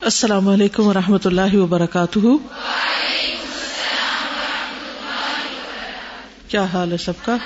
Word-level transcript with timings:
السلام 0.00 0.48
علیکم 0.48 0.86
و 0.86 0.94
رحمۃ 0.94 1.18
اللہ 1.24 1.56
وبرکاتہ۔ 1.56 2.18
کیا 6.48 6.64
حال 6.64 6.92
ہے 6.92 6.96
سب 6.96 7.12
کا؟ 7.22 7.36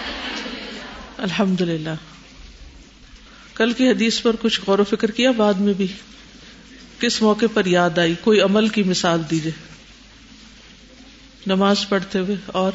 الحمد 1.19 1.61
للہ 1.61 1.91
کل 3.55 3.73
کی 3.73 3.89
حدیث 3.89 4.23
پر 4.23 4.37
کچھ 4.41 4.61
غور 4.67 4.79
و 4.79 4.85
فکر 4.85 5.11
کیا، 5.11 5.31
بعد 5.31 5.55
میں 5.55 5.73
بھی۔ 5.73 5.87
کس 7.01 7.23
موقع 7.23 7.45
پر 7.55 7.67
یاد 7.67 7.99
آئی؟ 7.99 8.15
کوئی 8.21 8.41
عمل 8.41 8.69
کی 8.69 8.83
مثال 8.83 9.23
دیجیے 9.31 9.53
نماز 11.47 11.89
پڑھتے 11.89 12.19
ہوئے 12.19 12.37
اور 12.47 12.73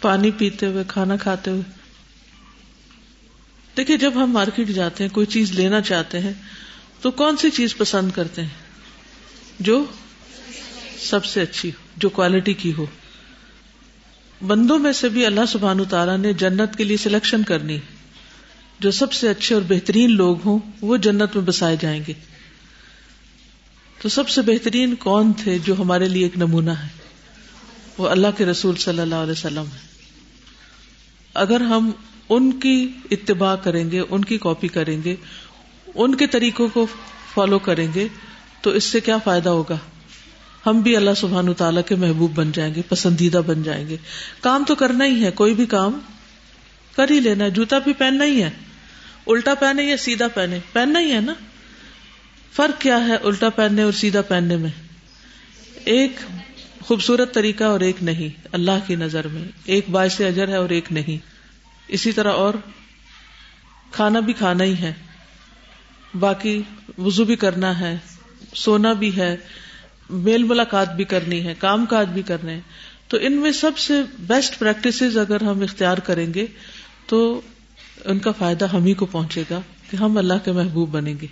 پانی 0.00 0.30
پیتے 0.30 0.66
ہوئے، 0.66 0.84
کھانا 0.88 1.16
کھاتے 1.16 1.50
ہوئے۔ 1.50 1.62
دیکھیے 3.76 3.96
جب 3.96 4.12
ہم 4.14 4.30
مارکیٹ 4.30 4.68
جاتے 4.68 5.04
ہیں، 5.04 5.14
کوئی 5.14 5.26
چیز 5.26 5.52
لینا 5.52 5.80
چاہتے 5.80 6.20
ہیں 6.20 6.32
تو 7.02 7.10
کون 7.10 7.36
سی 7.36 7.50
چیز 7.50 7.76
پسند 7.76 8.10
کرتے 8.10 8.42
ہیں 8.42 8.48
جو 9.60 9.84
سب 10.98 11.24
سے 11.24 11.40
اچھی 11.40 11.68
ہو، 11.68 11.86
جو 11.96 12.08
کوالٹی 12.08 12.54
کی 12.54 12.72
ہو؟ 12.72 12.86
بندوں 14.46 14.78
میں 14.78 14.92
سے 14.92 15.08
بھی 15.08 15.26
اللہ 15.26 15.46
سبحان 15.48 15.84
تعالیٰ 15.84 16.18
نے 16.18 16.32
جنت 16.32 16.76
کے 16.76 16.84
لیے 16.84 16.96
سلیکشن 16.96 17.42
کرنی 17.42 17.78
جو 18.80 18.90
سب 18.90 19.12
سے 19.12 19.28
اچھے 19.28 19.54
اور 19.54 19.62
بہترین 19.68 20.10
لوگ 20.10 20.36
ہوں، 20.44 20.58
وہ 20.80 20.96
جنت 20.96 21.36
میں 21.36 21.44
بسائے 21.44 21.76
جائیں 21.80 22.02
گے۔ 22.08 22.12
تو 24.02 24.08
سب 24.08 24.28
سے 24.28 24.42
بہترین 24.42 24.94
کون 24.94 25.32
تھے 25.32 25.58
جو 25.58 25.74
ہمارے 25.78 26.08
لیے 26.08 26.22
ایک 26.22 26.36
نمونہ 26.36 26.70
ہے؟ 26.70 26.88
وہ 27.98 28.08
اللہ 28.08 28.26
کے 28.36 28.46
رسول 28.46 28.76
صلی 28.76 29.00
اللہ 29.00 29.14
علیہ 29.14 29.32
وسلم 29.32 29.64
ہے 29.74 29.78
اگر 31.34 31.60
ہم 31.60 31.90
ان 32.28 32.60
کی 32.60 32.88
اتباع 33.10 33.56
کریں 33.56 33.90
گے، 33.90 34.00
ان 34.10 34.24
کی 34.24 34.38
کاپی 34.38 34.68
کریں 34.68 35.02
گے 35.04 35.16
ان 35.94 36.14
کے 36.14 36.26
طریقوں 36.26 36.68
کو 36.68 36.86
فالو 37.34 37.58
کریں 37.58 37.88
گے، 37.94 38.08
تو 38.62 38.70
اس 38.70 38.84
سے 38.84 39.00
کیا 39.00 39.18
فائدہ 39.18 39.48
ہوگا؟ 39.48 39.78
ہم 40.66 40.80
بھی 40.80 40.96
اللہ 40.96 41.10
سبحان 41.16 41.54
تعالیٰ 41.54 41.82
کے 41.86 41.94
محبوب 41.94 42.34
بن 42.34 42.52
جائیں 42.52 42.74
گے، 42.74 42.82
پسندیدہ 42.88 43.40
بن 43.46 43.62
جائیں 43.62 43.88
گے۔ 43.88 43.96
کام 44.40 44.64
تو 44.66 44.74
کرنا 44.74 45.04
ہی 45.04 45.24
ہے، 45.24 45.30
کوئی 45.30 45.54
بھی 45.54 45.66
کام 45.66 45.98
کر 46.96 47.10
ہی 47.10 47.20
لینا 47.20 47.44
ہے۔ 47.44 47.50
جوتا 47.50 47.78
بھی 47.78 47.92
پہننا 47.92 48.24
ہی 48.24 48.42
ہے، 48.42 48.50
الٹا 49.26 49.54
پہنے 49.54 49.82
یا 49.82 49.96
سیدھا 49.96 50.28
پہنے؟ 50.28 50.58
پہننا 50.72 51.00
ہی 51.00 51.12
ہے 51.12 51.20
نا۔ 51.20 51.34
فرق 52.52 52.80
کیا 52.80 53.06
ہے 53.06 53.14
الٹا 53.14 53.48
پہننے 53.48 53.82
اور 53.82 53.92
سیدھا 53.92 54.22
پہننے 54.22 54.56
میں؟ 54.56 54.70
ایک 55.84 56.12
خوبصورت 56.80 57.34
طریقہ 57.34 57.64
اور 57.64 57.80
ایک 57.80 57.96
نہیں۔ 58.02 58.48
اللہ 58.52 58.78
کی 58.86 58.94
نظر 58.94 59.28
میں 59.28 59.42
ایک 59.64 59.90
باعث 59.90 60.20
اجر 60.20 60.48
ہے 60.48 60.56
اور 60.56 60.68
ایک 60.68 60.92
نہیں۔ 60.92 61.26
اسی 61.88 62.12
طرح 62.12 62.32
اور 62.32 62.54
کھانا 63.92 64.20
بھی 64.20 64.32
کھانا 64.32 64.64
ہی 64.64 64.74
ہے۔ 64.74 64.92
باقی 66.20 66.62
وزو 66.98 67.24
بھی 67.24 67.36
کرنا 67.36 67.80
ہے، 67.80 67.98
سونا 68.54 68.92
بھی 68.92 69.16
ہے، 69.16 69.36
میل 70.10 70.42
ملاقات 70.42 70.94
بھی 70.94 71.04
کرنی 71.04 71.44
ہے، 71.44 71.54
کام 71.58 71.86
کاج 71.86 72.08
بھی 72.08 72.22
کرنے 72.22 72.60
تو 73.08 73.16
ان 73.20 73.32
میں 73.32 73.52
سب 73.52 73.78
سے 73.78 73.94
بیسٹ 74.18 74.58
پریکٹس 74.58 75.02
اگر 75.02 75.40
ہم 75.40 75.60
اختیار 75.60 75.98
کریں 75.98 76.34
گے 76.34 76.46
تو 77.06 77.40
ان 78.04 78.18
کا 78.18 78.32
فائدہ 78.32 78.66
ہم 78.72 78.84
ہی 78.84 78.94
کو 78.94 79.06
پہنچے 79.06 79.42
گا 79.50 79.60
کہ 79.90 79.96
ہم 79.96 80.18
اللہ 80.18 80.34
کے 80.44 80.52
محبوب 80.52 80.90
بنیں 80.90 81.14
گے۔ 81.20 81.26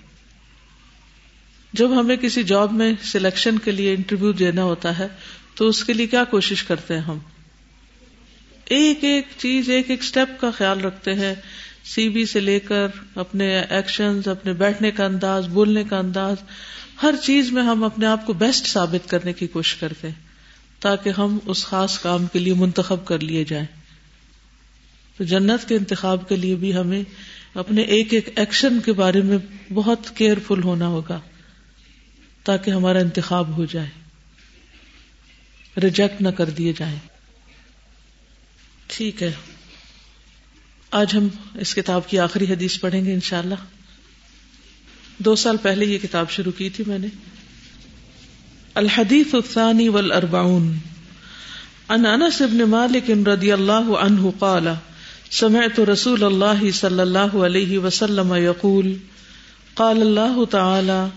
جب 1.72 2.00
ہمیں 2.00 2.17
کسی 2.17 2.42
جاب 2.42 2.72
میں 2.72 2.92
سلیکشن 3.03 3.59
کے 3.59 3.70
لیے 3.70 3.94
انٹرویو 3.94 4.33
دینا 4.33 4.65
ہوتا 4.65 4.98
ہے 4.98 5.09
تو 5.55 5.69
اس 5.69 5.84
کے 5.84 5.92
لیے 5.92 6.06
کیا 6.06 6.25
کوشش 6.25 6.62
کرتے 6.62 6.94
ہیں 6.94 7.00
ہم؟ 7.00 7.19
ایک 8.71 9.05
ایک 9.05 9.25
چیز، 9.39 9.71
ایک 9.71 9.91
ایک 9.91 10.01
اسٹیپ 10.03 10.41
کا 10.41 10.51
خیال 10.51 10.81
رکھتے 10.81 11.15
ہیں۔ 11.15 11.35
سی 11.85 12.09
بی 12.09 12.27
سے 12.27 12.41
لے 12.41 12.61
کر 12.61 12.87
اپنے 13.15 13.61
ایکشن 13.61 14.21
اپنے 14.27 14.53
بیٹھنے 14.53 14.91
کا 14.91 15.05
انداز، 15.05 15.47
بولنے 15.47 15.85
کا 15.85 15.99
انداز، 15.99 16.37
ہر 17.03 17.15
چیز 17.23 17.53
میں 17.53 17.62
ہم 17.62 17.85
اپنے 17.85 18.07
آپ 18.07 18.27
کو 18.27 18.33
بیسٹ 18.33 18.67
ثابت 18.67 19.11
کرنے 19.11 19.33
کی 19.33 19.47
کوشش 19.47 19.75
کرتے 19.75 20.09
ہیں۔ 20.09 20.15
تاکہ 20.81 21.11
ہم 21.19 21.39
اس 21.47 21.65
خاص 21.65 21.99
کام 21.99 22.27
کے 22.27 22.39
لیے 22.39 22.55
منتخب 22.55 23.05
کر 23.05 23.19
لیے 23.19 23.44
جائیں۔ 23.44 23.67
تو 25.17 25.25
جنت 25.25 25.69
کے 25.69 25.75
انتخاب 25.77 26.28
کے 26.28 26.37
لیے 26.37 26.55
بھی 26.55 26.77
ہمیں 26.77 27.03
اپنے 27.55 27.83
ایک 27.83 28.15
ایک 28.15 28.28
ایکشن 28.37 28.81
کے 28.81 28.93
بارے 28.93 29.21
میں 29.21 29.39
بہت 29.75 29.99
کیئرفل 30.15 30.62
ہونا 30.62 30.87
ہوگا۔ 30.87 31.21
تاکہ 32.44 32.71
ہمارا 32.71 32.99
انتخاب 32.99 33.56
ہو 33.56 33.65
جائے۔ 33.65 33.89
ریجیکٹ 35.81 36.23
نہ 36.23 36.28
کر 36.28 36.50
دیے 36.50 36.73
جائیں۔ 36.78 36.99
ٹھیک 38.91 39.23
ہے۔ 39.23 39.33
آج 40.91 41.17
ہم 41.17 41.28
اس 41.55 41.75
کتاب 41.75 42.09
کی 42.09 42.19
آخری 42.19 42.45
حدیث 42.45 42.81
پڑھیں 42.81 43.05
گے 43.05 43.12
انشاءاللہ۔ 43.12 43.55
دو 45.19 45.37
سال 45.37 45.56
پہلے 45.56 45.87
یہ 45.87 45.99
کتاب 45.99 46.31
شروع 46.31 46.53
کی 46.53 46.71
تھی 46.71 46.84
میں 46.87 46.99
نے۔ 46.99 47.06
الحدیث 48.75 49.34
الثانی 49.34 49.89
والاربعون۔ 49.89 50.79
ان 51.89 52.06
انس 52.06 52.43
ابن 52.43 52.59
مالک 52.59 53.11
رضی 53.11 53.53
اللہ 53.53 53.97
عنہ 54.00 54.29
قال، 54.39 54.69
سمعت 55.31 55.81
رسول 55.81 56.25
اللہ 56.25 56.71
صلی 56.71 57.00
اللہ 57.00 57.37
علیہ 57.37 57.79
وسلم 57.79 58.34
يقول 58.34 58.95
قال 59.75 60.00
اللہ 60.00 60.45
تعالی 60.45 61.09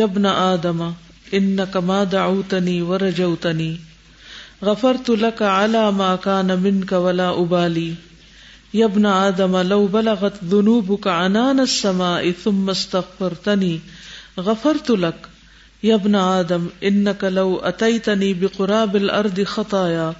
یبن 0.00 0.26
آدم 0.26 0.90
انك 1.32 1.76
ما 1.76 2.04
دعوتني 2.12 2.80
ورجوتني 2.80 3.74
غفرت 4.64 5.10
لك 5.10 5.42
على 5.42 5.92
ما 5.92 6.16
كان 6.16 6.58
منك 6.58 6.92
ولا 6.92 7.28
ابالي 7.40 7.94
یبن 8.74 9.06
آدم، 9.06 9.56
لو 9.56 9.86
بلغت 9.86 10.44
ذنوبك 10.44 11.06
عنان 11.06 11.60
السماء 11.60 12.30
ثم 12.30 12.70
استغفرتني 12.70 13.80
غفرت 14.40 14.90
لك 14.90 15.28
یبن 15.82 16.14
آدم 16.14 16.66
انك 16.84 17.24
لو 17.24 17.56
اتيتني 17.58 18.34
بقراب 18.34 18.96
الارض 18.96 19.42
خطايا 19.42 20.14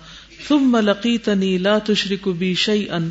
ثم 0.49 0.77
لقيتني 0.77 1.59
لا 1.59 1.78
تشرك 1.78 2.28
بي 2.28 2.54
شيئا 2.54 3.10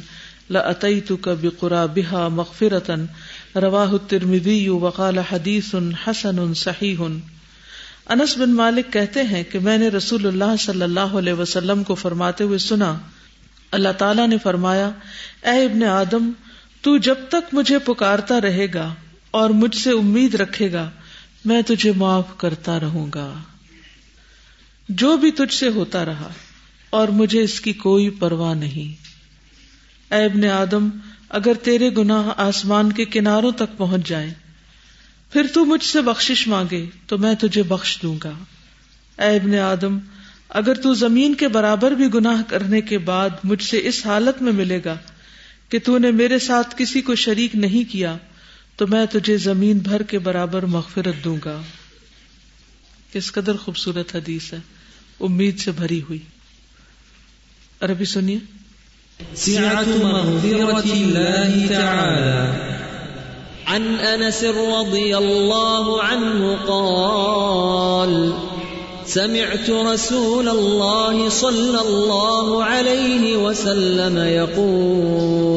لاتيتك 0.50 1.30
بقرابها 1.30 2.30
مغفرة 2.30 3.08
رواه 3.58 3.96
الترمذي 3.96 4.70
وقال 4.70 5.20
حديث 5.20 5.76
حسن 5.94 6.54
صحيح 6.54 7.10
انس 8.09 8.38
بن 8.38 8.53
مالک 8.53 8.94
کہتے 8.94 9.24
ہیں 9.24 9.44
کہ 9.44 9.59
میں 9.59 9.78
نے 9.78 9.88
رسول 9.88 10.25
اللہ 10.28 10.56
صلی 10.59 10.81
اللہ 10.81 11.16
علیہ 11.18 11.34
وسلم 11.34 11.84
کو 11.84 11.96
فرماتے 11.96 12.44
ہوئے 12.44 12.58
سنا، 12.58 12.97
اللہ 13.72 13.91
تعالیٰ 13.97 14.28
نے 14.28 14.38
فرمایا، 14.38 14.90
اے 15.44 15.66
ابن 15.66 15.84
آدم، 15.84 16.31
تو 16.81 16.97
جب 16.97 17.16
تک 17.30 17.53
مجھے 17.53 17.80
پکارتا 17.80 18.42
رہے 18.42 18.68
گا 18.74 18.94
اور 19.31 19.50
مجھ 19.50 19.75
سے 19.75 19.92
امید 19.92 20.36
رکھے 20.36 20.72
گا، 20.72 20.90
میں 21.46 21.62
تجھے 21.62 21.92
معاف 21.92 22.38
کرتا 22.38 22.80
رہوں 22.80 23.08
گا۔ 23.16 23.34
جو 24.90 25.18
بھی 25.18 25.31
تجھ 25.31 25.53
سے 25.53 25.68
ہوتا 25.68 26.06
رہا، 26.06 26.30
اور 26.90 27.08
مجھے 27.08 27.44
اس 27.44 27.62
کی 27.62 27.74
کوئی 27.74 28.09
پرواہ 28.09 28.53
نہیں۔ 28.53 29.03
اے 30.16 30.25
ابن 30.25 30.46
آدم، 30.46 30.90
اگر 31.30 31.53
تیرے 31.53 31.90
گناہ 31.97 32.30
آسمان 32.38 32.92
کے 32.92 33.06
کناروں 33.06 33.52
تک 33.52 33.78
پہنچ 33.78 34.08
جائیں 34.08 34.34
پھر 35.34 35.46
تو 35.54 35.66
مجھ 35.66 35.84
سے 35.84 36.02
بخشش 36.02 36.48
مانگے 36.48 36.86
تو 37.08 37.18
میں 37.18 37.36
تجھے 37.36 37.64
بخش 37.64 38.00
دوں 38.02 38.18
گا۔ 38.24 38.34
اے 39.24 39.36
ابن 39.36 39.56
آدم، 39.56 39.98
اگر 40.50 40.74
تو 40.74 40.94
زمین 40.94 41.34
کے 41.34 41.48
برابر 41.48 41.92
بھی 41.92 42.14
گناہ 42.14 42.42
کرنے 42.48 42.82
کے 42.82 42.98
بعد 42.98 43.30
مجھ 43.44 43.64
سے 43.64 43.82
اس 43.84 44.06
حالت 44.06 44.42
میں 44.42 44.52
ملے 44.52 44.80
گا 44.86 44.98
کہ 45.70 45.80
تو 45.84 45.98
نے 45.98 46.12
میرے 46.12 46.40
ساتھ 46.40 46.76
کسی 46.78 47.02
کو 47.02 47.16
شریک 47.16 47.56
نہیں 47.56 47.92
کیا، 47.92 48.18
تو 48.76 48.88
میں 48.88 49.06
تجھے 49.06 49.38
زمین 49.38 49.78
بھر 49.78 50.04
کے 50.04 50.20
برابر 50.20 50.66
مغفرت 50.66 51.24
دوں 51.24 51.38
گا۔ 51.46 51.62
کس 53.14 53.32
قدر 53.32 53.58
خوبصورت 53.58 54.16
حدیث 54.16 54.54
ہے، 54.54 54.60
امید 55.20 55.60
سے 55.60 55.72
بھری 55.72 56.02
ہوئی۔ 56.02 56.20
عربی 57.82 58.06
سنیے۔ 58.06 58.38
عن 63.68 63.96
انس 64.13 64.44
رضی 64.44 65.13
اللہ 65.13 65.98
عنہ 66.04 66.56
قال، 66.68 68.31
سمعت 69.06 69.69
رسول 69.69 70.50
الله 70.50 71.30
صلى 71.30 71.80
الله 71.88 72.63
عليه 72.63 73.38
وسلم 73.38 74.18
يقول، 74.18 75.54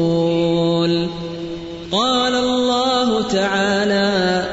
قال 1.91 2.35
الله 2.35 3.21
تعالى، 3.21 4.45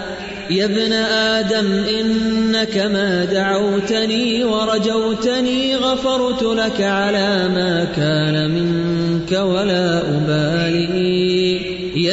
يا 0.51 0.65
ابن 0.65 0.93
آدم، 0.93 1.85
إنك 2.01 2.77
ما 2.77 3.25
دعوتني 3.25 4.45
ورجوتني 4.45 5.77
غفرت 5.77 6.43
لك 6.43 6.81
على 6.81 7.49
ما 7.55 7.85
كان 7.97 8.51
منك 8.51 9.33
ولا 9.33 9.99
أبالي. 9.99 10.84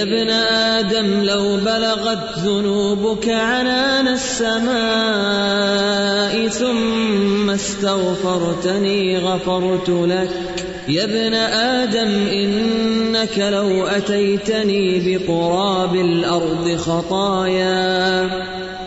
يا 0.02 0.06
ابن 0.08 0.30
آدم 0.30 1.24
لو 1.24 1.58
بلغت 1.58 2.40
ذنوبك 2.40 3.30
عنان 3.30 4.08
السماء 4.08 4.72
ثم 6.48 7.50
استغفرتني 7.50 9.18
غفرت 9.18 9.90
لك. 9.90 10.30
يا 10.88 11.04
ابن 11.04 11.34
آدم، 11.34 12.28
إنك 12.34 13.40
لو 13.40 13.88
أتيتني 13.88 15.18
بقراب 15.18 15.96
الأرض 15.96 16.76
خطايا، 16.78 18.30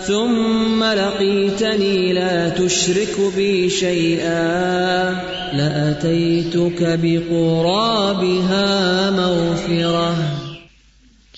ثم 0.01 0.85
لقيتني 0.85 2.13
لا 2.13 2.49
تشرك 2.49 3.17
بي 3.37 3.71
شيئا، 3.71 5.11
لأتيتك 5.53 6.99
بقرابها 7.03 8.71
مغفرة. 9.11 10.44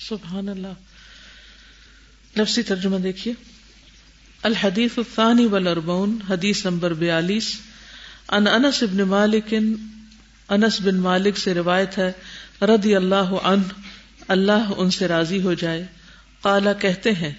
سبحان 0.09 0.49
اللہ۔ 0.49 0.67
لفظی 2.35 2.63
ترجمہ 2.63 2.97
دیکھیے۔ 2.97 3.33
الحدیث 4.43 4.91
الثانی 4.97 5.45
والاربعون، 5.45 6.19
حدیث 6.29 6.65
نمبر 6.65 6.93
بیالیس۔ 6.93 7.59
ان 8.29 8.47
انس 8.47 8.83
بن 8.83 8.97
مالک، 8.97 9.53
انس 10.49 10.81
بن 10.81 10.95
مالک 10.95 11.37
سے 11.37 11.53
روایت 11.53 11.97
ہے، 11.97 12.11
رضی 12.61 12.95
اللہ 12.95 13.29
عنہ، 13.43 13.63
اللہ 14.27 14.71
ان 14.77 14.91
سے 14.91 15.07
راضی 15.07 15.41
ہو 15.41 15.53
جائے۔ 15.53 15.85
قالا 16.41 16.73
کہتے 16.73 17.11
ہیں، 17.11 17.31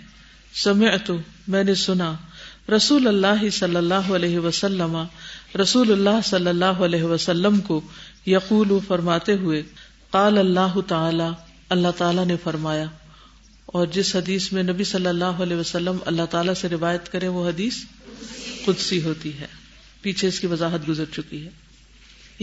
سمعت، 0.54 1.10
میں 1.48 1.64
نے 1.64 1.74
سنا۔ 1.74 2.14
رسول 2.76 3.08
اللہ 3.08 3.50
صلی 3.50 3.76
اللہ 3.76 4.14
علیہ 4.14 4.38
وسلم، 4.38 5.02
رسول 5.62 5.92
اللہ 5.92 6.20
صلی 6.24 6.48
اللہ 6.48 6.64
علیہ 6.64 7.02
وسلم 7.02 7.60
کو 7.60 7.80
یقول، 8.26 8.78
فرماتے 8.88 9.32
ہوئے، 9.32 9.62
قال 10.10 10.38
اللہ 10.38 10.80
تعالی 10.88 11.47
اللہ 11.68 11.88
تعالی 11.96 12.24
نے 12.24 12.36
فرمایا 12.44 12.84
اور 13.66 13.86
جس 13.86 14.16
حدیث 14.16 14.52
میں 14.52 14.62
نبی 14.62 14.84
صلی 14.84 15.06
اللہ 15.06 15.24
علیہ 15.24 15.56
وسلم 15.56 15.96
اللہ 16.06 16.22
تعالیٰ 16.30 16.54
سے 16.54 16.68
روایت 16.68 17.12
کرے 17.12 17.28
وہ 17.28 17.48
حدیث 17.48 17.76
قدسی 18.64 19.02
ہوتی 19.02 19.38
ہے۔ 19.40 19.46
پیچھے 20.02 20.28
اس 20.28 20.40
کی 20.40 20.46
وضاحت 20.46 20.88
گزر 20.88 21.04
چکی 21.12 21.46
ہے۔ 21.46 21.50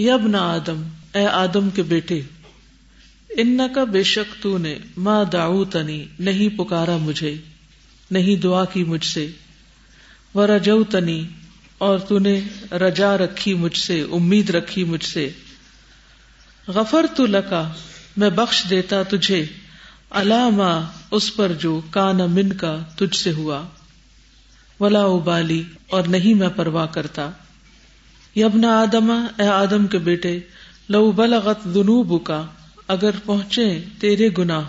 یب 0.01 0.27
نہ 0.27 0.37
آدم، 0.37 0.83
اے 1.13 1.25
آدم 1.25 1.69
کے 1.69 1.83
بیٹے 1.83 2.21
ان 3.29 3.59
کا 3.75 3.83
بے 3.83 4.03
شک 4.03 4.43
تو 4.43 4.57
نے 4.57 4.79
ماں 4.97 5.23
داؤ 5.23 5.65
تنی 5.65 6.05
نہیں 6.19 6.57
پکارا 6.57 6.97
مجھے، 6.97 7.35
نہیں 8.11 8.41
دعا 8.41 8.65
کی 8.65 8.83
مجھ 8.83 9.05
سے 9.05 9.27
وہ 10.33 10.47
رجو 10.47 10.83
تنی 10.83 11.27
اور 11.77 11.99
تو 11.99 12.19
نے 12.19 12.41
رجا 12.71 13.17
رکھی 13.17 13.53
مجھ 13.53 13.77
سے، 13.77 14.01
امید 14.01 14.49
رکھی 14.49 14.83
مجھ 14.83 15.05
سے۔ 15.05 15.29
غفر 16.67 17.05
تو 17.15 17.25
لکا 17.25 17.73
میں 18.17 18.29
بخش 18.29 18.63
دیتا 18.69 19.03
تجھے، 19.03 19.45
علامہ، 20.11 20.81
اس 21.11 21.35
پر 21.35 21.51
جو 21.53 21.81
کان 21.91 22.17
من 22.17 22.53
کا 22.53 22.77
تجھ 22.95 23.17
سے 23.17 23.31
ہوا۔ 23.31 23.63
ولا 24.79 25.03
ابالی 25.03 25.63
اور 25.89 26.03
نہیں 26.03 26.33
میں 26.33 26.49
پرواہ 26.55 26.85
کرتا۔ 26.85 27.29
یبنا 28.35 28.81
آدم، 28.81 29.11
اے 29.11 29.47
آدم 29.47 29.87
کے 29.87 29.97
بیٹے، 29.97 30.39
لو 30.89 31.11
بلغت 31.11 31.63
دنوب 31.63 32.23
کا 32.23 32.45
اگر 32.87 33.09
پہنچے 33.25 33.83
تیرے 33.99 34.29
گنا 34.37 34.61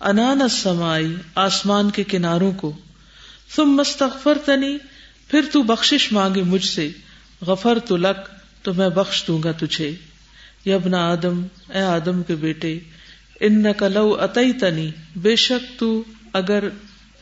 انان 0.00 0.48
سمائی 0.48 1.14
آسمان 1.34 1.90
کے 1.90 2.04
کناروں 2.04 2.52
کو۔ 2.52 2.76
تم 3.56 3.64
مستغفر 3.64 4.38
تنی 4.44 4.78
پھر 5.28 5.40
تو 5.52 5.62
بخشش 5.62 6.12
مانگے 6.12 6.42
مجھ 6.42 6.64
سے۔ 6.64 6.90
غفر 7.46 7.78
تو 7.78 7.96
لک، 7.96 8.28
تو 8.62 8.74
میں 8.74 8.88
بخش 8.88 9.24
دوں 9.26 9.42
گا 9.42 9.52
تجھے۔ 9.52 9.94
یبنا 10.66 11.06
آدم، 11.10 11.46
اے 11.68 11.80
آدم 11.80 12.22
کے 12.22 12.34
بیٹے 12.34 12.78
ان 13.40 13.64
لو 13.92 14.12
اتئی 14.20 14.52
تنی 14.52 14.90
بے 15.16 15.36
شک 15.36 15.78
تو 15.78 16.02
اگر 16.32 16.64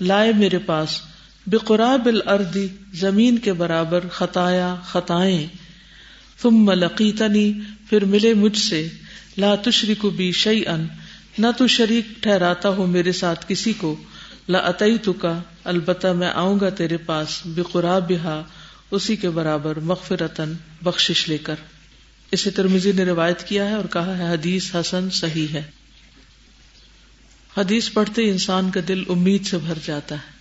لائے 0.00 0.32
میرے 0.32 0.58
پاس 0.58 1.00
بے 1.46 1.56
الردی 1.68 2.66
زمین 2.94 3.38
کے 3.38 3.52
برابر 3.52 4.08
خطایا، 4.08 4.74
خطائیں 4.84 5.46
تم 6.42 6.64
ملقی 6.64 7.12
تنی 7.12 7.52
پھر 7.88 8.04
ملے 8.04 8.34
مجھ 8.34 8.58
سے، 8.58 8.86
لا 9.38 9.54
تشری 9.54 9.94
کو 9.94 10.10
بھی 10.10 10.30
شعی 10.32 10.66
ان 10.66 10.86
نہ 11.38 11.46
تو 11.58 11.66
شریک 11.66 12.22
ٹھہراتا 12.22 12.68
ہو 12.68 12.86
میرے 12.86 13.12
ساتھ 13.12 13.44
کسی 13.48 13.72
کو، 13.72 13.94
لا 14.48 14.58
اتئی 14.58 14.98
تو 14.98 15.12
کا 15.12 15.38
البتہ 15.64 16.12
میں 16.12 16.30
آؤں 16.34 16.60
گا 16.60 16.68
تیرے 16.70 16.96
پاس 16.96 17.40
بے 17.46 17.62
بہا 18.08 18.42
اسی 18.90 19.16
کے 19.16 19.30
برابر 19.30 19.78
مغفرتن 19.78 20.52
بخشش 20.82 21.28
لے 21.28 21.38
کر۔ 21.38 21.54
اسے 22.32 22.50
ترمیزی 22.50 22.92
نے 22.92 23.04
روایت 23.04 23.42
کیا 23.42 23.68
ہے 23.68 23.74
اور 23.74 23.84
کہا 23.84 24.18
ہے 24.18 24.32
حدیث 24.32 24.74
حسن 24.74 25.10
صحیح 25.10 25.46
ہے۔ 25.52 25.62
حدیث 27.56 27.92
پڑھتے 27.92 28.30
انسان 28.30 28.70
کا 28.70 28.80
دل 28.88 29.02
امید 29.08 29.46
سے 29.46 29.58
بھر 29.58 29.78
جاتا 29.84 30.14
ہے 30.14 30.36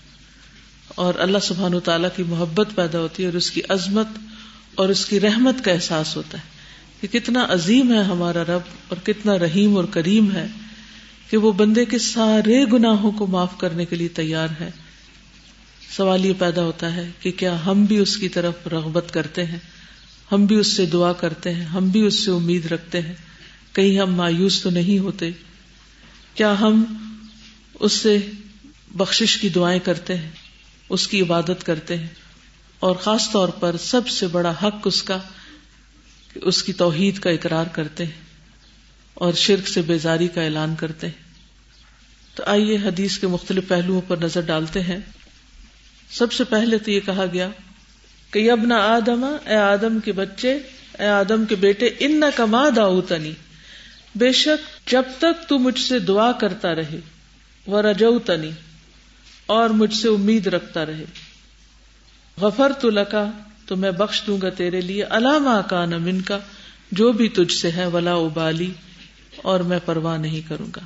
اور 0.87 1.13
اللہ 1.17 1.37
سبحان 1.41 1.73
و 1.73 1.79
تعالیٰ 1.79 2.09
کی 2.15 2.23
محبت 2.23 2.67
پیدا 2.75 2.99
ہوتی 2.99 3.23
ہے 3.23 3.27
اور 3.27 3.37
اس 3.37 3.51
کی 3.51 3.61
عظمت 3.69 4.07
اور 4.75 4.89
اس 4.89 5.05
کی 5.05 5.19
رحمت 5.19 5.65
کا 5.65 5.71
احساس 5.71 6.17
ہوتا 6.17 6.37
ہے 6.37 6.43
کہ 7.01 7.19
کتنا 7.19 7.45
عظیم 7.49 7.93
ہے 7.93 8.03
ہمارا 8.03 8.43
رب 8.43 8.61
اور 8.87 8.97
کتنا 9.03 9.39
رحیم 9.39 9.77
اور 9.77 9.83
کریم 9.83 10.31
ہے 10.31 10.47
کہ 11.29 11.37
وہ 11.37 11.51
بندے 11.51 11.85
کے 11.85 11.99
سارے 11.99 12.65
گناہوں 12.73 13.11
کو 13.11 13.27
معاف 13.27 13.57
کرنے 13.57 13.85
کے 13.85 13.95
لیے 13.95 14.07
تیار 14.07 14.47
ہے۔ 14.59 14.71
سوال 15.97 16.25
یہ 16.25 16.33
پیدا 16.39 16.63
ہوتا 16.63 16.95
ہے 16.95 17.11
کہ 17.19 17.31
کیا 17.31 17.65
ہم 17.65 17.85
بھی 17.85 17.97
اس 17.97 18.17
کی 18.17 18.29
طرف 18.29 18.67
رغبت 18.67 19.05
کرتے 19.11 19.45
ہیں؟ 19.45 19.59
ہم 20.31 20.45
بھی 20.45 20.55
اس 20.55 20.67
سے 20.67 20.85
دعا 20.85 21.13
کرتے 21.13 21.53
ہیں، 21.53 21.65
ہم 21.65 21.87
بھی 21.89 22.01
اس 22.01 22.25
سے 22.25 22.31
امید 22.31 22.65
رکھتے 22.65 23.01
ہیں۔ 23.01 23.13
کہیں 23.73 23.99
ہم 23.99 24.15
مایوس 24.15 24.61
تو 24.61 24.69
نہیں 24.69 24.99
ہوتے۔ 24.99 25.31
کیا 26.33 26.59
ہم 26.59 26.83
اس 27.79 27.93
سے 27.93 28.31
بخشش 28.91 29.37
کی 29.37 29.49
دعائیں 29.49 29.79
کرتے 29.79 30.17
ہیں، 30.17 30.31
اس 30.89 31.07
کی 31.07 31.21
عبادت 31.21 31.63
کرتے 31.63 31.97
ہیں۔ 31.97 32.07
اور 32.79 32.95
خاص 32.95 33.31
طور 33.31 33.49
پر 33.49 33.77
سب 33.77 34.07
سے 34.07 34.27
بڑا 34.27 34.53
حق 34.63 34.75
اس 34.85 35.03
کا 35.03 35.17
کہ 36.33 36.39
اس 36.43 36.63
کی 36.63 36.73
توحید 36.73 37.19
کا 37.19 37.29
اقرار 37.29 37.65
کرتے 37.65 38.05
ہیں 38.05 38.23
اور 39.13 39.33
شرک 39.33 39.67
سے 39.67 39.81
بیزاری 39.81 40.27
کا 40.27 40.41
اعلان 40.41 40.75
کرتے 40.75 41.07
ہیں۔ 41.07 41.23
تو 42.35 42.43
آئیے 42.45 42.77
حدیث 42.77 43.17
کے 43.17 43.27
مختلف 43.27 43.67
پہلوؤں 43.67 44.01
پر 44.07 44.17
نظر 44.17 44.41
ڈالتے 44.41 44.81
ہیں۔ 44.81 44.97
سب 46.11 46.31
سے 46.31 46.43
پہلے 46.43 46.77
تو 46.77 46.91
یہ 46.91 46.99
کہا 46.99 47.25
گیا 47.33 47.49
کہ 48.35 48.51
اب 48.51 48.59
نہ 48.65 48.73
آدم 48.73 49.37
اے 49.45 49.55
آدم 49.55 49.99
کے 49.99 50.11
بچے، 50.11 50.53
اے 50.99 51.07
آدم 51.07 51.45
کے 51.45 51.55
بیٹے 51.55 51.89
ان 51.99 52.19
نہ 52.19 52.25
کما 52.35 52.69
داؤ 52.75 53.01
تنی 53.01 53.31
بے 54.15 54.31
شک 54.31 54.89
جب 54.89 55.03
تک 55.17 55.49
تو 55.49 55.59
مجھ 55.59 55.79
سے 55.79 55.99
دعا 55.99 56.31
کرتا 56.31 56.75
رہے 56.75 56.99
وہ 57.67 57.81
رجو 57.81 58.19
تنی 58.19 58.49
اور 59.45 59.69
مجھ 59.69 59.93
سے 59.93 60.07
امید 60.07 60.47
رکھتا 60.47 60.85
رہے۔ 60.85 61.05
غفر 62.41 62.71
تو 62.81 62.89
لکا، 62.89 63.31
تو 63.65 63.75
میں 63.75 63.91
بخش 63.91 64.21
دوں 64.27 64.41
گا 64.41 64.49
تیرے 64.49 64.81
لیے۔ 64.81 65.03
علامہ 65.03 65.61
کا 65.69 65.85
نمن 65.85 66.21
کا 66.21 66.37
جو 66.91 67.11
بھی 67.11 67.29
تجھ 67.29 67.53
سے 67.53 67.71
ہے، 67.71 67.85
ولا 67.85 68.13
ابالی، 68.13 68.71
اور 69.37 69.59
میں 69.59 69.79
پرواہ 69.85 70.17
نہیں 70.17 70.49
کروں 70.49 70.67
گا۔ 70.75 70.81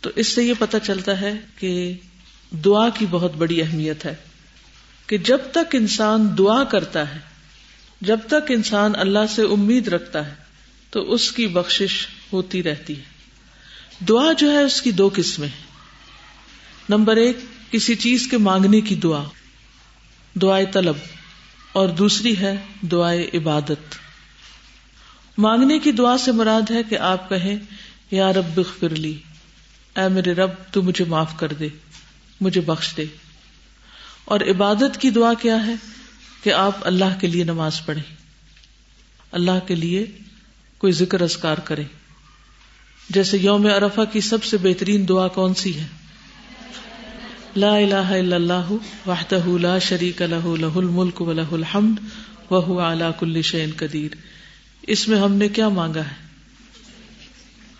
تو 0.00 0.10
اس 0.16 0.28
سے 0.28 0.44
یہ 0.44 0.54
پتا 0.58 0.80
چلتا 0.80 1.20
ہے 1.20 1.32
کہ 1.58 1.92
دعا 2.64 2.88
کی 2.88 3.06
بہت 3.10 3.36
بڑی 3.36 3.62
اہمیت 3.62 4.04
ہے۔ 4.04 4.14
کہ 5.06 5.18
جب 5.18 5.38
تک 5.52 5.74
انسان 5.74 6.28
دعا 6.38 6.64
کرتا 6.64 7.14
ہے، 7.14 7.20
جب 8.00 8.18
تک 8.26 8.50
انسان 8.50 8.92
اللہ 8.94 9.26
سے 9.34 9.42
امید 9.42 9.88
رکھتا 9.88 10.26
ہے، 10.26 10.34
تو 10.90 11.12
اس 11.12 11.32
کی 11.32 11.46
بخشش 11.46 12.06
ہوتی 12.32 12.62
رہتی 12.62 12.96
ہے۔ 12.96 13.02
دعا 14.08 14.32
جو 14.32 14.52
ہے، 14.52 14.62
اس 14.62 14.82
کی 14.82 14.90
دو 14.90 15.10
قسمیں 15.14 15.48
نمبر 16.88 17.16
ایک، 17.16 17.36
کسی 17.70 17.94
چیز 17.94 18.28
کے 18.30 18.38
مانگنے 18.38 18.80
کی 18.80 18.94
دعا، 18.94 19.24
دعائے 20.34 20.66
طلب، 20.72 20.96
اور 21.72 21.88
دوسری 21.88 22.38
ہے، 22.38 22.56
دعائے 22.82 23.30
عبادت۔ 23.34 23.94
مانگنے 25.38 25.78
کی 25.78 25.92
دعا 25.92 26.18
سے 26.18 26.32
مراد 26.32 26.70
ہے 26.70 26.82
کہ 26.82 26.98
آپ 26.98 27.28
کہیں، 27.28 27.56
یا 28.10 28.32
رب 28.32 28.60
لی، 28.82 29.18
اے 29.96 30.08
میرے 30.08 30.32
رب، 30.32 30.50
تو 30.70 30.82
مجھے 30.82 31.04
معاف 31.04 31.36
کر 31.36 31.48
دے، 31.48 31.68
مجھے 32.40 32.60
بخش 32.60 32.96
دے۔ 32.96 33.04
اور 34.24 34.40
عبادت 34.40 35.00
کی 35.00 35.10
دعا 35.10 35.34
کیا 35.34 35.66
ہے 35.66 35.74
کہ 36.42 36.52
آپ 36.52 36.76
اللہ 36.80 37.18
کے 37.20 37.26
لیے 37.26 37.44
نماز 37.44 37.86
پڑھیں۔ 37.86 38.16
اللہ 39.32 39.66
کے 39.66 39.74
لیے 39.74 40.06
کوئی 40.78 40.92
ذکر 40.92 41.20
ازکار 41.20 41.56
کرے 41.56 41.82
جیسے 43.10 43.38
یوم 43.38 43.66
ارفا 43.66 44.04
کی 44.04 44.20
سب 44.20 44.44
سے 44.44 44.56
بہترین 44.56 45.08
دعا 45.08 45.28
کون 45.28 45.54
سی 45.54 45.80
ہے؟ 45.80 45.86
لا 47.56 47.76
الہ 47.76 47.94
الا 47.94 48.36
اللہ 48.36 48.72
وحدہ 49.06 49.42
لا 49.46 49.78
شریک 49.78 50.22
لہ 50.22 50.46
لہ 50.60 50.76
الملک 50.76 51.20
و 51.20 51.30
الحمد 51.30 51.98
وہو 52.50 52.92
علا 52.92 53.10
کل 53.10 53.42
شین 53.42 53.70
قدیر۔ 53.76 54.10
اس 54.82 55.08
میں 55.08 55.18
ہم 55.18 55.34
نے 55.34 55.48
کیا 55.48 55.68
مانگا 55.68 56.00
ہے؟ 56.00 56.32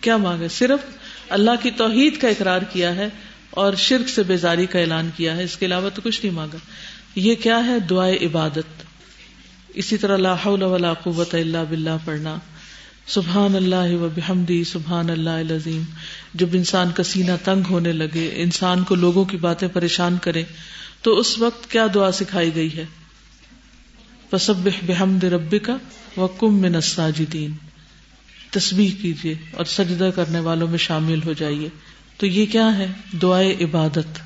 کیا 0.01 0.17
مانگا 0.17 0.47
صرف 0.47 0.79
اللہ 1.29 1.51
کی 1.61 1.71
توحید 1.71 2.21
کا 2.21 2.27
اقرار 2.27 2.61
کیا 2.61 2.95
ہے 2.95 3.09
اور 3.53 3.73
شرک 3.73 4.09
سے 4.09 4.23
بیزاری 4.23 4.65
کا 4.65 4.79
اعلان 4.79 5.09
کیا 5.17 5.37
ہے، 5.37 5.43
اس 5.43 5.57
کے 5.57 5.65
علاوہ 5.65 5.89
تو 5.89 6.01
کچھ 6.03 6.25
نہیں 6.25 6.35
مانگا۔ 6.35 6.57
یہ 7.15 7.35
کیا 7.35 7.65
ہے؟ 7.65 7.79
دعائے 7.79 8.17
عبادت۔ 8.21 8.83
اسی 9.73 9.97
طرح 9.97 10.17
لا 10.17 10.35
حول 10.45 10.63
ولا 10.63 10.93
قوت 10.93 11.35
الا 11.35 11.63
باللہ 11.63 11.97
پڑھنا۔ 12.05 12.35
سبحان 13.07 13.55
اللہ 13.55 13.95
و 13.95 14.09
بحمدی، 14.15 14.63
سبحان 14.63 15.09
اللہ 15.09 15.29
العظیم۔ 15.29 15.81
جب 16.33 16.47
انسان 16.53 16.91
کا 16.91 17.03
سینہ 17.03 17.31
تنگ 17.43 17.63
ہونے 17.69 17.91
لگے، 17.91 18.31
انسان 18.35 18.83
کو 18.83 18.95
لوگوں 18.95 19.25
کی 19.25 19.37
باتیں 19.37 19.67
پریشان 19.67 20.17
کرے 20.21 20.43
تو 21.01 21.19
اس 21.19 21.39
وقت 21.39 21.71
کیا 21.71 21.87
دعا 21.93 22.11
سکھائی 22.11 22.55
گئی 22.55 22.77
ہے؟ 22.77 22.85
پسب 24.29 24.69
بحمد 24.85 25.23
رب 25.23 25.55
کا 25.63 25.77
وکم 26.17 26.61
من 26.61 26.75
الساجدین۔ 26.75 27.51
تسبیح 28.51 28.89
کیجیے 29.01 29.35
اور 29.51 29.65
سجدہ 29.65 30.09
کرنے 30.15 30.39
والوں 30.39 30.67
میں 30.67 30.77
شامل 30.77 31.19
ہو 31.25 31.33
جائیے۔ 31.33 31.69
تو 32.17 32.25
یہ 32.25 32.45
کیا 32.45 32.77
ہے؟ 32.77 32.91
دعائے 33.21 33.55
عبادت۔ 33.61 34.19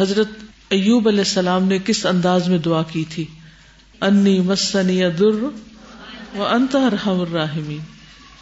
حضرت 0.00 0.28
ایوب 0.68 1.08
علیہ 1.08 1.18
السلام 1.18 1.64
نے 1.64 1.78
کس 1.84 2.06
انداز 2.06 2.48
میں 2.48 2.58
دعا 2.58 2.82
کی 2.82 3.04
تھی؟ 3.08 3.24
انی 4.00 4.40
مسنی 4.40 5.02
در 5.10 5.44
و 6.36 6.48
رحم 6.74 7.20
الراحمین۔ 7.20 7.78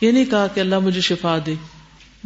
یہ 0.00 0.12
نہیں 0.12 0.24
کہا 0.24 0.46
کہ 0.46 0.60
اللہ 0.60 0.78
مجھے 0.78 1.00
شفا 1.00 1.38
دے۔ 1.46 1.54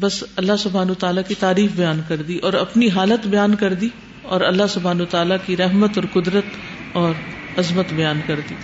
بس 0.00 0.24
اللہ 0.36 0.52
سبحان 0.58 0.94
تعالیٰ 0.94 1.22
کی 1.28 1.34
تعریف 1.34 1.70
بیان 1.76 2.00
کر 2.08 2.16
دی 2.16 2.38
اور 2.38 2.52
اپنی 2.52 2.88
حالت 2.88 3.26
بیان 3.26 3.54
کر 3.54 3.74
دی 3.74 3.88
اور 4.22 4.40
اللہ 4.40 4.62
سبحان 4.70 5.00
تعالیٰ 5.10 5.36
کی 5.46 5.56
رحمت 5.56 5.98
اور 5.98 6.22
قدرت 6.22 6.44
اور 6.92 7.12
عظمت 7.58 7.92
بیان 7.92 8.20
کر 8.26 8.40
دی۔ 8.50 8.54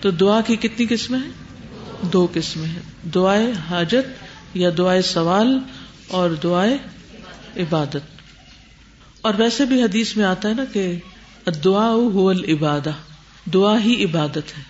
تو 0.00 0.10
دعا 0.10 0.40
کی 0.40 0.56
کتنی 0.56 0.86
قسمیں 0.88 1.18
ہیں؟ 1.18 1.30
دو 2.02 2.26
قسمیں 2.34 2.66
ہیں۔ 2.66 3.08
دعائیں 3.08 3.52
حاجت 3.70 4.24
یا 4.54 4.70
دعائیں 4.78 5.02
سوال 5.02 5.58
اور 6.08 6.30
دعائیں 6.30 6.78
عبادت۔ 7.56 7.96
اور 9.20 9.34
ویسے 9.38 9.64
بھی 9.64 9.82
حدیث 9.82 10.16
میں 10.16 10.24
آتا 10.24 10.48
ہے 10.48 10.54
نا 10.54 10.64
کہ 10.72 10.94
دعا 11.64 11.90
العبادہ، 12.30 12.90
دعا 13.44 13.80
ہی 13.80 14.04
عبادت 14.04 14.36
ہے۔ 14.36 14.62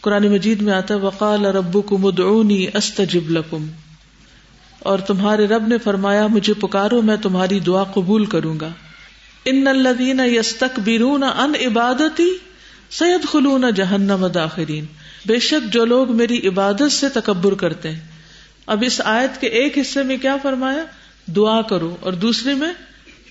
قرآن 0.00 0.28
مجید 0.28 0.62
میں 0.62 0.72
آتا 0.72 0.94
ہے، 0.94 0.98
وقال 0.98 1.44
رب 1.44 1.88
کم 1.88 2.06
ادعونی 2.06 2.66
استجب 2.74 3.30
لکم 3.30 3.66
اور 4.78 4.98
تمہارے 4.98 5.46
رب 5.46 5.68
نے 5.68 5.78
فرمایا، 5.78 6.26
مجھے 6.26 6.54
پکارو، 6.54 7.02
میں 7.02 7.16
تمہاری 7.16 7.60
دعا 7.60 7.84
قبول 7.84 8.26
کروں 8.26 8.60
گا۔ 8.60 8.68
ان 9.44 9.66
الذین 9.66 10.20
یستکبرون 10.24 11.22
ان 11.22 11.52
عبادتی 11.66 12.36
سید 12.90 13.28
خلون 13.28 13.64
جہنم 13.76 14.26
داخرین 14.26 14.84
بے 15.26 15.38
شک 15.38 15.72
جو 15.72 15.84
لوگ 15.84 16.16
میری 16.16 16.48
عبادت 16.48 16.92
سے 16.92 17.08
تکبر 17.08 17.54
کرتے 17.54 17.90
ہیں 17.90 18.09
اب 18.70 18.82
اس 18.86 19.00
آیت 19.04 19.40
کے 19.40 19.46
ایک 19.46 19.78
حصے 19.78 20.02
میں 20.02 20.16
کیا 20.16 20.36
فرمایا؟ 20.42 20.84
دعا 21.26 21.62
کرو 21.62 21.96
اور 22.00 22.12
دوسرے 22.12 22.54
میں 22.54 22.72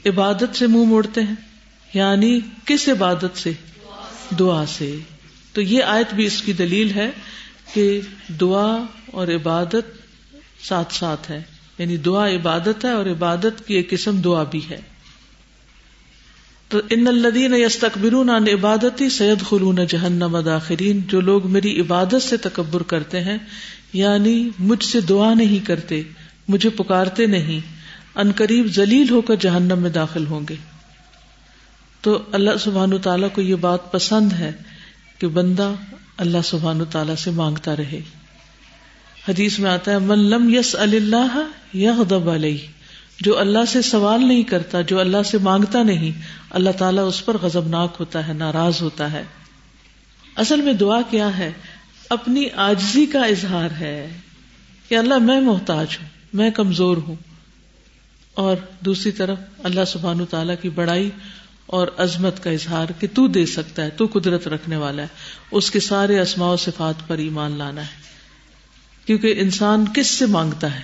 عبادت 0.05 0.55
سے 0.55 0.67
منہ 0.67 0.84
موڑتے 0.84 1.22
ہیں۔ 1.22 1.36
یعنی 1.93 2.39
کس 2.65 2.89
عبادت 2.89 3.38
سے؟ 3.38 3.51
دعا 4.39 4.65
سے۔ 4.67 4.96
تو 5.53 5.62
یہ 5.62 5.84
آیت 5.84 6.13
بھی 6.13 6.25
اس 6.25 6.41
کی 6.41 6.53
دلیل 6.53 6.91
ہے 6.91 7.12
کہ 7.74 8.01
دعا 8.41 8.77
اور 9.05 9.27
عبادت 9.27 9.75
ساتھ 10.63 10.93
ساتھ 10.93 11.31
ہے۔ 11.31 11.41
یعنی 11.77 11.98
دعا 11.98 12.29
عبادت 12.29 12.86
ہے 12.86 12.91
اور 12.91 13.05
عبادت 13.05 13.67
کی 13.67 13.75
ایک 13.75 13.89
قسم 13.89 14.22
دعا 14.22 14.43
بھی 14.43 14.62
ہے۔ 14.69 14.81
تو 16.67 16.79
ان 16.89 17.08
الدین 17.08 17.53
یستقبرون 17.53 18.29
عن 18.29 18.48
عبادتی 18.48 19.10
سید 19.10 19.41
خلون 19.41 19.79
جہنم 19.88 20.39
داخرین۔ 20.39 21.01
جو 21.08 21.22
لوگ 21.22 21.48
میری 21.48 21.81
عبادت 21.81 22.22
سے 22.22 22.38
تکبر 22.38 22.84
کرتے 22.84 23.19
ہیں 23.19 23.38
یعنی 23.93 24.50
مجھ 24.60 24.84
سے 24.84 25.01
دعا 25.01 25.34
نہیں 25.34 25.65
کرتے، 25.65 26.01
مجھے 26.48 26.69
پکارتے 26.69 27.25
نہیں، 27.25 27.60
ان 28.15 28.31
قریب 28.36 28.65
ذلیل 28.65 29.10
ہو 29.10 29.22
کر 29.22 29.36
جہنم 29.36 29.79
میں 29.79 29.89
داخل 29.89 30.25
ہوں 30.25 30.41
گے۔ 30.50 30.55
تو 32.01 32.19
اللہ 32.31 32.51
سبحان 32.60 32.98
تعالیٰ 32.98 33.29
کو 33.34 33.41
یہ 33.41 33.55
بات 33.55 33.91
پسند 33.91 34.34
ہے 34.34 34.51
کہ 35.19 35.27
بندہ 35.27 35.74
اللہ 36.17 36.38
سبحان 36.43 36.81
تعالیٰ 36.91 37.15
سے 37.15 37.31
مانگتا 37.31 37.75
رہے۔ 37.75 38.01
حدیث 39.29 39.60
میں 39.60 39.72
آتا 39.72 39.91
ہے، 39.91 39.98
من 39.98 40.19
لم 40.19 40.53
یس 40.53 40.75
اللہ 40.79 41.48
یغضب 41.75 42.29
علیہ 42.29 42.58
جو 43.22 43.39
اللہ 43.39 43.65
سے 43.67 43.81
سوال 43.81 44.27
نہیں 44.27 44.43
کرتا، 44.43 44.81
جو 44.81 45.00
اللہ 45.00 45.24
سے 45.25 45.38
مانگتا 45.38 45.84
نہیں، 45.84 46.22
اللہ 46.50 46.69
تعالیٰ 46.69 47.08
اس 47.08 47.25
پر 47.25 47.38
غضبناک 47.38 47.96
ہوتا 48.00 48.27
ہے، 48.27 48.34
ناراض 48.34 48.81
ہوتا 48.81 49.12
ہے۔ 49.12 49.24
اصل 50.36 50.62
میں 50.62 50.74
دعا 50.74 51.01
کیا 51.10 51.38
ہے؟ 51.38 51.51
اپنی 52.10 52.46
آجزی 52.56 53.06
کا 53.06 53.22
اظہار 53.22 53.70
ہے 53.72 54.20
کہ 54.89 54.96
اللہ 54.96 55.18
میں 55.18 55.42
محتاج 55.42 55.88
ہوں، 56.01 56.08
میں 56.34 56.50
کمزور 56.50 56.98
ہوں۔ 56.98 57.16
اور 58.34 58.58
دوسری 58.80 59.12
طرف 59.12 59.39
اللہ 59.63 59.86
سبحان 59.88 60.25
تعالیٰ 60.25 60.56
کی 60.62 60.70
بڑائی 60.70 61.10
اور 61.66 61.88
عظمت 61.98 62.44
کا 62.44 62.50
اظہار 62.50 62.86
کہ 63.00 63.08
تو 63.13 63.28
دے 63.28 63.46
سکتا 63.46 63.84
ہے، 63.84 63.89
تو 63.89 64.08
قدرت 64.13 64.48
رکھنے 64.48 64.75
والا 64.75 65.01
ہے۔ 65.01 65.08
اس 65.51 65.72
کے 65.72 65.80
سارے 65.80 66.20
اسماء 66.20 66.51
و 66.51 66.58
صفات 66.58 67.08
پر 67.08 67.18
ایمان 67.18 67.58
لانا 67.58 67.82
ہے۔ 67.82 68.01
کیونکہ 69.06 69.36
انسان 69.38 69.86
کس 69.94 70.08
سے 70.08 70.25
مانگتا 70.25 70.80
ہے؟ 70.80 70.84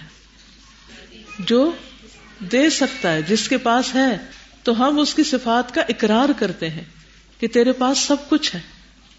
جو 1.39 1.71
دے 2.39 2.69
سکتا 2.69 3.13
ہے، 3.13 3.21
جس 3.21 3.49
کے 3.49 3.57
پاس 3.57 3.95
ہے، 3.95 4.17
تو 4.63 4.87
ہم 4.87 4.99
اس 4.99 5.13
کی 5.13 5.23
صفات 5.23 5.73
کا 5.73 5.81
اقرار 5.81 6.29
کرتے 6.39 6.69
ہیں 6.69 6.83
کہ 7.39 7.47
تیرے 7.47 7.71
پاس 7.71 7.97
سب 7.97 8.17
کچھ 8.29 8.55
ہے، 8.55 8.61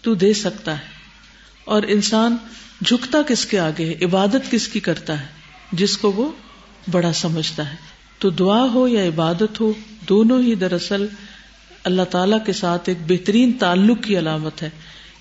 تو 0.01 0.13
دے 0.13 0.33
سکتا 0.33 0.77
ہے۔ 0.77 0.96
اور 1.67 1.83
انسان 1.87 2.37
جھکتا 2.85 3.21
کس 3.27 3.45
کے 3.45 3.59
آگے 3.59 3.85
ہے؟ 3.85 4.05
عبادت 4.05 4.51
کس 4.51 4.67
کی 4.67 4.79
کرتا 4.79 5.21
ہے؟ 5.21 5.25
جس 5.71 5.97
کو 5.97 6.11
وہ 6.11 6.31
بڑا 6.91 7.13
سمجھتا 7.13 7.69
ہے۔ 7.69 7.75
تو 8.19 8.29
دعا 8.29 8.63
ہو 8.73 8.87
یا 8.87 9.07
عبادت 9.07 9.61
ہو، 9.61 9.73
دونوں 10.09 10.41
ہی 10.41 10.55
دراصل 10.55 11.05
اللہ 11.83 12.01
تعالی 12.01 12.35
کے 12.45 12.53
ساتھ 12.53 12.89
ایک 12.89 12.97
بہترین 13.07 13.53
تعلق 13.53 14.03
کی 14.03 14.17
علامت 14.17 14.63
ہے 14.63 14.69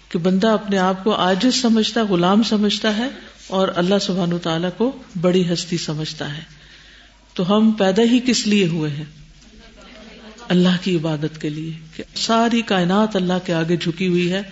کہ 0.09 0.19
بندہ 0.19 0.49
اپنے 0.49 0.79
آپ 0.79 1.05
کو 1.05 1.13
آج 1.13 1.47
سمجھتا، 1.53 2.03
غلام 2.03 2.43
سمجھتا 2.43 2.97
ہے 2.97 3.09
اور 3.47 3.69
اللہ 3.77 3.99
سبحان 4.01 4.39
تعالیٰ 4.43 4.71
کو 4.77 5.03
بڑی 5.21 5.53
ہستی 5.53 5.77
سمجھتا 5.77 6.37
ہے۔ 6.37 6.43
تو 7.35 7.57
ہم 7.57 7.71
پیدا 7.71 8.03
ہی 8.03 8.21
کس 8.27 8.47
لیے 8.47 8.67
ہوئے 8.67 8.91
ہیں؟ 8.91 9.05
اللہ 10.49 10.77
کی 10.83 10.97
عبادت 10.97 11.41
کے 11.41 11.49
لیے 11.49 11.73
کہ 11.97 12.03
ساری 12.15 12.63
کائنات 12.63 13.17
اللہ 13.17 13.33
کے 13.45 13.55
آگے 13.55 13.77
جھکی 13.77 14.09
ہوئی 14.09 14.33
ہے۔ 14.33 14.43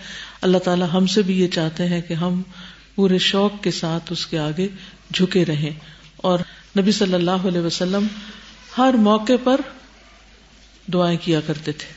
اللہ 0.45 0.57
تعالیٰ 0.57 0.87
ہم 0.93 1.07
سے 1.07 1.21
بھی 1.21 1.41
یہ 1.41 1.47
چاہتے 1.47 1.85
ہیں 1.85 2.01
کہ 2.01 2.13
ہم 2.13 2.41
پورے 2.95 3.17
شوق 3.17 3.63
کے 3.63 3.71
ساتھ 3.71 4.11
اس 4.11 4.27
کے 4.27 4.39
آگے 4.39 4.67
جھکے 5.13 5.45
رہیں۔ 5.45 5.69
اور 6.17 6.39
نبی 6.79 6.91
صلی 6.91 7.13
اللہ 7.13 7.31
علیہ 7.31 7.61
وسلم 7.61 8.07
ہر 8.77 8.93
موقع 8.93 9.33
پر 9.43 9.61
دعائیں 10.93 11.17
کیا 11.21 11.39
کرتے 11.41 11.71
تھے۔ 11.71 11.93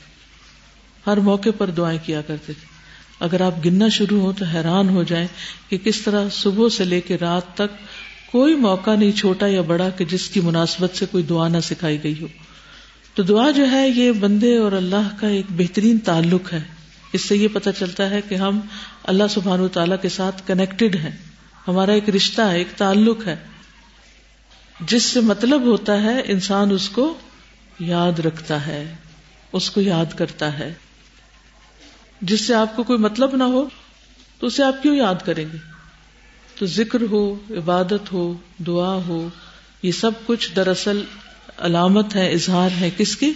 ہر 1.06 1.16
موقع 1.16 1.48
پر 1.58 1.70
دعائیں 1.70 1.98
کیا 2.06 2.20
کرتے 2.20 2.52
تھے۔ 2.52 2.66
اگر 3.20 3.40
آپ 3.40 3.54
گننا 3.64 3.88
شروع 3.88 4.20
ہو 4.20 4.32
تو 4.32 4.44
حیران 4.44 4.88
ہو 4.88 5.02
جائیں 5.02 5.26
کہ 5.68 5.78
کس 5.78 6.00
طرح 6.00 6.28
صبح 6.32 6.68
سے 6.68 6.84
لے 6.84 7.00
کے 7.00 7.16
رات 7.20 7.54
تک 7.54 7.78
کوئی 8.32 8.54
موقع 8.54 8.96
نہیں 8.96 9.12
چھوٹا 9.12 9.46
یا 9.46 9.60
بڑا 9.60 9.90
کہ 9.90 10.04
جس 10.04 10.28
کی 10.28 10.40
مناسبت 10.40 10.96
سے 10.96 11.06
کوئی 11.10 11.24
دعا 11.24 11.48
نہ 11.48 11.60
سکھائی 11.62 12.02
گئی 12.02 12.14
ہو۔ 12.20 12.26
تو 13.14 13.22
دعا 13.22 13.50
جو 13.50 13.70
ہے 13.70 13.88
یہ 13.88 14.12
بندے 14.12 14.58
اور 14.58 14.72
اللہ 14.72 15.08
کا 15.20 15.28
ایک 15.28 15.46
بہترین 15.50 15.98
تعلق 15.98 16.52
ہے۔ 16.52 16.77
اس 17.12 17.20
سے 17.20 17.36
یہ 17.36 17.48
پتہ 17.52 17.70
چلتا 17.78 18.10
ہے 18.10 18.20
کہ 18.28 18.34
ہم 18.34 18.60
اللہ 19.04 19.24
سبحان 19.30 19.60
و 19.60 19.68
کے 20.02 20.08
ساتھ 20.08 20.42
کنیکٹڈ 20.46 20.96
ہیں۔ 20.96 21.16
ہمارا 21.68 21.92
ایک 21.92 22.08
رشتہ 22.08 22.42
ہے، 22.42 22.58
ایک 22.58 22.68
تعلق 22.76 23.26
ہے۔ 23.26 23.36
جس 24.80 25.02
سے 25.02 25.20
مطلب 25.20 25.62
ہوتا 25.62 26.02
ہے 26.02 26.22
انسان 26.24 26.70
اس 26.70 26.88
کو 26.88 27.18
یاد 27.80 28.18
رکھتا 28.18 28.66
ہے، 28.66 28.94
اس 29.52 29.70
کو 29.70 29.80
یاد 29.80 30.18
کرتا 30.18 30.58
ہے۔ 30.58 30.74
جس 32.20 32.40
سے 32.40 32.54
آپ 32.54 32.76
کو 32.76 32.82
کوئی 32.82 32.98
مطلب 32.98 33.36
نہ 33.36 33.42
ہو، 33.42 33.68
تو 34.38 34.46
اسے 34.46 34.64
آپ 34.64 34.82
کیوں 34.82 34.96
یاد 34.96 35.14
کریں 35.24 35.44
گے؟ 35.52 35.56
تو 36.58 36.66
ذکر 36.66 36.98
ہو، 37.10 37.34
عبادت 37.50 38.12
ہو، 38.12 38.34
دعا 38.66 38.94
ہو، 38.94 39.28
یہ 39.82 39.92
سب 39.92 40.10
کچھ 40.26 40.54
دراصل 40.56 41.04
علامت 41.58 42.16
ہے، 42.16 42.32
اظہار 42.32 42.70
ہے 42.80 42.90
کس 42.96 43.16
کی؟ 43.16 43.32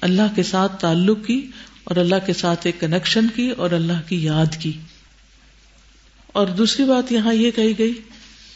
اللہ 0.00 0.22
کے 0.36 0.42
ساتھ 0.42 0.80
تعلق 0.80 1.18
کی 1.26 1.50
اور 1.90 1.98
اللہ 1.98 2.14
کے 2.26 2.32
ساتھ 2.32 2.60
ایک 2.66 2.80
کنیکشن 2.80 3.26
کی 3.34 3.50
اور 3.50 3.70
اللہ 3.70 4.08
کی 4.08 4.24
یاد 4.24 4.56
کی۔ 4.58 4.72
اور 6.26 6.46
دوسری 6.46 6.84
بات 6.84 7.12
یہاں 7.12 7.34
یہ 7.34 7.50
کہی 7.50 7.78
گئی 7.78 8.00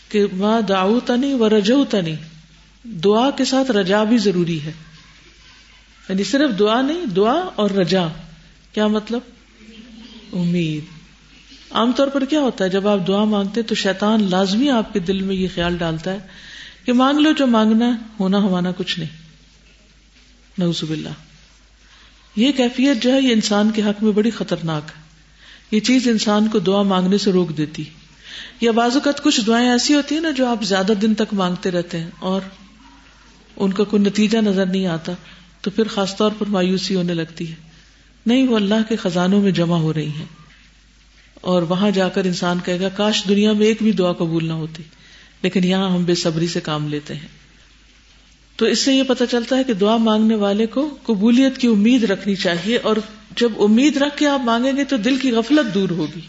کہ 0.09 0.25
ماں 0.33 0.61
داؤ 0.61 1.01
تنی 1.01 1.35
و 1.35 1.49
رجو 1.49 1.85
تنی 1.85 2.15
دعا 2.85 3.31
کے 3.31 3.45
ساتھ 3.45 3.71
رجا 3.71 4.05
بھی 4.05 4.19
ضروری 4.19 4.63
ہے۔ 4.63 4.73
یعنی 6.09 6.25
صرف 6.25 6.59
دعا 6.59 6.83
نہیں، 6.83 7.07
دعا 7.07 7.49
اور 7.55 7.71
رجا۔ 7.71 8.09
کیا 8.73 8.87
مطلب؟ 8.87 9.21
امید۔ 10.33 10.85
عام 11.71 11.93
طور 11.93 12.07
پر 12.07 12.25
کیا 12.25 12.41
ہوتا 12.41 12.65
ہے؟ 12.65 12.71
جب 12.71 12.89
آپ 12.89 12.99
دعا 13.07 13.25
مانگتے 13.25 13.63
تو 13.63 13.75
شیطان 13.75 14.31
لازمی 14.31 14.71
آپ 14.71 14.93
کے 14.93 14.99
دل 14.99 15.23
میں 15.23 15.37
یہ 15.37 15.49
خیال 15.55 15.77
ڈالتا 15.77 16.13
ہے 16.13 16.19
کہ 16.85 16.93
مانگ 16.93 17.19
لو 17.19 17.33
جو 17.33 17.47
مانگنا 17.47 17.87
ہے، 17.87 17.93
ہونا 18.21 18.39
ہوانا 18.39 18.73
کچھ 18.77 18.99
نہیں۔ 18.99 19.17
نوزب 20.59 20.91
اللہ 20.91 21.34
یہ 22.37 22.53
کیفیت 22.53 23.03
جو 23.03 23.13
ہے، 23.13 23.21
یہ 23.21 23.33
انسان 23.33 23.71
کے 23.71 23.83
حق 23.83 24.03
میں 24.03 24.13
بڑی 24.13 24.31
خطرناک 24.31 24.83
ہے۔ 24.97 25.05
یہ 25.71 25.81
چیز 25.81 26.09
انسان 26.09 26.49
کو 26.49 26.59
دعا 26.59 26.83
مانگنے 26.83 27.19
سے 27.19 27.33
روک 27.33 27.57
دیتی۔ 27.57 27.85
یا 28.61 28.71
بعض 28.71 28.95
اوقات 28.95 29.23
کچھ 29.23 29.41
دعائیں 29.47 29.71
ایسی 29.71 29.95
ہوتی 29.95 30.15
ہیں 30.15 30.23
نا 30.23 30.31
جو 30.31 30.47
آپ 30.47 30.63
زیادہ 30.63 30.93
دن 31.03 31.15
تک 31.15 31.35
مانگتے 31.35 31.71
رہتے 31.71 32.01
ہیں 32.01 32.11
اور 32.19 32.41
ان 33.57 33.73
کا 33.73 33.85
کوئی 33.85 34.03
نتیجہ 34.03 34.39
نظر 34.39 34.67
نہیں 34.67 34.87
آتا، 34.87 35.13
تو 35.61 35.71
پھر 35.71 35.89
خاص 35.89 36.17
طور 36.17 36.31
پر 36.39 36.47
مایوسی 36.47 36.95
ہونے 36.95 37.15
لگتی 37.15 37.51
ہے۔ 37.51 37.55
نہیں، 38.27 38.49
وہ 38.49 38.57
اللہ 38.57 38.89
کے 38.89 38.97
خزانوں 38.97 39.41
میں 39.41 39.51
جمع 39.51 39.77
ہو 39.77 39.95
رہی 39.95 40.09
ہیں۔ 40.09 40.25
اور 41.35 41.63
وہاں 41.63 41.91
جا 41.91 42.09
کر 42.09 42.25
انسان 42.25 42.59
کہے 42.65 42.81
گا، 42.81 42.89
کاش 42.89 43.25
دنیا 43.29 43.53
میں 43.53 43.67
ایک 43.67 43.77
بھی 43.83 43.93
دعا 43.93 44.13
قبول 44.13 44.45
نہ 44.45 44.53
ہوتی، 44.53 44.83
لیکن 45.43 45.65
یہاں 45.65 45.91
ہم 45.91 46.05
بے 46.05 46.15
صبری 46.15 46.49
سے 46.49 46.61
کام 46.61 46.89
لیتے 46.89 47.15
ہیں۔ 47.15 47.44
تو 48.57 48.67
اس 48.67 48.79
سے 48.79 48.93
یہ 48.95 49.03
پتا 49.03 49.27
چلتا 49.27 49.57
ہے 49.57 49.65
کہ 49.65 49.73
دعا 49.73 49.97
مانگنے 49.97 50.35
والے 50.35 50.67
کو 50.67 50.97
قبولیت 51.03 51.59
کی 51.59 51.67
امید 51.67 52.05
رکھنی 52.05 52.35
چاہیے 52.35 52.77
اور 52.77 52.97
جب 53.37 53.53
امید 53.59 53.97
رکھ 53.97 54.17
کے 54.17 54.27
آپ 54.27 54.41
مانگیں 54.41 54.77
گے 54.77 54.85
تو 54.85 54.97
دل 54.97 55.17
کی 55.17 55.31
غفلت 55.31 55.75
دور 55.75 55.91
ہوگی۔ 55.91 56.21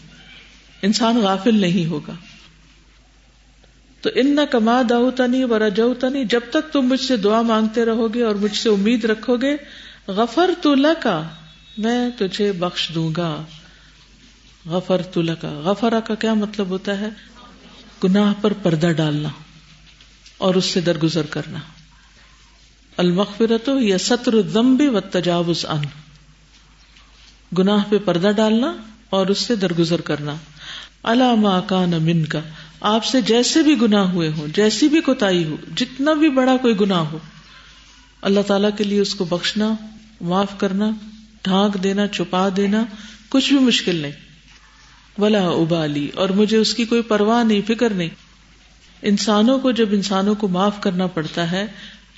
انسان 0.82 1.16
غافل 1.16 1.60
نہیں 1.60 1.86
ہوگا۔ 1.86 2.12
تو 4.00 4.10
ان 4.14 4.34
نہ 4.34 4.40
کما 4.50 4.82
داؤتنی 4.88 5.44
و 5.44 5.58
رجوتنی 5.58 6.24
جب 6.24 6.40
تک 6.50 6.72
تم 6.72 6.80
مجھ 6.80 7.00
سے 7.00 7.16
دعا 7.16 7.42
مانگتے 7.42 7.84
رہو 7.84 8.14
گے 8.14 8.22
اور 8.22 8.34
مجھ 8.34 8.56
سے 8.56 8.68
امید 8.68 9.04
رکھو 9.04 9.36
گے 9.36 9.56
غفر 10.06 10.50
تو 10.62 10.74
کا 11.00 11.22
میں 11.78 12.10
تجھے 12.18 12.52
بخش 12.52 12.90
دوں 12.94 13.10
گا۔ 13.16 13.44
غفر 14.66 15.02
تو 15.02 15.20
کا 15.40 15.60
غفرا 15.64 16.00
کا 16.00 16.14
کیا 16.14 16.34
مطلب 16.34 16.66
ہوتا 16.66 17.00
ہے؟ 17.00 17.08
گناہ 18.04 18.32
پر 18.40 18.52
پردہ 18.52 18.86
ڈالنا 18.86 19.28
اور 20.38 20.54
اس 20.54 20.64
سے 20.64 20.80
درگزر 20.80 21.26
کرنا۔ 21.26 21.58
المغفرت 22.96 23.68
یا 23.80 23.98
ستر 23.98 24.40
دمبی 24.42 24.88
و 24.88 25.00
تجاوز 25.00 25.66
ان 25.68 25.84
گناہ 27.58 27.84
پہ 27.88 27.98
پردہ 27.98 28.30
ڈالنا 28.36 28.72
اور 29.10 29.26
اس 29.26 29.38
سے 29.38 29.56
درگزر 29.56 30.00
کرنا. 30.00 30.34
علامہ 31.04 31.60
کا 31.66 31.84
من 31.86 32.24
کا 32.24 32.40
آپ 32.80 33.04
سے 33.04 33.20
جیسے 33.20 33.62
بھی 33.62 33.80
گناہ 33.80 34.12
ہوئے 34.12 34.28
ہوں، 34.28 34.46
جیسی 34.54 34.88
بھی 34.88 35.00
کوتا 35.00 35.28
ہو، 35.30 35.56
جتنا 35.76 36.12
بھی 36.12 36.30
بڑا 36.30 36.56
کوئی 36.56 36.80
گناہ 36.80 37.04
ہو، 37.12 37.18
اللہ 38.22 38.40
تعالی 38.46 38.68
کے 38.76 38.84
لیے 38.84 39.00
اس 39.00 39.14
کو 39.14 39.24
بخشنا، 39.24 39.72
معاف 40.20 40.58
کرنا، 40.58 40.90
ڈھانک 41.42 41.82
دینا، 41.82 42.06
چھپا 42.06 42.48
دینا، 42.56 42.84
کچھ 43.28 43.52
بھی 43.52 43.60
مشکل 43.60 43.96
نہیں. 43.96 44.12
ولا 45.18 45.46
ابالی، 45.48 46.08
اور 46.14 46.28
مجھے 46.28 46.56
اس 46.56 46.74
کی 46.74 46.84
کوئی 46.84 47.02
پرواہ 47.02 47.44
نہیں، 47.44 47.60
فکر 47.66 47.90
نہیں. 47.90 48.08
انسانوں 49.02 49.58
کو، 49.58 49.70
جب 49.70 49.88
انسانوں 49.92 50.34
کو 50.34 50.48
معاف 50.48 50.80
کرنا 50.80 51.06
پڑتا 51.06 51.50
ہے 51.50 51.66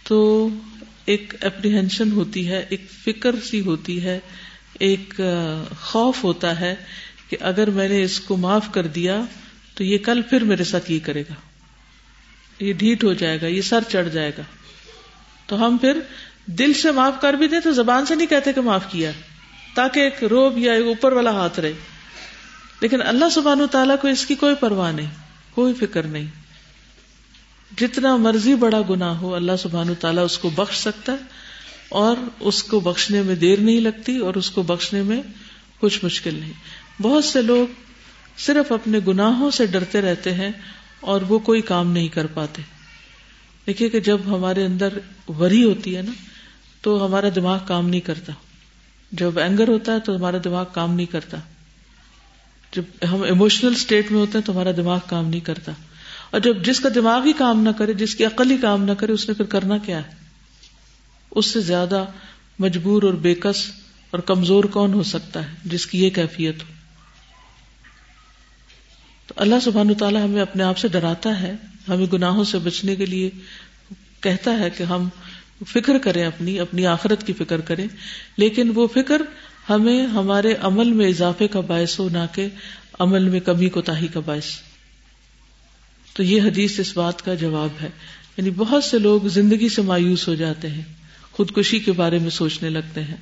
تو 0.09 0.49
ایک 1.05 1.35
اپریہنشن 1.41 2.13
ہوتی 2.13 2.49
ہے، 2.49 2.67
ایک 2.69 2.91
فکر 2.91 3.35
سی 3.45 3.61
ہوتی 3.61 4.05
ہے، 4.05 4.21
ایک 4.81 5.21
خوف 5.81 6.25
ہوتا 6.25 6.61
ہے 6.61 6.75
کہ 7.29 7.37
اگر 7.41 7.71
میں 7.71 7.89
نے 7.89 8.03
اس 8.03 8.21
کو 8.21 8.37
معاف 8.37 8.67
کر 8.73 8.87
دیا 8.87 9.21
تو 9.75 9.85
یہ 9.85 9.99
کل 9.99 10.23
پھر 10.23 10.45
میرے 10.45 10.65
ساتھ 10.65 10.91
یہ 10.93 10.99
کرے 11.03 11.23
گا۔ 11.23 11.35
یہ 12.61 12.73
ڈھیٹ 12.73 13.05
ہو 13.05 13.13
جائے 13.13 13.41
گا، 13.41 13.47
یہ 13.47 13.63
سر 13.63 13.79
چڑھ 13.89 14.09
جائے 14.09 14.33
گا۔ 14.39 14.43
تو 15.47 15.67
ہم 15.67 15.77
پھر 15.77 16.01
دل 16.47 16.73
سے 16.73 16.91
معاف 16.91 17.21
کر 17.21 17.33
بھی 17.33 17.49
دیں 17.49 17.61
تو 17.61 17.73
زبان 17.73 18.07
سے 18.07 18.15
نہیں 18.15 18.27
کہتے 18.27 18.53
کہ 18.53 18.61
معاف 18.61 18.85
کیا، 18.91 19.11
تاکہ 19.75 20.01
ایک 20.01 20.25
روب 20.25 20.59
یا 20.59 20.73
ایک 20.73 20.87
اوپر 20.87 21.13
والا 21.13 21.31
ہاتھ 21.31 21.61
رہے۔ 21.61 21.73
لیکن 22.81 23.03
اللہ 23.03 23.29
سبحان 23.33 23.61
تعالیٰ 23.71 23.97
کو 24.01 24.09
اس 24.09 24.27
کی 24.27 24.35
کوئی 24.35 24.55
پرواہ 24.55 24.93
نہیں، 24.93 25.11
کوئی 25.55 25.75
فکر 25.75 26.03
نہیں۔ 26.03 26.27
جتنا 27.81 28.17
مرضی 28.17 28.55
بڑا 28.55 28.81
گنا 28.91 29.19
ہو، 29.19 29.35
اللہ 29.35 29.53
سبحان 29.59 29.95
تعالیٰ 30.01 30.25
اس 30.25 30.39
کو 30.39 30.51
بخش 30.51 30.79
سکتا 30.79 31.13
ہے 31.13 31.17
اور 31.89 32.17
اس 32.41 32.63
کو 32.63 32.81
بخشنے 32.81 33.23
میں 33.23 33.35
دیر 33.35 33.59
نہیں 33.61 33.81
لگتی 33.81 34.19
اور 34.19 34.35
اس 34.35 34.51
کو 34.51 34.63
بخشنے 34.63 35.03
میں 35.03 35.23
کچھ 35.81 36.05
مشکل 36.05 36.35
نہیں۔ 36.35 36.53
بہت 37.03 37.25
سے 37.25 37.43
لوگ 37.43 37.67
صرف 38.39 38.73
اپنے 38.73 38.99
گناہوں 39.07 39.51
سے 39.51 39.67
ڈرتے 39.67 40.01
رہتے 40.01 40.35
ہیں 40.35 40.51
اور 41.01 41.21
وہ 41.23 41.39
کوئی 41.39 41.61
کام 41.61 41.93
نہیں 41.93 42.09
کر 42.09 42.27
پاتے۔ 42.27 42.63
دیکھیے 43.67 43.89
کہ 43.89 44.01
جب 44.01 44.19
ہمارے 44.27 44.65
اندر 44.65 44.89
وری 45.29 45.65
ہوتی 45.65 45.97
ہے 45.97 46.03
نا، 46.03 46.13
تو 46.83 47.07
ہمارا 47.07 47.27
دماغ 47.35 47.59
کام 47.67 47.89
نہیں 47.89 48.01
کرتا۔ 48.01 48.33
جب 49.13 49.39
اینگر 49.39 49.69
ہوتا 49.69 49.93
ہے 49.93 50.01
تو 50.01 50.17
ہمارا 50.17 50.37
دماغ 50.45 50.65
کام 50.73 50.95
نہیں 50.95 51.07
کرتا۔ 51.07 51.37
جب 52.73 52.83
ہم 53.13 53.23
ایموشنل 53.23 53.73
اسٹیٹ 53.73 54.13
میں 54.13 54.21
ہوتے 54.21 54.39
ہیں 54.39 54.45
تو 54.45 54.53
ہمارا 54.53 54.71
دماغ 54.77 54.99
کام 55.07 55.29
نہیں 55.29 55.41
کرتا۔ 55.41 55.73
اور 56.31 56.41
جب 56.41 56.65
جس 56.65 56.81
کا 56.81 56.89
دماغ 56.95 57.25
ہی 57.25 57.33
کام 57.33 57.63
نہ 57.63 57.71
کرے، 57.79 57.93
جس 57.93 58.15
کی 58.15 58.25
عقل 58.25 58.51
ہی 58.51 58.57
کام 58.57 58.85
نہ 58.85 58.93
کرے، 58.93 59.13
اس 59.13 59.29
نے 59.29 59.35
پھر 59.35 59.45
کرنا 59.45 59.79
کیا 59.79 59.99
ہے؟ 59.99 60.15
اس 61.31 61.47
سے 61.47 61.61
زیادہ 61.61 62.05
مجبور 62.59 63.03
اور 63.03 63.15
بےکس 63.15 63.71
اور 64.11 64.19
کمزور 64.19 64.65
کون 64.65 64.93
ہو 64.93 65.03
سکتا 65.03 65.49
ہے 65.49 65.55
جس 65.65 65.87
کی 65.87 66.05
یہ 66.05 66.11
کیفیت 66.11 66.63
ہو؟ 66.63 66.73
تو 69.27 69.35
اللہ 69.37 69.55
سبحان 69.63 69.95
تعالیٰ 69.95 70.25
ہمیں 70.25 70.43
اپنے 70.43 70.63
آپ 70.63 70.79
سے 70.79 70.89
ڈراتا 70.89 71.41
ہے، 71.41 71.55
ہمیں 71.89 72.07
گناہوں 72.13 72.45
سے 72.45 72.59
بچنے 72.59 72.97
کے 72.97 73.07
لیے 73.07 73.31
کہتا 74.21 74.59
ہے 74.59 74.71
کہ 74.71 74.83
ہم 74.83 75.09
فکر 75.67 75.99
کریں 75.99 76.27
اپنی 76.27 76.61
اپنی 76.61 76.87
آخرت 76.87 77.27
کی 77.27 77.33
فکر 77.33 77.61
کریں، 77.61 77.87
لیکن 78.37 78.73
وہ 78.75 78.87
فکر 78.87 79.23
ہمیں، 79.71 80.07
ہمارے 80.07 80.55
عمل 80.61 80.93
میں 80.93 81.09
اضافے 81.09 81.49
کا 81.49 81.61
باعث 81.61 82.01
ہو، 82.01 82.09
نہ 82.09 82.27
کہ 82.33 82.49
عمل 82.99 83.29
میں 83.29 83.41
کمی 83.41 83.69
کو 83.69 83.83
تاہی 83.83 84.07
کا 84.07 84.21
باعث۔ 84.21 84.45
تو 86.19 86.25
یہ 86.25 86.43
حدیث 86.43 86.81
اس 86.81 86.97
بات 86.97 87.25
کا 87.25 87.35
جواب 87.35 87.69
ہے۔ 87.83 87.89
یعنی 88.37 88.51
بہت 88.51 88.85
سے 88.85 88.99
لوگ 88.99 89.21
زندگی 89.21 89.69
سے 89.69 89.83
مایوس 89.83 90.29
ہو 90.29 90.35
جاتے 90.35 90.69
ہیں، 90.69 90.83
خودکشی 91.33 91.79
کے 91.79 91.93
بارے 91.93 92.19
میں 92.19 92.31
سوچنے 92.31 92.71
لگتے 92.71 93.03
ہیں۔ 93.03 93.17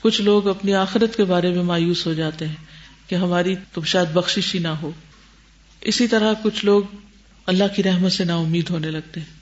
کچھ 0.00 0.20
لوگ 0.20 0.48
اپنی 0.48 0.74
آخرت 0.74 1.16
کے 1.16 1.24
بارے 1.24 1.50
میں 1.50 1.62
مایوس 1.62 2.06
ہو 2.06 2.14
جاتے 2.14 2.48
ہیں 2.48 2.54
کہ 3.06 3.14
ہماری 3.14 3.54
تو 3.72 3.84
شاید 3.84 4.08
بخشش 4.12 4.54
ہی 4.54 4.60
نہ 4.60 4.68
ہو۔ 4.68 4.90
اسی 5.80 6.08
طرح 6.08 6.32
کچھ 6.42 6.64
لوگ 6.64 6.82
اللہ 7.46 7.64
کی 7.76 7.82
رحمت 7.82 8.12
سے 8.12 8.24
نا 8.24 8.36
امید 8.36 8.70
ہونے 8.70 8.90
لگتے 8.90 9.20
ہیں۔ 9.20 9.34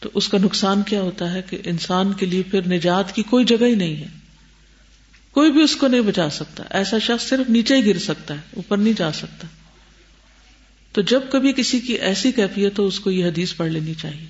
تو 0.00 0.10
اس 0.14 0.28
کا 0.28 0.38
نقصان 0.38 0.82
کیا 0.82 1.02
ہوتا 1.02 1.34
ہے 1.34 1.42
کہ 1.50 1.58
انسان 1.64 2.12
کے 2.12 2.26
لیے 2.26 2.42
پھر 2.42 2.66
نجات 2.66 3.14
کی 3.14 3.22
کوئی 3.22 3.44
جگہ 3.44 3.64
ہی 3.64 3.74
نہیں 3.74 3.96
ہے۔ 3.96 4.08
کوئی 5.30 5.52
بھی 5.52 5.62
اس 5.62 5.76
کو 5.76 5.86
نہیں 5.86 6.00
بچا 6.00 6.30
سکتا۔ 6.30 6.62
ایسا 6.70 6.98
شخص 6.98 7.28
صرف 7.28 7.50
نیچے 7.50 7.76
ہی 7.76 7.86
گر 7.86 7.98
سکتا 7.98 8.34
ہے، 8.34 8.40
اوپر 8.56 8.76
نہیں 8.76 8.94
جا 8.96 9.12
سکتا۔ 9.12 9.46
تو 10.92 11.00
جب 11.00 11.20
کبھی 11.30 11.52
کسی 11.52 11.80
کی 11.80 11.92
ایسی 11.92 12.32
کیفیت 12.32 12.78
ہو 12.78 12.86
اس 12.86 13.00
کو 13.00 13.10
یہ 13.10 13.24
حدیث 13.26 13.56
پڑھ 13.56 13.70
لینی 13.70 13.94
چاہیے۔ 13.94 14.26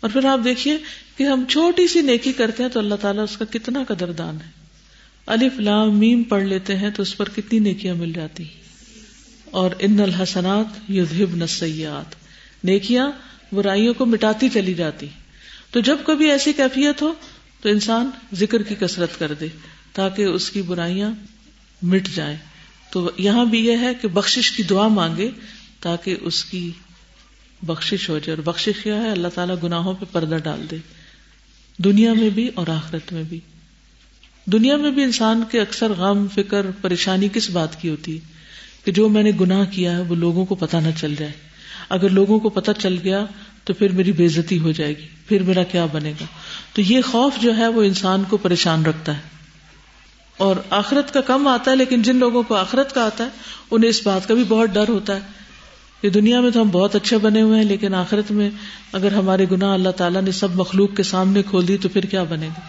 اور 0.00 0.10
پھر 0.10 0.24
آپ 0.24 0.40
دیکھیے 0.44 0.78
کہ 1.16 1.24
ہم 1.24 1.44
چھوٹی 1.48 1.88
سی 1.88 2.00
نیکی 2.00 2.32
کرتے 2.32 2.62
ہیں 2.62 2.70
تو 2.70 2.80
اللہ 2.80 2.94
تعالیٰ 2.94 3.22
اس 3.22 3.36
کا 3.36 3.44
کتنا 3.50 3.84
قدردان 3.88 4.36
ہے۔ 4.36 4.50
الف 5.26 5.60
لام 5.60 5.98
میم 5.98 6.22
پڑھ 6.22 6.44
لیتے 6.44 6.76
ہیں 6.76 6.90
تو 6.90 7.02
اس 7.02 7.16
پر 7.16 7.28
کتنی 7.28 7.58
نیکیاں 7.58 7.94
مل 7.94 8.12
جاتی۔ 8.12 8.44
اور 9.44 9.70
ان 9.78 10.00
الحسنات 10.00 10.90
یذہب 10.90 11.36
نسیات 11.36 12.14
نیکیاں 12.64 13.10
برائیوں 13.52 13.94
کو 13.94 14.06
مٹاتی 14.06 14.48
چلی 14.48 14.74
جاتی۔ 14.74 15.06
تو 15.70 15.80
جب 15.80 15.96
کبھی 16.06 16.30
ایسی 16.30 16.52
کیفیت 16.52 17.02
ہو 17.02 17.14
تو 17.60 17.68
انسان 17.68 18.10
ذکر 18.34 18.62
کی 18.62 18.74
کسرت 18.74 19.18
کر 19.18 19.34
دے 19.34 19.46
تاکہ 19.92 20.22
اس 20.22 20.50
کی 20.50 20.62
برائیاں 20.62 21.10
مٹ 21.82 22.08
جائیں۔ 22.14 22.36
تو 22.92 23.10
یہاں 23.18 23.44
بھی 23.44 23.66
یہ 23.66 23.76
ہے 23.76 23.94
کہ 24.02 24.08
بخشش 24.08 24.50
کی 24.50 24.62
دعا 24.62 24.88
مانگے 24.88 25.30
تاکہ 25.80 26.16
اس 26.20 26.44
کی 26.44 26.70
بخشش 27.62 28.08
ہو 28.08 28.18
جائے 28.18 28.36
اور 28.36 28.52
بخشش 28.52 28.82
کیا 28.82 28.96
ہے 28.96 29.10
اللہ 29.10 29.28
تعالیٰ 29.34 29.54
گناہوں 29.62 29.94
پہ 29.94 30.04
پردہ 30.12 30.36
ڈال 30.44 30.66
دے 30.70 30.76
دنیا 31.78 32.12
میں 32.12 32.30
بھی 32.30 32.50
اور 32.54 32.66
آخرت 32.66 33.12
میں 33.12 33.22
بھی۔ 33.22 33.40
دنیا 34.44 34.76
میں 34.76 34.90
بھی 34.90 35.02
انسان 35.02 35.42
کے 35.50 35.60
اکثر 35.60 35.92
غم، 35.92 36.26
فکر، 36.34 36.66
پریشانی 36.80 37.28
کس 37.32 37.50
بات 37.50 37.80
کی 37.80 37.88
ہوتی؟ 37.88 38.14
ہے 38.14 38.20
کہ 38.84 38.92
جو 38.92 39.08
میں 39.08 39.22
نے 39.22 39.30
گناہ 39.40 39.64
کیا 39.70 39.96
ہے، 39.96 40.02
وہ 40.02 40.14
لوگوں 40.14 40.44
کو 40.44 40.54
پتہ 40.54 40.76
نہ 40.76 40.88
چل 41.00 41.14
جائے۔ 41.18 41.32
اگر 41.88 42.08
لوگوں 42.08 42.38
کو 42.38 42.48
پتہ 42.48 42.70
چل 42.78 42.96
گیا 43.04 43.26
تو 43.64 43.72
پھر 43.72 43.92
میری 43.92 44.12
بےزتی 44.12 44.58
ہو 44.58 44.72
جائے 44.72 44.96
گی۔ 44.96 45.06
پھر 45.28 45.42
میرا 45.42 45.62
کیا 45.62 45.86
بنے 45.86 46.12
گا؟ 46.20 46.24
تو 46.72 46.80
یہ 46.80 47.00
خوف 47.00 47.32
جو 47.42 47.56
ہے 47.56 47.68
وہ 47.68 47.82
انسان 47.82 48.22
کو 48.28 48.36
پریشان 48.36 48.84
رکھتا 48.84 49.16
ہے۔ 49.16 49.31
اور 50.36 50.56
آخرت 50.70 51.14
کا 51.14 51.20
کم 51.20 51.46
آتا 51.46 51.70
ہے، 51.70 51.76
لیکن 51.76 52.02
جن 52.02 52.16
لوگوں 52.16 52.42
کو 52.42 52.54
آخرت 52.54 52.94
کا 52.94 53.06
آتا 53.06 53.24
ہے، 53.24 53.28
انہیں 53.70 53.90
اس 53.90 54.06
بات 54.06 54.28
کا 54.28 54.34
بھی 54.34 54.44
بہت 54.44 54.68
ڈر 54.68 54.88
ہوتا 54.88 55.14
ہے۔ 55.16 55.20
کہ 56.00 56.10
دنیا 56.10 56.40
میں 56.40 56.50
تو 56.50 56.62
ہم 56.62 56.68
بہت 56.68 56.94
اچھے 56.94 57.18
بنے 57.18 57.42
ہوئے 57.42 57.60
ہیں، 57.60 57.66
لیکن 57.66 57.94
آخرت 57.94 58.30
میں 58.30 58.50
اگر 58.92 59.12
ہمارے 59.12 59.46
گناہ 59.52 59.72
اللہ 59.72 59.88
تعالیٰ 59.88 60.22
نے 60.22 60.32
سب 60.32 60.54
مخلوق 60.54 60.96
کے 60.96 61.02
سامنے 61.02 61.42
کھول 61.42 61.68
دی، 61.68 61.76
تو 61.76 61.88
پھر 61.88 62.04
کیا 62.04 62.22
بنے 62.22 62.46
گا؟ 62.46 62.60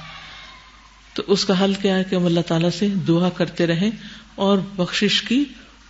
تو 1.13 1.23
اس 1.27 1.45
کا 1.45 1.63
حل 1.63 1.73
کیا 1.73 1.95
ہے 1.95 2.03
کہ 2.03 2.15
ہم 2.15 2.25
اللہ 2.25 2.39
تعالیٰ 2.39 2.69
سے 2.69 2.87
دعا 3.07 3.29
کرتے 3.29 3.67
رہیں 3.67 3.91
اور 4.35 4.57
بخشش 4.57 5.21
کی 5.21 5.43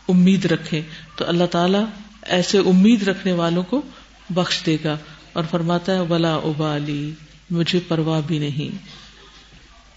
امید 0.09 0.45
رکھیں۔ 0.45 0.81
تو 1.15 1.25
اللہ 1.27 1.43
تعالیٰ 1.51 1.85
ایسے 2.21 2.57
امید 2.57 3.07
رکھنے 3.07 3.33
والوں 3.33 3.63
کو 3.63 3.81
بخش 4.29 4.61
دے 4.65 4.77
گا۔ 4.83 4.97
اور 5.33 5.43
فرماتا 5.51 5.95
ہے، 5.95 5.99
ولا 5.99 6.35
ابالی، 6.35 7.11
مجھے 7.51 7.79
پرواہ 7.87 8.21
بھی 8.27 8.39
نہیں۔ 8.39 8.77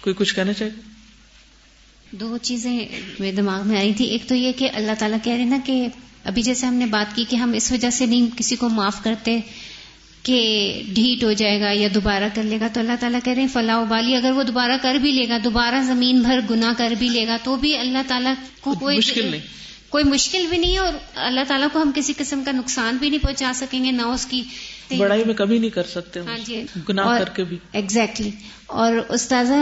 کوئی 0.04 0.14
کچھ 0.18 0.34
کہنا 0.34 0.52
چاہیے؟ 0.52 0.95
دو 2.12 2.38
چیزیں 2.38 2.88
میرے 3.18 3.32
دماغ 3.32 3.68
میں 3.68 3.78
آئی 3.78 3.92
تھی۔ 3.92 4.04
ایک 4.04 4.22
تو 4.28 4.34
یہ 4.34 4.52
کہ 4.52 4.70
اللہ 4.74 4.92
تعالیٰ 4.98 5.18
کہہ 5.22 5.32
رہے 5.32 5.44
نا 5.44 5.58
کہ 5.64 5.86
ابھی 6.24 6.42
جیسے 6.42 6.66
ہم 6.66 6.74
نے 6.74 6.86
بات 6.86 7.16
کی 7.16 7.24
کہ 7.28 7.36
ہم 7.36 7.52
اس 7.52 7.72
وجہ 7.72 7.90
سے 7.90 8.06
نہیں 8.06 8.26
کسی 8.36 8.56
کو 8.56 8.68
معاف 8.68 9.04
کرتے 9.04 9.40
کہ 10.22 10.82
ڈھیٹ 10.94 11.24
ہو 11.24 11.32
جائے 11.32 11.60
گا 11.60 11.70
یا 11.70 11.88
دوبارہ 11.94 12.24
کر 12.34 12.42
لے 12.42 12.60
گا۔ 12.60 12.68
تو 12.68 12.80
اللہ 12.80 12.92
تعالیٰ 13.00 13.20
کہہ 13.24 13.32
رہے 13.32 13.42
ہیں 13.42 13.48
فلاح 13.52 13.80
ابالی 13.80 14.16
اگر 14.16 14.32
وہ 14.32 14.42
دوبارہ 14.42 14.76
کر 14.82 14.94
بھی 14.94 15.12
لے 15.12 15.28
گا 15.28 15.38
دوبارہ 15.44 15.82
زمین 15.82 16.20
بھر 16.20 16.40
گنا 16.50 16.72
کر 16.76 16.92
بھی 16.98 17.08
لے 17.08 17.26
گا 17.26 17.36
تو 17.44 17.56
بھی 17.56 17.76
اللہ 17.76 17.98
تعالیٰ 18.08 18.34
کو 18.60 18.74
کوئی 18.74 18.96
مشکل 18.96 19.30
نہیں۔ 19.30 19.40
کوئی 19.88 20.04
مشکل 20.04 20.46
بھی 20.46 20.58
نہیں 20.58 20.72
ہے 20.72 20.78
اور 20.78 20.92
اللہ 21.14 21.40
تعالیٰ 21.48 21.68
کو 21.72 21.82
ہم 21.82 21.90
کسی 21.94 22.12
قسم 22.16 22.42
کا 22.44 22.52
نقصان 22.52 22.96
بھی 22.96 23.10
نہیں 23.10 23.22
پہنچا 23.22 23.52
سکیں 23.54 23.84
گے 23.84 23.90
نہ 23.90 24.02
اس 24.02 24.26
کی 24.26 24.42
بڑائی 24.98 25.24
میں 25.24 25.34
کبھی 25.34 25.58
نہیں 25.58 25.70
کر 25.70 25.82
سکتے۔ 25.82 26.20
ہاں 26.20 26.38
جی۔ 26.44 26.64
گناہ 26.88 27.18
کر 27.18 27.28
کے 27.28 27.44
بھی۔ 27.44 27.56
ایگزیکٹلی 27.72 28.30
اور 28.66 28.92
استاذہ 29.08 29.54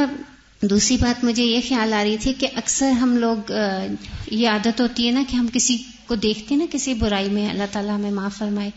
دوسری 0.71 0.97
بات 1.01 1.25
مجھے 1.25 1.45
یہ 1.45 1.61
خیال 1.69 1.93
آ 1.93 2.05
رہی 2.05 2.17
تھی 2.17 2.33
کہ 2.39 2.49
اکثر 2.55 2.91
ہم 2.91 3.17
لوگ 3.17 3.53
یہ 4.31 4.49
عادت 4.49 4.81
ہوتی 4.81 5.07
ہے 5.07 5.13
نا 5.13 5.23
کہ 5.31 5.37
ہم 5.37 5.47
کسی 5.53 5.77
کو 6.07 6.15
دیکھتے 6.15 6.57
نا 6.57 6.65
کسی 6.71 6.95
برائی 6.95 7.29
میں 7.29 7.51
اللہ 7.51 7.63
تعالیٰ 7.73 7.97
ہمیں 7.97 8.11
معاف 8.11 8.39
فرمائے۔ 8.39 8.71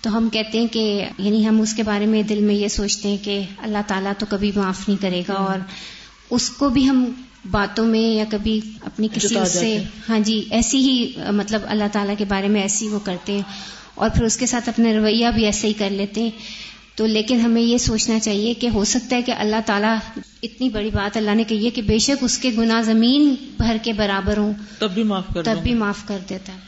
تو 0.00 0.16
ہم 0.16 0.28
کہتے 0.28 0.58
ہیں 0.60 0.66
کہ 0.66 1.04
یعنی 1.18 1.48
ہم 1.48 1.60
اس 1.60 1.74
کے 1.74 1.82
بارے 1.82 2.06
میں 2.06 2.22
دل 2.22 2.40
میں 2.40 2.54
یہ 2.54 2.68
سوچتے 2.68 3.08
ہیں 3.08 3.16
کہ 3.22 3.42
اللہ 3.58 3.78
تعالیٰ 3.86 4.12
تو 4.18 4.26
کبھی 4.28 4.52
معاف 4.54 4.88
نہیں 4.88 5.02
کرے 5.02 5.22
گا 5.28 5.34
اور 5.34 5.58
اس 6.30 6.50
کو 6.50 6.68
بھی 6.68 6.88
ہم 6.88 7.04
باتوں 7.50 7.86
میں 7.86 8.00
یا 8.00 8.24
کبھی 8.30 8.60
اپنی 8.80 9.08
کسی 9.14 9.34
سے 9.46 9.78
ہاں 10.08 10.18
جی 10.18 10.44
ایسی 10.50 10.78
ہی 10.78 11.12
مطلب 11.30 11.60
اللہ 11.64 11.84
تعالیٰ 11.92 12.14
کے 12.18 12.24
بارے 12.24 12.48
میں 12.48 12.62
ایسی 12.62 12.88
وہ 12.88 12.98
کرتے 12.98 13.32
ہیں۔ 13.32 13.42
اور 13.94 14.10
پھر 14.10 14.24
اس 14.24 14.36
کے 14.36 14.46
ساتھ 14.46 14.68
اپنا 14.68 14.92
رویہ 14.92 15.26
بھی 15.34 15.44
ایسے 15.44 15.68
ہی 15.68 15.72
کر 15.72 15.90
لیتے 15.90 16.22
ہیں۔ 16.22 16.30
تو 16.94 17.06
لیکن 17.06 17.40
ہمیں 17.40 17.62
یہ 17.62 17.78
سوچنا 17.78 18.18
چاہیے 18.18 18.54
کہ 18.54 18.68
ہو 18.74 18.84
سکتا 18.84 19.16
ہے 19.16 19.22
کہ 19.22 19.32
اللہ 19.32 19.56
تعالیٰ 19.66 19.96
اتنی 20.44 20.68
بڑی 20.68 20.90
بات 20.90 21.16
اللہ 21.16 21.34
نے 21.34 21.44
کہی 21.44 21.64
ہے 21.64 21.70
کہ 21.70 21.82
بے 21.82 21.98
شک 21.98 22.24
اس 22.24 22.38
کے 22.38 22.50
گناہ 22.58 22.82
زمین 22.82 23.34
بھر 23.56 23.76
کے 23.82 23.92
برابر 23.92 24.36
ہوں 24.36 24.52
تب 24.78 24.90
بھی 24.90 25.02
معاف 25.02 25.24
کر 25.34 25.42
تب 25.42 25.58
بھی 25.62 25.74
معاف 25.74 26.06
کر 26.06 26.18
دیتا 26.30 26.52
ہے۔ 26.54 26.58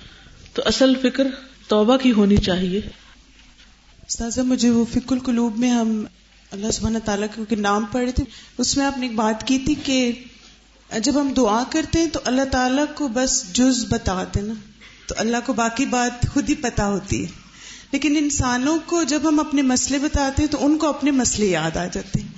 تو 0.54 0.62
اصل 0.64 0.94
فکر 1.02 1.26
توبہ 1.68 1.96
کی 1.96 2.12
ہونی 2.12 2.36
چاہیے۔ 2.36 2.80
استاذہ 4.06 4.40
مجھے 4.40 4.70
وہ 4.70 4.84
فکر 4.90 5.12
القلوب 5.12 5.58
میں 5.58 5.70
ہم 5.70 6.04
اللہ 6.50 6.70
سبحانہ 6.70 6.98
تعالیٰ 6.98 7.44
کے 7.48 7.56
نام 7.56 7.84
پڑھے 7.92 8.12
تھے 8.12 8.24
اس 8.58 8.76
میں 8.76 8.86
آپ 8.86 8.98
نے 8.98 9.06
ایک 9.06 9.16
بات 9.16 9.46
کی 9.46 9.58
تھی 9.58 9.74
کہ 9.74 10.12
جب 11.00 11.20
ہم 11.20 11.32
دعا 11.36 11.62
کرتے 11.70 11.98
ہیں 11.98 12.06
تو 12.06 12.20
اللہ 12.24 12.42
تعالیٰ 12.50 12.84
کو 12.94 13.08
بس 13.08 13.52
جز 13.52 13.84
بتاتے 13.88 14.40
نا 14.40 14.54
تو 15.06 15.14
اللہ 15.18 15.36
کو 15.46 15.52
باقی 15.52 15.86
بات 15.86 16.26
خود 16.34 16.50
ہی 16.50 16.54
پتا 16.54 16.86
ہوتی 16.88 17.22
ہے۔ 17.24 17.28
لیکن 17.92 18.16
انسانوں 18.18 18.78
کو 18.86 19.02
جب 19.02 19.20
ہم 19.28 19.40
اپنے 19.40 19.62
مسئلے 19.62 19.98
بتاتے 19.98 20.42
ہیں 20.42 20.50
تو 20.50 20.66
ان 20.66 20.78
کو 20.78 20.88
اپنے 20.88 21.10
مسئلے 21.10 21.46
یاد 21.46 21.76
آ 21.76 21.86
جاتے 21.86 22.20
ہیں۔ 22.20 22.28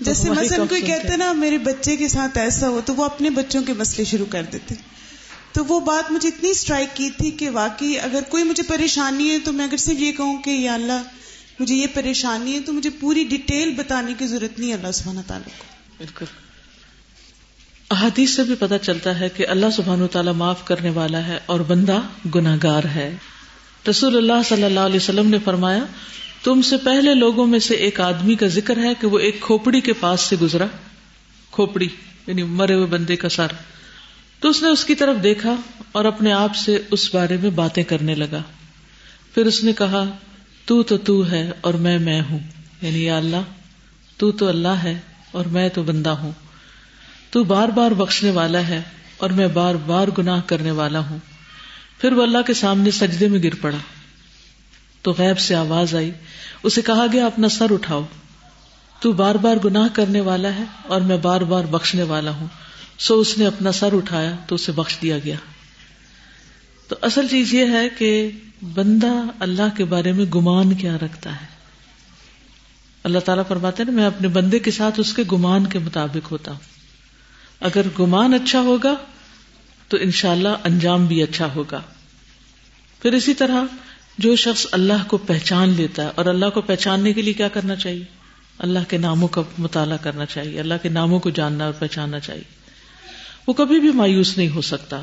جیسے 0.00 0.30
مثلاً 0.30 0.66
کوئی 0.66 0.80
کہتے 0.80 1.16
نا 1.16 1.32
میرے 1.32 1.58
بچے 1.58 1.96
کے 1.96 2.08
ساتھ 2.08 2.38
ایسا 2.38 2.68
ہو 2.68 2.80
تو 2.86 2.94
وہ 2.94 3.04
اپنے 3.04 3.30
بچوں 3.30 3.62
کے 3.62 3.72
مسئلے 3.72 4.04
شروع 4.04 4.26
کر 4.26 4.42
دیتے۔ 4.52 4.74
تو 5.52 5.64
وہ 5.64 5.80
بات 5.80 6.12
مجھے 6.12 6.28
اتنی 6.28 6.50
اسٹرائک 6.50 6.96
کی 6.96 7.10
تھی 7.10 7.30
کہ 7.30 7.50
واقعی 7.50 7.98
اگر 7.98 8.20
کوئی 8.28 8.44
مجھے 8.44 8.62
پریشانی 8.62 9.30
ہے 9.30 9.38
تو 9.38 9.52
میں 9.52 9.64
اگر 9.64 9.76
صرف 9.76 10.00
یہ 10.00 10.12
کہوں 10.12 10.42
کہ 10.42 10.50
یا 10.50 10.74
اللہ 10.74 11.02
مجھے 11.60 11.74
یہ 11.74 11.86
پریشانی 11.94 12.52
ہے 12.52 12.60
تو 12.60 12.72
مجھے 12.72 12.90
پوری 12.90 13.24
ڈیٹیل 13.24 13.74
بتانے 13.74 14.14
کی 14.18 14.26
ضرورت 14.26 14.58
نہیں 14.58 14.74
اللہ 14.74 14.92
سبحانہ 14.92 15.20
تعالیٰ 15.26 15.58
کو۔ 15.58 15.64
بالکل۔ 15.98 16.24
احادیث 17.90 18.30
سے 18.30 18.42
بھی 18.42 18.54
پتہ 18.54 18.74
چلتا 18.82 19.20
ہے 19.20 19.28
کہ 19.28 19.48
اللہ 19.48 19.66
سبحان 19.76 20.02
و 20.02 20.06
تعالیٰ 20.06 20.32
معاف 20.32 20.64
کرنے 20.64 20.90
والا 20.90 21.26
ہے 21.26 21.38
اور 21.46 21.60
بندہ 21.60 22.00
گناگار 22.34 22.84
ہے۔ 22.84 23.16
رسول 23.90 24.16
اللہ 24.16 24.48
صلی 24.48 24.62
اللہ 24.62 24.80
علیہ 24.80 24.96
وسلم 24.96 25.28
نے 25.28 25.38
فرمایا 25.44 25.84
تم 26.44 26.62
سے 26.62 26.76
پہلے 26.76 27.14
لوگوں 27.14 27.46
میں 27.46 27.58
سے 27.58 27.74
ایک 27.74 28.00
آدمی 28.00 28.34
کا 28.34 28.46
ذکر 28.46 28.76
ہے 28.76 28.92
کہ 29.00 29.06
وہ 29.06 29.18
ایک 29.18 29.40
کھوپڑی 29.40 29.80
کے 29.80 29.92
پاس 29.92 30.20
سے 30.20 30.36
گزرا۔ 30.42 30.66
کھوپڑی 31.50 31.88
یعنی 32.26 32.42
مرے 32.42 32.74
ہوئے 32.74 32.86
بندے 32.86 33.16
کا 33.16 33.28
سر۔ 33.28 33.46
تو 34.40 34.48
اس 34.48 34.62
نے 34.62 34.68
اس 34.68 34.84
کی 34.84 34.94
طرف 34.94 35.22
دیکھا 35.22 35.56
اور 35.92 36.04
اپنے 36.04 36.32
آپ 36.32 36.56
سے 36.56 36.82
اس 36.90 37.14
بارے 37.14 37.36
میں 37.42 37.50
باتیں 37.50 37.82
کرنے 37.82 38.14
لگا۔ 38.14 38.42
پھر 39.34 39.46
اس 39.46 39.64
نے 39.64 39.72
کہا، 39.72 40.04
تو 40.64 40.82
تو 40.82 40.98
تو 40.98 41.30
ہے 41.30 41.50
اور 41.60 41.74
میں 41.74 41.98
میں 41.98 42.22
ہوں۔ 42.30 42.38
یعنی 42.82 43.04
یا 43.04 43.16
اللہ، 43.16 43.42
تو 44.16 44.32
تو 44.32 44.48
اللہ 44.48 44.68
ہے 44.68 44.98
اور 45.30 45.44
میں 45.44 45.68
تو 45.68 45.82
بندہ 45.82 46.10
ہوں۔ 46.10 46.32
تو 47.30 47.44
بار 47.44 47.68
بار 47.68 47.90
بخشنے 47.90 48.30
والا 48.30 48.68
ہے 48.68 48.82
اور 49.16 49.30
میں 49.30 49.48
بار 49.48 49.74
بار 49.74 50.08
گناہ 50.18 50.40
کرنے 50.46 50.70
والا 50.70 50.98
ہوں۔ 50.98 51.18
پھر 52.00 52.12
وہ 52.12 52.22
اللہ 52.22 52.42
کے 52.46 52.54
سامنے 52.54 52.90
سجدے 52.90 53.28
میں 53.28 53.42
گر 53.42 53.54
پڑا۔ 53.60 53.78
تو 55.04 55.14
غیب 55.18 55.38
سے 55.38 55.54
آواز 55.54 55.94
آئی، 55.94 56.10
اسے 56.62 56.82
کہا 56.82 57.06
گیا، 57.12 57.26
اپنا 57.26 57.48
سر 57.48 57.72
اٹھاؤ۔ 57.72 58.04
تو 59.00 59.12
بار 59.12 59.34
بار 59.34 59.56
گناہ 59.64 59.88
کرنے 59.92 60.20
والا 60.20 60.54
ہے 60.54 60.64
اور 60.86 61.00
میں 61.00 61.16
بار 61.16 61.40
بار 61.40 61.64
بخشنے 61.64 62.02
والا 62.02 62.30
ہوں۔ 62.30 62.46
سو 62.98 63.20
اس 63.20 63.38
نے 63.38 63.46
اپنا 63.46 63.72
سر 63.72 63.92
اٹھایا، 63.92 64.36
تو 64.46 64.54
اسے 64.54 64.72
بخش 64.72 64.96
دیا 65.02 65.18
گیا۔ 65.18 65.34
تو 66.88 66.96
اصل 67.02 67.28
چیز 67.28 67.54
یہ 67.54 67.64
ہے 67.66 67.88
کہ 67.88 68.30
بندہ 68.74 69.12
اللہ 69.40 69.76
کے 69.76 69.84
بارے 69.84 70.12
میں 70.12 70.24
گمان 70.24 70.74
کیا 70.74 70.96
رکھتا 70.96 71.40
ہے۔ 71.40 71.46
اللہ 73.04 73.18
تعالیٰ 73.18 73.44
فرماتے 73.48 73.84
نا، 73.84 73.92
میں 73.92 74.06
اپنے 74.06 74.28
بندے 74.28 74.58
کے 74.58 74.70
ساتھ 74.70 75.00
اس 75.00 75.12
کے 75.12 75.22
گمان 75.32 75.66
کے 75.66 75.78
مطابق 75.78 76.32
ہوتا 76.32 76.50
ہوں۔ 76.50 76.60
اگر 77.60 77.82
گمان 78.00 78.34
اچھا 78.34 78.60
ہوگا، 78.60 78.94
تو 79.88 79.96
انشاءاللہ 80.00 80.48
اللہ 80.48 80.66
انجام 80.66 81.06
بھی 81.06 81.22
اچھا 81.22 81.48
ہوگا۔ 81.54 81.80
پھر 83.02 83.12
اسی 83.12 83.34
طرح 83.34 83.62
جو 84.18 84.36
شخص 84.36 84.66
اللہ 84.72 85.08
کو 85.08 85.16
پہچان 85.16 85.68
لیتا 85.68 86.04
ہے 86.04 86.10
اور 86.14 86.26
اللہ 86.26 86.46
کو 86.46 86.60
پہچاننے 86.60 87.12
کے 87.12 87.22
لیے 87.22 87.32
کیا 87.32 87.48
کرنا 87.48 87.76
چاہیے؟ 87.76 88.04
اللہ 88.58 88.78
کے 88.88 88.98
ناموں 88.98 89.28
کا 89.28 89.42
مطالعہ 89.58 89.96
کرنا 89.96 90.26
چاہیے، 90.26 90.60
اللہ 90.60 90.74
کے 90.82 90.88
ناموں 90.88 91.20
کو 91.20 91.30
جاننا 91.30 91.64
اور 91.64 91.72
پہچاننا 91.72 92.20
چاہیے۔ 92.20 92.44
وہ 93.46 93.52
کبھی 93.52 93.80
بھی 93.80 93.90
مایوس 93.92 94.38
نہیں 94.38 94.48
ہو 94.48 94.60
سکتا۔ 94.60 95.00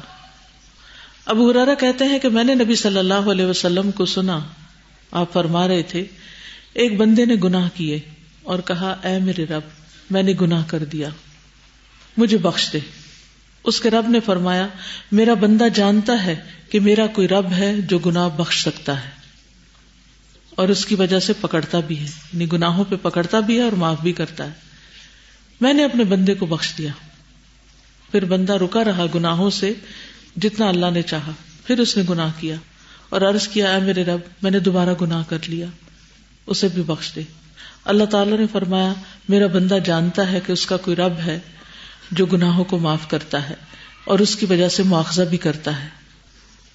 اب 1.25 1.51
ہرارا 1.51 1.73
کہتے 1.73 2.05
ہیں 2.05 2.19
کہ 2.19 2.29
میں 2.29 2.43
نے 2.43 2.55
نبی 2.55 2.75
صلی 2.75 2.97
اللہ 2.97 3.13
علیہ 3.13 3.45
وسلم 3.45 3.91
کو 3.91 4.05
سنا، 4.05 4.39
آپ 5.11 5.33
فرما 5.33 5.67
رہے 5.67 5.83
تھے، 5.83 6.05
ایک 6.73 6.97
بندے 6.97 7.25
نے 7.25 7.35
گناہ 7.43 7.69
کیے 7.75 7.99
اور 8.43 8.59
کہا، 8.59 8.95
اے 9.03 9.19
میرے 9.19 9.45
رب، 9.45 9.61
میں 10.09 10.23
نے 10.23 10.33
گناہ 10.41 10.63
کر 10.67 10.85
دیا، 10.85 11.09
مجھے 12.17 12.37
بخش 12.37 12.69
دے۔ 12.73 12.79
اس 13.65 13.79
کے 13.79 13.89
رب 13.89 14.09
نے 14.09 14.19
فرمایا، 14.19 14.67
میرا 15.11 15.33
بندہ 15.33 15.67
جانتا 15.73 16.23
ہے 16.23 16.35
کہ 16.69 16.79
میرا 16.79 17.05
کوئی 17.07 17.27
رب 17.27 17.51
ہے 17.51 17.73
جو 17.81 17.99
گناہ 17.99 18.29
بخش 18.37 18.61
سکتا 18.63 19.03
ہے، 19.03 19.09
اور 20.55 20.69
اس 20.69 20.85
کی 20.85 20.95
وجہ 20.95 21.19
سے 21.19 21.33
پکڑتا 21.41 21.79
بھی 21.79 21.99
ہے 21.99 22.05
یعنی 22.05 22.51
گناہوں 22.51 22.83
پہ 22.89 22.95
پکڑتا 23.01 23.39
بھی 23.39 23.57
ہے 23.57 23.63
اور 23.63 23.71
معاف 23.71 24.01
بھی 24.01 24.13
کرتا 24.13 24.45
ہے۔ 24.45 24.69
میں 25.61 25.73
نے 25.73 25.83
اپنے 25.83 26.03
بندے 26.03 26.33
کو 26.33 26.45
بخش 26.45 26.71
دیا۔ 26.77 26.91
پھر 28.11 28.25
بندہ 28.25 28.53
رکا 28.53 28.83
رہا 28.83 29.05
گناہوں 29.15 29.49
سے 29.49 29.71
جتنا 30.35 30.67
اللہ 30.69 30.91
نے 30.91 31.01
چاہا، 31.01 31.31
پھر 31.65 31.79
اس 31.79 31.95
نے 31.97 32.03
گناہ 32.09 32.31
کیا 32.39 32.55
اور 33.09 33.21
عرض 33.21 33.47
کیا، 33.47 33.71
اے 33.73 33.79
میرے 33.81 34.03
رب، 34.03 34.19
میں 34.41 34.51
نے 34.51 34.59
دوبارہ 34.59 34.93
گناہ 35.01 35.23
کر 35.29 35.37
لیا، 35.47 35.65
اسے 36.47 36.67
بھی 36.67 36.83
بخش 36.83 37.11
دے۔ 37.15 37.21
اللہ 37.85 38.05
تعالی 38.05 38.37
نے 38.37 38.45
فرمایا، 38.51 38.93
میرا 39.29 39.47
بندہ 39.47 39.77
جانتا 39.85 40.31
ہے 40.31 40.39
کہ 40.45 40.51
اس 40.51 40.65
کا 40.65 40.77
کوئی 40.77 40.95
رب 40.95 41.19
ہے 41.19 41.39
جو 42.11 42.25
گناہوں 42.25 42.63
کو 42.63 42.79
معاف 42.79 43.09
کرتا 43.09 43.49
ہے 43.49 43.55
اور 44.05 44.19
اس 44.19 44.35
کی 44.35 44.45
وجہ 44.45 44.69
سے 44.69 44.83
مواخذہ 44.83 45.21
بھی 45.21 45.37
کرتا 45.37 45.83
ہے۔ 45.83 45.87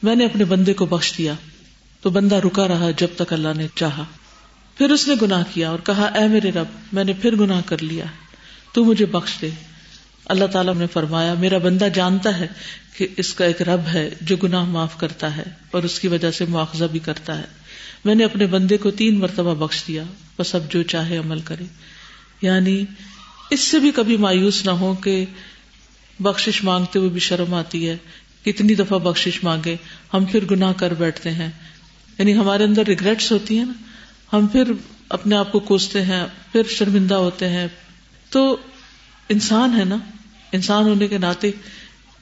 میں 0.03 0.16
نے 0.16 0.25
اپنے 0.25 0.44
بندے 0.44 0.75
کو 0.75 0.87
بخش 0.87 1.12
دیا، 1.18 1.33
تو 2.01 2.11
بندہ 2.11 2.35
رکا 2.35 2.68
رہا 2.68 2.90
جب 2.96 3.09
تک 3.16 3.33
اللہ 3.33 3.49
نے 3.57 3.66
چاہا۔ 3.75 4.05
پھر 4.79 4.90
اس 4.90 5.09
نے 5.09 5.14
گناہ 5.22 5.42
کیا 5.55 5.70
اور 5.70 5.79
کہا، 5.85 6.05
اے 6.05 6.29
میرے 6.29 6.51
رب، 6.51 6.66
میں 6.92 7.05
نے 7.05 7.12
پھر 7.12 7.37
گناہ 7.37 7.61
کر 7.66 7.83
لیا۔ 7.83 8.05
تو 8.72 8.85
مجھے 8.85 9.07
بخش 9.07 9.33
دے۔ 9.40 9.51
اللہ 10.25 10.44
تعالیٰ 10.44 10.75
نے 10.75 10.87
فرمایا، 10.92 11.35
میرا 11.35 11.59
بندہ 11.59 11.88
جانتا 11.94 12.38
ہے 12.38 12.46
کہ 12.96 13.09
اس 13.16 13.35
کا 13.35 13.44
ایک 13.44 13.62
رب 13.62 13.81
ہے 13.92 14.11
جو 14.20 14.37
گناہ 14.37 14.64
معاف 14.64 14.99
کرتا 14.99 15.37
ہے 15.37 15.44
اور 15.70 15.83
اس 15.83 16.01
کی 16.01 16.09
وجہ 16.09 16.31
سے 16.31 16.44
مواخذہ 16.44 16.85
بھی 16.85 16.99
کرتا 16.99 17.38
ہے۔ 17.38 17.44
میں 18.05 18.14
نے 18.14 18.25
اپنے 18.25 18.46
بندے 18.46 18.77
کو 18.77 18.90
تین 18.90 19.18
مرتبہ 19.18 19.55
بخش 19.55 19.85
دیا، 19.88 20.03
بس 20.38 20.55
اب 20.55 20.70
جو 20.70 20.83
چاہے 20.83 21.16
عمل 21.16 21.40
کرے۔ 21.40 21.64
یعنی 22.42 22.85
اس 23.50 23.61
سے 23.61 23.78
بھی 23.78 23.90
کبھی 23.90 24.16
مایوس 24.16 24.64
نہ 24.64 24.70
ہو 24.70 24.94
کہ 24.94 25.24
بخش 26.20 26.64
مانگتے 26.64 26.98
ہوئے 26.98 27.11
بھی 27.11 27.20
شرم 27.20 27.54
آتی 27.54 27.88
ہے 27.88 27.96
کتنی 28.44 28.74
دفعہ 28.74 28.98
بخش 28.98 29.28
مانگے، 29.42 29.76
ہم 30.14 30.24
پھر 30.24 30.44
گناہ 30.50 30.72
کر 30.72 30.94
بیٹھتے 30.94 31.30
ہیں۔ 31.30 31.50
یعنی 32.18 32.35
ہمارے 32.35 32.64
اندر 32.64 32.87
ریگریٹس 32.87 33.32
ہوتی 33.32 33.59
ہیں 33.59 33.64
نا، 33.64 33.72
ہم 34.32 34.46
پھر 34.46 34.62
اپنے 35.09 35.37
آپ 35.37 35.52
کو 35.52 35.61
کوستے 35.61 36.04
ہیں، 36.04 36.26
پھر 36.52 36.62
شرمندہ 36.68 37.14
ہوتے 37.14 37.48
ہیں۔ 37.48 37.68
تو 38.30 38.56
انسان 39.28 39.78
ہے 39.78 39.85
نا، 39.85 39.96
انسان 40.52 40.85
ہونے 40.85 41.09
کے 41.09 41.18
ناطے 41.18 41.50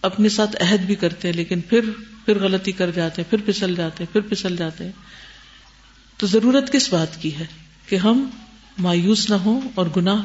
اپنے 0.02 0.28
ساتھ 0.28 0.62
عہد 0.62 0.80
بھی 0.80 0.94
کرتے 0.94 1.28
ہیں، 1.28 1.34
لیکن 1.34 1.60
پھر 1.60 1.80
پھر 2.24 2.38
غلطی 2.38 2.72
کر 2.72 2.90
جاتے 2.90 3.22
ہیں، 3.22 3.30
پھر 3.30 3.38
پھسل 3.46 3.74
جاتے 3.74 4.04
ہیں، 4.04 4.12
پھر 4.12 4.20
پھسل 4.20 4.56
جاتے 4.56 4.84
ہیں۔ 4.84 4.92
تو 6.16 6.26
ضرورت 6.26 6.72
کس 6.72 6.92
بات 6.92 7.22
کی 7.22 7.34
ہے؟ 7.34 7.46
کہ 7.88 7.96
ہم 7.96 8.30
مایوس 8.78 9.30
نہ 9.30 9.34
ہوں 9.34 9.60
اور 9.74 9.86
گناہ 9.96 10.24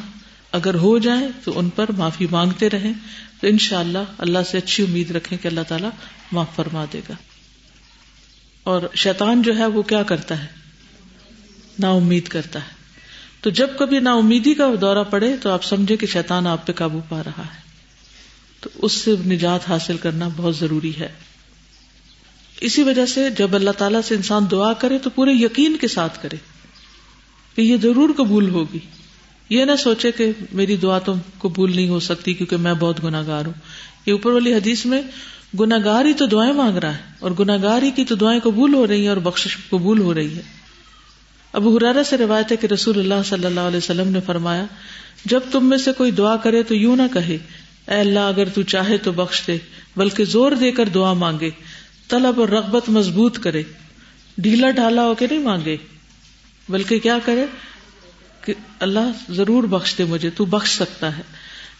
اگر 0.51 0.75
ہو 0.75 0.97
جائے 0.97 1.27
تو 1.43 1.59
ان 1.59 1.69
پر 1.69 1.91
معافی 1.91 2.27
مانگتے 2.31 2.69
رہیں۔ 2.69 2.93
تو 3.41 3.47
ان 3.47 3.57
شاء 3.57 3.79
اللہ 3.79 3.97
اللہ 4.17 4.39
سے 4.51 4.57
اچھی 4.57 4.83
امید 4.83 5.11
رکھیں 5.11 5.37
کہ 5.43 5.47
اللہ 5.47 5.59
تعالیٰ 5.67 5.89
معاف 6.31 6.55
فرما 6.55 6.85
دے 6.93 7.01
گا۔ 7.09 7.13
اور 8.63 8.81
شیطان 8.95 9.41
جو 9.41 9.57
ہے 9.57 9.65
وہ 9.65 9.81
کیا 9.81 10.03
کرتا 10.03 10.41
ہے؟ 10.41 10.47
نا 11.79 11.89
امید 11.89 12.27
کرتا 12.27 12.59
ہے۔ 12.59 12.69
تو 13.41 13.49
جب 13.49 13.67
کبھی 13.79 13.99
نا 13.99 14.13
امیدی 14.13 14.53
کا 14.53 14.67
دورہ 14.81 15.03
پڑے 15.03 15.37
تو 15.37 15.51
آپ 15.51 15.63
سمجھے 15.63 15.97
کہ 15.97 16.07
شیطان 16.07 16.47
آپ 16.47 16.67
پہ 16.67 16.71
قابو 16.71 16.99
پا 17.09 17.23
رہا 17.23 17.43
ہے۔ 17.43 17.61
تو 18.59 18.69
اس 18.75 18.91
سے 18.91 19.15
نجات 19.25 19.69
حاصل 19.69 19.97
کرنا 19.97 20.29
بہت 20.37 20.57
ضروری 20.57 20.93
ہے۔ 20.99 21.13
اسی 22.61 22.83
وجہ 22.83 23.05
سے 23.05 23.29
جب 23.29 23.55
اللہ 23.55 23.71
تعالیٰ 23.71 24.01
سے 24.01 24.15
انسان 24.15 24.43
دعا 24.51 24.73
کرے 24.73 24.97
تو 24.97 25.09
پورے 25.09 25.31
یقین 25.31 25.77
کے 25.81 25.87
ساتھ 25.87 26.23
کرے 26.23 26.35
کہ 27.55 27.61
یہ 27.61 27.77
ضرور 27.77 28.09
قبول 28.17 28.49
ہوگی۔ 28.49 28.79
یہ 29.49 29.65
نہ 29.65 29.75
سوچے 29.75 30.11
کہ 30.11 30.31
میری 30.51 30.75
دعا 30.75 30.99
تو 30.99 31.13
قبول 31.37 31.75
نہیں 31.75 31.89
ہو 31.89 31.99
سکتی 31.99 32.33
کیونکہ 32.33 32.57
میں 32.57 32.73
بہت 32.73 33.03
گناگار 33.03 33.45
ہوں۔ 33.45 33.53
یہ 34.05 34.11
اوپر 34.11 34.31
والی 34.31 34.53
حدیث 34.53 34.85
میں 34.85 35.01
گناگار 35.59 36.05
ہی 36.05 36.13
تو 36.13 36.25
دعائیں 36.25 36.53
مانگ 36.53 36.77
رہا 36.77 36.93
ہے 36.93 37.01
اور 37.19 37.31
گناگار 37.39 37.81
ہی 37.81 37.91
کی 37.91 38.05
تو 38.05 38.15
دعائیں 38.15 38.39
قبول 38.39 38.73
ہو 38.73 38.87
رہی 38.87 39.01
ہیں 39.01 39.07
اور 39.07 39.17
بخش 39.17 39.57
قبول 39.69 39.99
ہو 39.99 40.13
رہی 40.13 40.35
ہے۔ 40.35 40.41
اب 41.53 41.67
حرارا 41.67 42.03
سے 42.03 42.17
روایت 42.17 42.51
ہے 42.51 42.57
کہ 42.57 42.67
رسول 42.67 42.99
اللہ 42.99 43.23
صلی 43.25 43.45
اللہ 43.45 43.59
علیہ 43.59 43.77
وسلم 43.77 44.07
نے 44.07 44.19
فرمایا، 44.25 44.65
جب 45.25 45.39
تم 45.51 45.65
میں 45.65 45.77
سے 45.77 45.91
کوئی 45.91 46.11
دعا 46.11 46.35
کرے 46.37 46.63
تو 46.63 46.75
یوں 46.75 46.95
نہ 46.95 47.13
کہے، 47.13 47.37
اے 47.87 47.95
اللہ 47.95 48.19
اگر 48.19 48.49
تو 48.49 48.61
چاہے 48.61 48.97
تو 48.97 49.11
بخش 49.11 49.41
دے، 49.47 49.57
بلکہ 49.97 50.25
زور 50.25 50.51
دے 50.51 50.71
کر 50.71 50.89
دعا 50.89 51.13
مانگے، 51.13 51.49
طلب 52.07 52.39
اور 52.39 52.49
رغبت 52.49 52.89
مضبوط 52.89 53.39
کرے۔ 53.39 53.63
ڈھیلا 54.37 54.71
ڈھالا 54.71 55.03
ہو 55.03 55.15
کے 55.15 55.27
نہیں 55.31 55.39
مانگے، 55.39 55.77
بلکہ 56.69 56.99
کیا 56.99 57.17
کرے؟ 57.25 57.45
کہ 58.45 58.53
اللہ 58.79 59.31
ضرور 59.31 59.63
بخش 59.63 59.97
دے 59.97 60.03
مجھے، 60.03 60.29
تو 60.29 60.45
بخش 60.45 60.75
سکتا 60.75 61.17
ہے۔ 61.17 61.21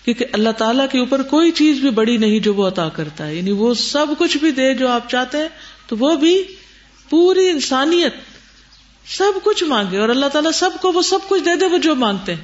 کیونکہ 0.06 0.26
اللہ 0.34 0.50
تعالیٰ 0.50 0.86
کے 0.92 1.00
اوپر 1.00 1.22
کوئی 1.22 1.52
چیز 1.52 1.80
بھی 1.80 1.90
بڑی 1.90 2.18
نہیں 2.18 2.40
جو 2.40 2.54
وہ 2.54 2.68
عطا 2.68 2.90
کرتا 2.90 3.28
ہے۔ 3.28 3.36
یعنی 3.36 3.52
وہ 3.52 3.74
سب 3.74 4.06
کچھ 4.18 4.38
بھی 4.38 4.52
دے 4.52 4.74
جو 4.74 4.88
آپ 4.88 5.10
چاہتے 5.10 5.38
ہیں، 5.38 5.48
تو 5.88 5.98
وہ 5.98 6.16
بھی 6.16 6.44
پوری 7.10 7.50
انسانیت 7.50 8.14
سب 9.08 9.32
کچھ 9.44 9.64
مانگے 9.64 9.98
اور 9.98 10.10
اللہ 10.10 10.26
تعالیٰ 10.26 10.52
سب 10.52 10.70
کو 10.82 10.92
وہ 10.92 11.02
سب 11.02 11.20
کچھ 11.28 11.44
دے 11.44 11.56
دے 11.56 11.66
وہ 11.66 11.78
جو 11.78 11.96
مانگتے 11.96 12.36
ہیں۔ 12.36 12.42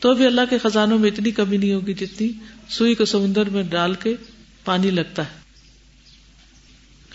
تو 0.00 0.14
بھی 0.14 0.26
اللہ 0.26 0.40
کے 0.50 0.58
خزانوں 0.58 0.98
میں 0.98 1.10
اتنی 1.10 1.30
کمی 1.30 1.56
نہیں 1.56 1.72
ہوگی 1.72 1.94
جتنی 1.94 2.28
سوئی 2.68 2.94
کو 2.94 3.04
سمندر 3.04 3.48
میں 3.48 3.62
ڈال 3.62 3.94
کے 3.94 4.14
پانی 4.64 4.90
لگتا 4.90 5.22
ہے۔ 5.22 5.38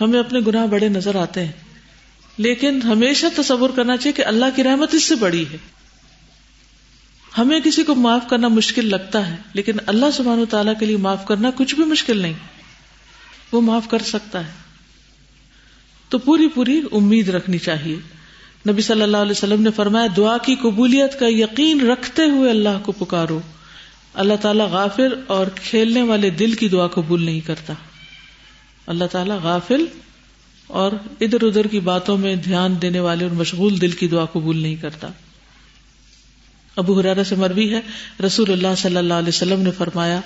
ہمیں 0.01 0.19
اپنے 0.19 0.39
گناہ 0.47 0.67
بڑے 0.67 0.89
نظر 0.89 1.15
آتے 1.15 1.45
ہیں، 1.45 1.51
لیکن 2.37 2.81
ہمیشہ 2.81 3.25
تصور 3.35 3.69
کرنا 3.69 3.97
چاہیے 3.97 4.13
کہ 4.13 4.25
اللہ 4.25 4.45
کی 4.55 4.63
رحمت 4.63 4.93
اس 4.93 5.03
سے 5.03 5.15
بڑی 5.15 5.45
ہے۔ 5.51 5.57
ہمیں 7.37 7.59
کسی 7.59 7.83
کو 7.83 7.95
معاف 7.95 8.21
کرنا 8.29 8.47
مشکل 8.47 8.89
لگتا 8.89 9.31
ہے، 9.31 9.35
لیکن 9.53 9.73
اللہ 9.87 10.05
سبحان 10.13 10.39
و 10.39 10.45
تعالیٰ 10.45 10.73
کے 10.79 10.85
لیے 10.85 10.97
معاف 10.97 11.25
کرنا 11.25 11.49
کچھ 11.55 11.75
بھی 11.75 11.83
مشکل 11.83 12.17
نہیں۔ 12.17 12.33
وہ 13.51 13.61
معاف 13.61 13.89
کر 13.89 13.99
سکتا 13.99 14.47
ہے۔ 14.47 14.51
تو 16.09 16.17
پوری 16.17 16.47
پوری 16.47 16.81
امید 16.91 17.29
رکھنی 17.29 17.57
چاہیے۔ 17.57 17.95
نبی 18.69 18.81
صلی 18.81 19.01
اللہ 19.01 19.17
علیہ 19.17 19.31
وسلم 19.31 19.61
نے 19.61 19.71
فرمایا، 19.71 20.07
دعا 20.17 20.37
کی 20.37 20.55
قبولیت 20.55 21.19
کا 21.19 21.25
یقین 21.29 21.89
رکھتے 21.89 22.21
ہوئے 22.21 22.49
اللہ 22.49 22.79
کو 22.83 22.91
پکارو۔ 22.91 23.39
اللہ 24.13 24.33
تعالیٰ 24.41 24.67
غافل 24.67 25.09
اور 25.27 25.47
کھیلنے 25.55 26.01
والے 26.01 26.29
دل 26.29 26.51
کی 26.51 26.69
دعا 26.69 26.87
قبول 26.87 27.23
نہیں 27.23 27.39
کرتا۔ 27.39 27.73
اللہ 28.87 29.05
تعالیٰ 29.05 29.39
غافل 29.43 29.85
اور 30.67 30.91
ادھر 31.21 31.43
ادھر 31.43 31.67
کی 31.67 31.79
باتوں 31.79 32.17
میں 32.17 32.35
دھیان 32.35 32.75
دینے 32.81 32.99
والے 32.99 33.23
اور 33.23 33.31
مشغول 33.31 33.81
دل 33.81 33.91
کی 33.91 34.07
دعا 34.07 34.25
قبول 34.25 34.57
نہیں 34.57 34.75
کرتا۔ 34.75 35.07
ابو 36.75 36.99
حرارا 36.99 37.23
سے 37.23 37.35
مروی 37.35 37.73
ہے، 37.73 37.79
رسول 38.25 38.51
اللہ 38.51 38.75
صلی 38.77 38.97
اللہ 38.97 39.13
علیہ 39.13 39.27
وسلم 39.27 39.61
نے 39.61 39.71
فرمایا، 39.71 40.19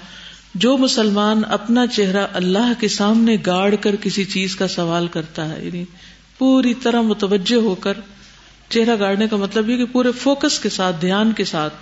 جو 0.55 0.77
مسلمان 0.77 1.41
اپنا 1.49 1.87
چہرہ 1.87 2.27
اللہ 2.33 2.71
کے 2.79 2.87
سامنے 2.87 3.37
گاڑ 3.45 3.75
کر 3.75 3.95
کسی 3.95 4.25
چیز 4.25 4.55
کا 4.55 4.67
سوال 4.67 5.07
کرتا 5.07 5.49
ہے 5.49 5.65
یعنی 5.65 5.83
پوری 6.37 6.73
طرح 6.73 7.01
متوجہ 7.01 7.55
ہو 7.55 7.75
کر، 7.75 7.93
چہرہ 8.69 8.99
گاڑنے 8.99 9.27
کا 9.27 9.37
مطلب 9.37 9.69
یہ 9.69 9.77
کہ 9.77 9.85
پورے 9.85 10.11
فوکس 10.11 10.59
کے 10.59 10.69
ساتھ، 10.69 11.01
دھیان 11.01 11.31
کے 11.31 11.45
ساتھ، 11.45 11.73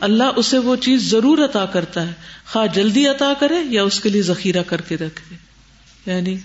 اللہ 0.00 0.24
اسے 0.36 0.58
وہ 0.58 0.76
چیز 0.76 1.10
ضرور 1.10 1.38
عطا 1.38 1.64
کرتا 1.66 2.08
ہے، 2.08 2.12
خواہ 2.52 2.66
جلدی 2.66 3.06
عطا 3.06 3.32
کرے 3.40 3.58
یا 3.70 3.82
اس 3.82 4.00
کے 4.00 4.08
لیے 4.08 4.22
ذخیرہ 4.22 4.62
کر 4.62 4.80
کے 4.80 4.96
رکھے۔ 4.96 5.36
یعنی 6.06 6.36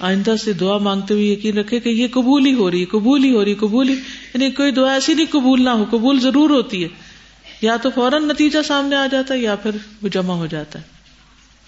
آئندہ 0.00 0.34
سے 0.44 0.52
دعا 0.52 0.78
مانگتے 0.78 1.14
ہوئے 1.14 1.24
یقین 1.24 1.58
رکھے 1.58 1.80
کہ 1.80 1.88
یہ 1.88 2.06
قبول 2.08 2.46
ہی 2.46 2.54
ہو 2.54 2.70
رہی 2.70 2.84
قبول 2.84 3.24
ہی 3.24 3.34
ہو 3.34 3.44
رہی 3.44 3.54
قبول 3.54 3.88
ہی۔ 3.88 3.94
یعنی 3.94 4.50
کوئی 4.50 4.72
دعا 4.72 4.92
ایسی 4.92 5.14
نہیں، 5.14 5.26
قبول 5.30 5.64
نہ 5.64 5.70
ہو، 5.70 5.84
قبول 5.90 6.20
ضرور 6.20 6.50
ہوتی 6.50 6.82
ہے۔ 6.82 6.88
یا 7.62 7.76
تو 7.76 7.90
فوراً 7.90 8.22
نتیجہ 8.22 8.62
سامنے 8.62 8.96
آ 8.96 9.06
جاتا 9.06 9.34
ہے 9.34 9.38
یا 9.38 9.56
پھر 9.56 9.70
وہ 10.02 10.08
جمع 10.08 10.34
ہو 10.34 10.46
جاتا 10.46 10.78
ہے، 10.78 10.84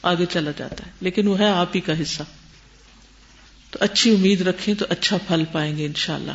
آگے 0.03 0.27
چلا 0.31 0.51
جاتا 0.57 0.87
ہے۔ 0.87 0.91
لیکن 1.01 1.27
وہ 1.27 1.39
ہے 1.39 1.51
آپ 1.51 1.69
ہی 1.75 1.81
کا 1.81 2.03
حصہ۔ 2.03 2.23
تو 3.71 3.79
اچھی 3.81 4.15
امید 4.15 4.41
رکھیں 4.41 4.75
تو 4.75 4.87
اچھا 4.89 5.17
پھل 5.27 5.45
پائیں 5.53 5.77
گے 5.77 5.87
انشاءاللہ۔ 5.87 6.33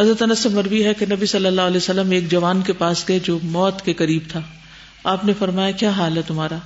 حضرت 0.00 0.22
انس 0.22 0.38
سے 0.38 0.48
مروی 0.48 0.84
ہے 0.84 0.94
کہ 0.94 1.06
نبی 1.06 1.26
صلی 1.26 1.46
اللہ 1.46 1.60
علیہ 1.60 1.76
وسلم 1.76 2.10
ایک 2.10 2.30
جوان 2.30 2.62
کے 2.62 2.72
پاس 2.72 3.08
گئے 3.08 3.18
جو 3.18 3.38
موت 3.42 3.82
کے 3.82 3.92
قریب 3.92 4.22
تھا۔ 4.28 4.40
آپ 5.04 5.24
نے 5.24 5.32
فرمایا، 5.38 5.70
کیا 5.70 5.90
حال 5.90 6.16
ہے 6.16 6.22
تمہارا؟ 6.26 6.56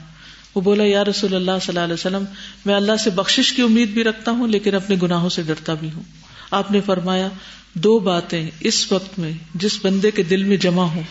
وہ 0.55 0.61
بولا، 0.61 0.85
یا 0.85 1.05
رسول 1.05 1.35
اللہ 1.35 1.51
صلی 1.63 1.69
اللہ 1.69 1.81
علیہ 1.81 1.95
وسلم، 1.95 2.25
میں 2.65 2.75
اللہ 2.75 2.97
سے 2.97 3.11
بخشش 3.11 3.53
کی 3.53 3.63
امید 3.63 3.89
بھی 3.89 4.05
رکھتا 4.05 4.31
ہوں، 4.31 4.49
لیکن 4.49 4.75
اپنے 4.75 4.97
گناہوں 5.03 5.29
سے 5.29 5.43
ڈرتا 5.43 5.75
بھی 5.75 5.91
ہوں۔ 5.95 6.03
آپ 6.51 6.71
نے 6.71 6.81
فرمایا، 6.81 7.29
دو 7.75 7.99
باتیں 7.99 8.51
اس 8.61 8.93
وقت 8.93 9.19
میں 9.19 9.33
جس 9.55 9.79
بندے 9.83 10.11
کے 10.11 10.23
دل 10.23 10.45
میں 10.45 10.57
جمع 10.57 10.83
ہوں 10.83 11.03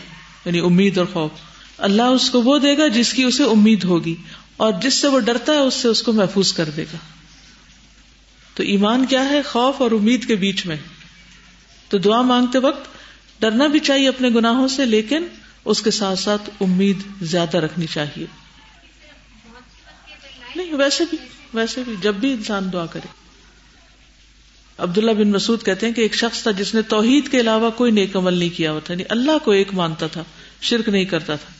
یعنی 0.44 0.60
امید 0.60 0.98
اور 0.98 1.06
خوف۔ 1.12 1.30
اللہ 1.78 2.02
اس 2.02 2.30
کو 2.30 2.42
وہ 2.42 2.58
دے 2.58 2.78
گا 2.78 2.88
جس 2.88 3.12
کی 3.12 3.22
اسے 3.22 3.44
امید 3.44 3.84
ہوگی، 3.84 4.14
اور 4.56 4.72
جس 4.82 4.94
سے 4.94 5.08
وہ 5.08 5.20
ڈرتا 5.20 5.52
ہے، 5.52 5.58
اس 5.58 5.74
سے 5.74 5.88
اس 5.88 6.02
کو 6.02 6.12
محفوظ 6.12 6.52
کر 6.52 6.70
دے 6.76 6.82
گا۔ 6.82 6.96
تو 8.54 8.62
ایمان 8.62 9.06
کیا 9.06 9.28
ہے؟ 9.28 9.42
خوف 9.42 9.74
اور 9.78 9.90
امید 9.90 10.26
کے 10.26 10.34
بیچ 10.34 10.66
میں۔ 10.66 10.76
تو 11.88 11.98
دعا 11.98 12.22
مانگتے 12.22 12.58
وقت 12.58 12.88
ڈرنا 13.40 13.66
بھی 13.66 13.78
چاہیے 13.78 14.08
اپنے 14.08 14.28
گناہوں 14.28 14.68
سے، 14.68 14.84
لیکن 14.84 15.26
اس 15.64 15.82
کے 15.82 15.90
ساتھ 15.90 16.18
ساتھ 16.18 16.50
امید 16.60 16.96
زیادہ 17.22 17.56
رکھنی 17.56 17.86
چاہیے۔ 17.86 18.26
ویسے 20.74 21.04
بھی 21.10 21.18
ویسے 21.54 21.82
بھی 21.84 21.94
جب 22.00 22.14
بھی 22.14 22.32
انسان 22.32 22.72
دعا 22.72 22.86
کرے۔ 22.86 23.24
عبداللہ 24.78 25.10
بن 25.10 25.30
مسعود 25.30 25.62
کہتے 25.62 25.86
ہیں 25.86 25.92
کہ 25.92 26.00
ایک 26.00 26.14
شخص 26.14 26.42
تھا 26.42 26.50
جس 26.50 26.74
نے 26.74 26.82
توحید 26.82 27.28
کے 27.28 27.40
علاوہ 27.40 27.70
کوئی 27.70 27.92
نیک 27.92 28.16
عمل 28.16 28.34
نہیں 28.34 28.56
کیا 28.56 28.72
ہوا 28.72 28.80
تھا 28.80 28.94
یعنی 28.94 29.04
اللہ 29.08 29.38
کو 29.44 29.50
ایک 29.50 29.74
مانتا 29.74 30.06
تھا، 30.06 30.22
شرک 30.60 30.88
نہیں 30.88 31.04
کرتا 31.04 31.36
تھا۔ 31.36 31.52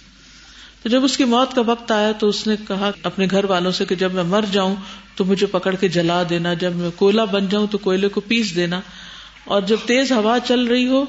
تو 0.82 0.88
جب 0.88 1.04
اس 1.04 1.16
کی 1.16 1.24
موت 1.24 1.54
کا 1.54 1.60
وقت 1.60 1.92
آیا 1.92 2.12
تو 2.12 2.28
اس 2.28 2.46
نے 2.46 2.54
کہا 2.68 2.90
اپنے 3.02 3.26
گھر 3.30 3.44
والوں 3.44 3.72
سے 3.72 3.84
کہ 3.84 3.94
جب 3.94 4.14
میں 4.14 4.22
مر 4.22 4.44
جاؤں 4.52 4.76
تو 5.16 5.24
مجھے 5.24 5.46
پکڑ 5.46 5.74
کے 5.74 5.88
جلا 5.88 6.22
دینا، 6.30 6.54
جب 6.54 6.74
میں 6.74 6.90
کوئلہ 6.96 7.22
بن 7.22 7.48
جاؤں 7.48 7.66
تو 7.66 7.78
کوئلے 7.78 8.08
کو 8.08 8.20
پیس 8.20 8.56
دینا۔ 8.56 8.80
اور 9.44 9.62
جب 9.62 9.76
تیز 9.86 10.12
ہوا 10.12 10.38
چل 10.48 10.64
رہی 10.64 10.86
ہو 10.86 11.04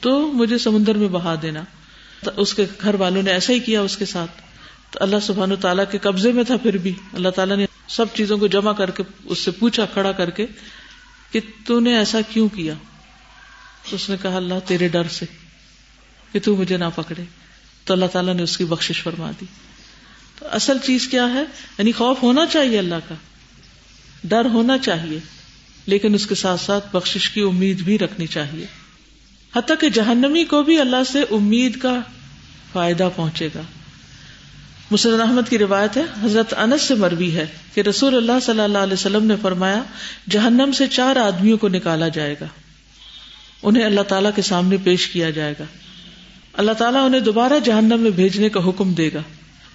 تو 0.00 0.32
مجھے 0.32 0.58
سمندر 0.58 0.94
میں 0.94 1.08
بہا 1.08 1.34
دینا۔ 1.42 1.62
تو 2.24 2.30
اس 2.36 2.54
کے 2.54 2.66
گھر 2.82 2.94
والوں 2.94 3.22
نے 3.22 3.30
ایسا 3.30 3.52
ہی 3.52 3.58
کیا 3.58 3.80
اس 3.80 3.96
کے 3.96 4.04
ساتھ۔ 4.04 4.47
تو 4.90 4.98
اللہ 5.02 5.16
سبحان 5.22 5.56
تعالیٰ 5.56 5.84
کے 5.90 5.98
قبضے 5.98 6.32
میں 6.32 6.44
تھا 6.44 6.56
پھر 6.56 6.76
بھی۔ 6.76 6.92
اللہ 7.12 7.28
تعالیٰ 7.28 7.56
نے 7.56 7.66
سب 7.88 8.06
چیزوں 8.14 8.38
کو 8.38 8.46
جمع 8.46 8.72
کر 8.72 8.90
کے 8.90 9.02
اس 9.24 9.38
سے 9.38 9.50
پوچھا، 9.50 9.84
کھڑا 9.84 10.12
کر 10.12 10.30
کے 10.30 10.46
کہ 11.30 11.40
تو 11.66 11.80
نے 11.80 11.98
ایسا 11.98 12.18
کیوں 12.32 12.48
کیا؟ 12.48 12.74
اس 13.92 14.10
نے 14.10 14.16
کہا، 14.22 14.36
اللہ 14.36 14.54
تیرے 14.66 14.88
ڈر 14.88 15.08
سے 15.08 15.26
کہ 16.32 16.40
تو 16.40 16.56
مجھے 16.56 16.76
نہ 16.76 16.84
پکڑے۔ 16.94 17.24
تو 17.84 17.94
اللہ 17.94 18.06
تعالیٰ 18.06 18.34
نے 18.34 18.42
اس 18.42 18.56
کی 18.56 18.64
بخش 18.64 19.02
فرما 19.02 19.30
دی۔ 19.40 19.46
تو 20.38 20.46
اصل 20.50 20.78
چیز 20.78 21.08
کیا 21.08 21.34
ہے؟ 21.34 21.42
یعنی 21.78 21.92
خوف 21.92 22.22
ہونا 22.22 22.46
چاہیے 22.46 22.78
اللہ 22.78 22.94
کا۔ 23.08 23.14
ڈر 24.24 24.44
ہونا 24.44 24.78
چاہیے، 24.78 25.18
لیکن 25.86 26.14
اس 26.14 26.26
کے 26.26 26.34
ساتھ 26.34 26.60
ساتھ 26.60 26.96
بخش 26.96 27.30
کی 27.30 27.40
امید 27.40 27.80
بھی 27.80 27.98
رکھنی 27.98 28.26
چاہیے۔ 28.26 28.66
حتیٰ 29.56 29.76
کہ 29.80 29.88
جہنمی 29.88 30.44
کو 30.44 30.62
بھی 30.62 30.80
اللہ 30.80 31.04
سے 31.12 31.22
امید 31.30 31.80
کا 31.80 31.94
فائدہ 32.72 33.08
پہنچے 33.16 33.48
گا۔ 33.54 33.60
مسلم 34.90 35.20
احمد 35.20 35.50
کی 35.50 35.58
روایت 35.58 35.96
ہے، 35.96 36.02
حضرت 36.22 36.54
انس 36.56 36.82
سے 36.82 36.94
مروی 36.94 37.34
ہے 37.34 37.46
کہ 37.74 37.80
رسول 37.80 38.16
اللہ 38.16 38.32
صلی 38.42 38.60
اللہ 38.60 38.78
علیہ 38.78 38.92
وسلم 38.92 39.26
نے 39.26 39.34
فرمایا، 39.42 39.82
جہنم 40.30 40.72
سے 40.72 40.86
چار 40.86 41.16
آدمیوں 41.16 41.58
کو 41.58 41.68
نکالا 41.68 42.08
جائے 42.08 42.34
گا۔ 42.40 42.46
انہیں 43.62 43.84
اللہ 43.84 44.00
تعالیٰ 44.00 44.30
کے 44.34 44.42
سامنے 44.42 44.76
پیش 44.84 45.06
کیا 45.06 45.30
جائے 45.30 45.54
گا۔ 45.58 45.64
اللہ 46.52 46.72
تعالیٰ 46.72 47.04
انہیں 47.04 47.20
دوبارہ 47.20 47.52
جہنم 47.64 48.00
میں 48.00 48.10
بھیجنے 48.10 48.48
کا 48.48 48.68
حکم 48.68 48.92
دے 48.92 49.10
گا۔ 49.14 49.22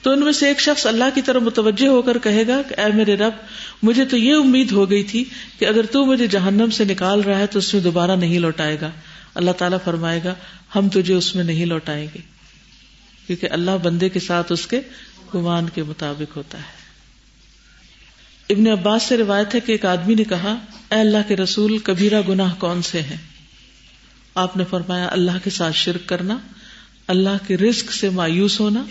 تو 0.01 0.11
ان 0.11 0.19
میں 0.19 0.33
سے 0.33 0.47
ایک 0.47 0.59
شخص 0.59 0.85
اللہ 0.85 1.03
کی 1.15 1.21
طرف 1.21 1.41
متوجہ 1.41 1.87
ہو 1.87 2.01
کر 2.01 2.17
کہے 2.17 2.47
گا 2.47 2.61
کہ، 2.69 2.79
اے 2.79 2.91
میرے 2.93 3.15
رب، 3.15 3.33
مجھے 3.83 4.05
تو 4.05 4.17
یہ 4.17 4.33
امید 4.33 4.71
ہو 4.71 4.89
گئی 4.89 5.03
تھی 5.03 5.23
کہ 5.59 5.65
اگر 5.65 5.85
تو 5.85 6.05
مجھے 6.05 6.27
جہنم 6.27 6.69
سے 6.69 6.83
نکال 6.85 7.21
رہا 7.21 7.39
ہے 7.39 7.47
تو 7.47 7.59
اس 7.59 7.73
میں 7.73 7.81
دوبارہ 7.81 8.11
نہیں 8.11 8.39
لوٹائے 8.39 8.77
گا۔ 8.81 8.89
اللہ 9.35 9.51
تعالیٰ 9.51 9.77
فرمائے 9.83 10.19
گا، 10.23 10.33
ہم 10.75 10.89
تجھے 10.89 11.13
اس 11.13 11.35
میں 11.35 11.43
نہیں 11.43 11.65
لوٹائیں 11.65 12.07
گے۔ 12.15 12.32
کیونکہ 13.27 13.47
اللہ 13.51 13.71
بندے 13.83 14.09
کے 14.09 14.19
ساتھ 14.19 14.51
اس 14.51 14.67
کے 14.67 14.81
گمان 15.35 15.69
کے 15.69 15.83
مطابق 15.83 16.37
ہوتا 16.37 16.57
ہے۔ 16.57 16.83
ابن 18.49 18.67
عباس 18.67 19.03
سے 19.03 19.17
روایت 19.17 19.55
ہے 19.55 19.59
کہ 19.59 19.71
ایک 19.71 19.85
آدمی 19.85 20.15
نے 20.15 20.23
کہا، 20.23 20.55
اے 20.91 20.99
اللہ 20.99 21.17
کے 21.27 21.35
رسول، 21.35 21.77
کبیرہ 21.77 22.21
گناہ 22.29 22.53
کون 22.59 22.81
سے 22.81 23.01
ہیں؟ 23.01 23.17
آپ 24.35 24.57
نے 24.57 24.63
فرمایا، 24.69 25.07
اللہ 25.11 25.31
کے 25.43 25.49
ساتھ 25.49 25.75
شرک 25.75 26.09
کرنا، 26.09 26.37
اللہ 27.07 27.47
کے 27.47 27.57
رزق 27.57 27.93
سے 27.93 28.09
مایوس 28.09 28.59
ہونا 28.59 28.83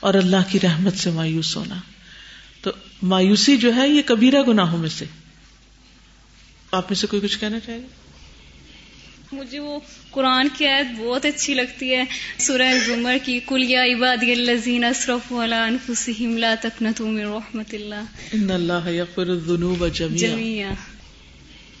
اور 0.00 0.14
اللہ 0.14 0.36
کی 0.48 0.60
رحمت 0.62 0.94
سے 0.94 1.10
مایوس 1.10 1.56
ہونا۔ 1.56 1.74
تو 2.62 2.70
مایوسی 3.02 3.56
جو 3.56 3.74
ہے، 3.74 3.88
یہ 3.88 4.02
کبیرہ 4.06 4.42
گناہوں 4.42 4.78
میں 4.78 4.88
سے۔ 4.88 5.04
آپ 6.70 6.90
میں 6.90 6.96
سے 6.96 7.06
کوئی 7.06 7.22
کچھ 7.22 7.38
کہنا 7.38 7.60
چاہیے؟ 7.60 8.03
مجھے 9.34 9.58
وہ 9.58 9.78
قرآن 10.10 10.48
کی 10.58 10.66
آیت 10.66 10.86
بہت 10.98 11.24
اچھی 11.24 11.54
لگتی 11.54 11.94
ہے۔ 11.94 12.04
سورہ 12.38 12.72
زمر 12.86 13.16
کی 13.24 13.40
کلیا 13.46 13.84
عبادی 13.84 14.32
الذین 14.32 14.84
اسرفوا 14.84 15.44
علی 15.44 15.54
انفسهم 15.54 16.36
لا 16.36 16.54
من 17.00 17.18
رحمت 17.18 17.74
اللہ۔ 17.74 18.04
ان 18.32 18.50
اللہ 18.50 18.90
یغفر 18.90 19.26
الذنوب 19.26 19.88
جميعا 19.94 20.72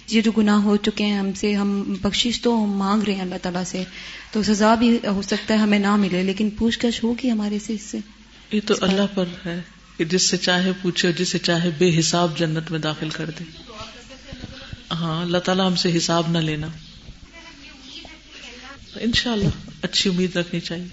یہ 0.08 0.20
جو 0.20 0.32
گناہ 0.32 0.56
ہو 0.56 0.76
چکے 0.76 1.04
ہیں 1.04 1.18
ہم 1.18 1.32
سے 1.32 1.54
ہم 1.54 1.94
بخشش 2.02 2.40
تو 2.40 2.66
مانگ 2.66 3.02
رہے 3.02 3.14
ہیں 3.14 3.20
اللہ 3.20 3.34
تعالیٰ 3.42 3.64
سے۔ 3.66 3.84
تو 4.32 4.42
سزا 4.42 4.74
بھی 4.74 4.98
ہو 5.06 5.22
سکتا 5.22 5.54
ہے 5.54 5.58
ہمیں 5.58 5.78
نہ 5.78 5.96
ملے 5.96 6.22
لیکن 6.22 6.50
پوچھ 6.50 6.86
گچھ 6.86 7.04
ہوگی 7.04 7.30
ہمارے 7.30 7.58
سے 7.58 7.72
اس 7.72 7.82
سے۔ 7.82 7.98
یہ 8.52 8.60
تو 8.66 8.74
اللہ 8.80 9.06
پر 9.14 9.24
ہے 9.46 9.60
کہ 9.96 10.04
جس 10.04 10.22
سے 10.22 10.36
چاہے 10.36 10.72
پوچھے 10.82 11.12
جس 11.12 11.28
سے 11.28 11.38
چاہے 11.38 11.70
بے 11.78 11.98
حساب 11.98 12.38
جنت 12.38 12.70
میں 12.70 12.78
داخل 12.78 13.08
کر 13.10 13.30
دے۔ 13.38 13.44
ہاں 14.90 15.22
اللہ 15.22 15.38
تعالیٰ 15.38 15.66
ہم 15.66 15.76
سے 15.76 15.96
حساب 15.96 16.30
نہ 16.30 16.38
لینا۔ 16.38 16.66
ان 19.00 19.12
شاء 19.12 19.32
اللہ 19.32 19.48
اچھی 19.82 20.10
امید 20.10 20.36
رکھنی 20.36 20.60
چاہیے۔ 20.60 20.86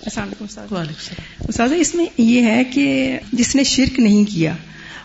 السلام 0.00 0.28
علیکم 0.28 0.74
وعلیکم 0.74 0.76
السلام۔ 0.76 1.44
استاد 1.48 1.68
اس 1.80 1.94
میں 1.94 2.06
یہ 2.18 2.42
ہے 2.42 2.64
کہ 2.64 3.18
جس 3.32 3.56
نے 3.56 3.64
شرک 3.64 4.00
نہیں 4.00 4.30
کیا 4.30 4.56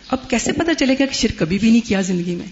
اب 0.08 0.30
کیسے 0.30 0.51
پتا 0.51 0.75
چلے 0.75 0.93
گا 0.93 1.06
کہ 1.06 1.13
شرک 1.13 1.39
کبھی 1.39 1.60
بھی 1.60 1.71
نہیں 1.71 1.88
کیا 1.88 2.01
زندگی 2.01 2.36
میں؟ 2.36 2.47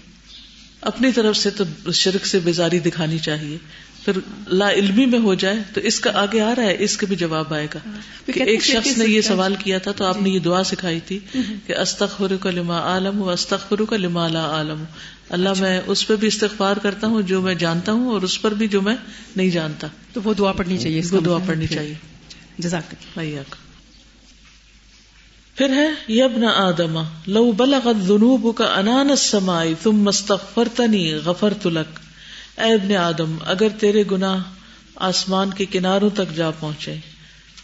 اپنی 0.80 1.12
طرف 1.12 1.36
سے 1.36 1.50
تو 1.50 1.92
شرک 1.92 2.26
سے 2.26 2.38
بیزاری 2.38 2.78
دکھانی 2.78 3.18
چاہیے۔ 3.18 3.58
پھر 4.04 4.12
لا 4.46 4.70
علمی 4.70 5.06
میں 5.06 5.18
ہو 5.18 5.34
جائے 5.34 5.56
تو 5.74 5.80
اس 5.80 6.00
کا 6.00 6.10
آگے 6.14 6.40
آ 6.40 6.54
رہا 6.56 6.62
ہے 6.62 6.76
اس 6.78 6.96
کے 6.96 7.06
بھی 7.06 7.16
جواب 7.16 7.54
آئے 7.54 7.66
گا 7.74 7.78
کہ 8.26 8.42
ایک 8.42 8.62
شخص 8.62 8.98
نے 8.98 9.04
یہ 9.04 9.20
سوال 9.20 9.54
کیا 9.54 9.78
تھا 9.78 9.92
تو 9.92 10.04
آپ 10.04 10.22
نے 10.22 10.30
یہ 10.30 10.38
دعا 10.38 10.64
سکھائی 10.64 11.00
تھی 11.00 11.18
کہ 11.66 11.76
استخر 11.76 12.36
کا 12.36 12.50
لما 12.50 12.78
عالم 12.78 13.18
ہوں 13.18 13.32
استخر 13.32 13.84
کا 13.84 13.96
لما 13.96 14.28
لا 14.28 14.46
عالم 14.46 14.78
ہوں 14.78 14.86
اللہ 15.30 15.48
میں 15.60 15.80
اس 15.86 16.06
پہ 16.06 16.16
بھی 16.16 16.28
استغفار 16.28 16.76
کرتا 16.76 17.06
ہوں 17.06 17.22
جو 17.22 17.40
میں 17.40 17.54
جانتا 17.54 17.92
ہوں 17.92 18.12
اور 18.12 18.22
اس 18.22 18.42
پر 18.42 18.54
بھی 18.54 18.68
جو 18.68 18.82
میں 18.82 18.96
نہیں 19.36 19.50
جانتا۔ 19.50 19.86
تو 20.12 20.20
وہ 20.24 20.34
دعا 20.34 20.52
پڑھنی 20.52 20.78
چاہیے 20.78 21.02
وہ 21.10 21.20
دعا 21.20 21.38
پڑھنی 21.46 21.66
چاہیے۔ 21.66 21.94
جزاک 22.58 22.94
پھر 25.54 25.68
ہے 25.68 25.88
یبن 26.08 26.44
آدما 26.44 27.02
لو 27.26 27.52
بلغت 27.52 28.04
ذنوب 28.04 28.56
کا 28.56 28.64
انان 28.64 29.16
سمائی 29.16 29.74
تم 29.82 29.96
مستغفرتنی 29.96 31.14
غفرت 31.14 31.66
لک۔ 31.66 31.98
اے 32.58 32.74
ابن 32.74 32.96
آدم، 32.96 33.36
اگر 33.40 33.68
تیرے 33.80 34.04
گناہ 34.10 34.42
آسمان 34.96 35.54
کے 35.54 35.64
کناروں 35.64 36.10
تک 36.10 36.36
جا 36.36 36.50
پہنچے، 36.50 36.96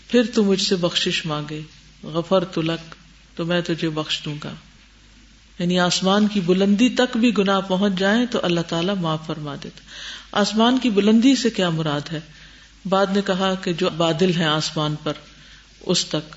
پھر 0.09 0.23
تو 0.35 0.45
مجھ 0.45 0.63
سے 0.63 0.77
بخشش 0.77 1.27
مانگے 1.27 1.61
غفر 2.03 2.45
تلک 2.45 2.95
تو 3.37 3.45
میں 3.45 3.61
تجھے 3.61 3.89
بخش 3.89 4.21
دوں 4.25 4.35
گا۔ 4.45 4.53
یعنی 5.59 5.79
آسمان 5.79 6.29
کی 6.29 6.41
بلندی 6.41 6.89
تک 6.89 7.17
بھی 7.17 7.39
گناہ 7.39 7.61
پہنچ 7.61 7.93
جائیں 7.99 8.27
تو 8.27 8.39
اللہ 8.43 8.61
تعالیٰ 8.61 8.95
معاف 8.97 9.27
فرما 9.27 9.55
دیتا 9.63 9.81
آسمان 10.41 10.79
کی 10.79 10.91
بلندی 10.91 11.35
سے 11.35 11.51
کیا 11.51 11.71
مراد 11.71 12.13
ہے؟ 12.13 12.21
بعد 12.89 13.07
نے 13.15 13.21
کہا 13.27 13.55
کہ 13.55 13.73
جو 13.73 13.89
بادل 13.97 14.35
ہیں 14.37 14.47
آسمان 14.47 14.95
پر، 15.03 15.13
اس 15.81 16.07
تک۔ 16.07 16.37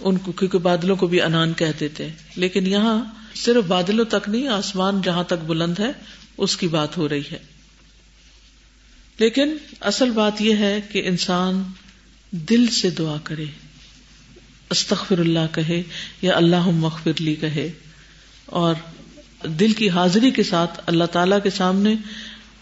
ان 0.00 0.16
کو، 0.16 0.32
کیونکہ 0.32 0.58
بادلوں 0.58 0.96
کو 0.96 1.06
بھی 1.06 1.20
انان 1.22 1.52
کہہ 1.52 1.78
دیتے 1.80 2.06
ہیں۔ 2.06 2.12
لیکن 2.36 2.66
یہاں 2.66 3.04
صرف 3.34 3.64
بادلوں 3.64 4.04
تک 4.04 4.28
نہیں، 4.28 4.48
آسمان 4.48 5.00
جہاں 5.02 5.24
تک 5.24 5.44
بلند 5.46 5.78
ہے، 5.78 5.92
اس 6.38 6.56
کی 6.56 6.68
بات 6.68 6.96
ہو 6.96 7.08
رہی 7.08 7.22
ہے۔ 7.32 7.55
لیکن 9.18 9.56
اصل 9.80 10.10
بات 10.10 10.42
یہ 10.42 10.56
ہے 10.56 10.80
کہ 10.92 11.02
انسان 11.06 11.62
دل 12.30 12.66
سے 12.68 12.90
دعا 12.90 13.16
کرے، 13.24 13.44
استغفر 14.70 15.18
اللہ 15.18 15.54
کہے 15.54 15.82
یا 16.22 16.36
اللہ 16.36 16.66
مغفر 16.66 17.20
لی 17.20 17.34
کہے۔ 17.34 17.72
اور 18.46 18.74
دل 19.46 19.72
کی 19.72 19.90
حاضری 19.90 20.30
کے 20.30 20.42
ساتھ 20.42 20.80
اللہ 20.86 21.04
تعالی 21.04 21.36
کے 21.42 21.50
سامنے 21.50 21.94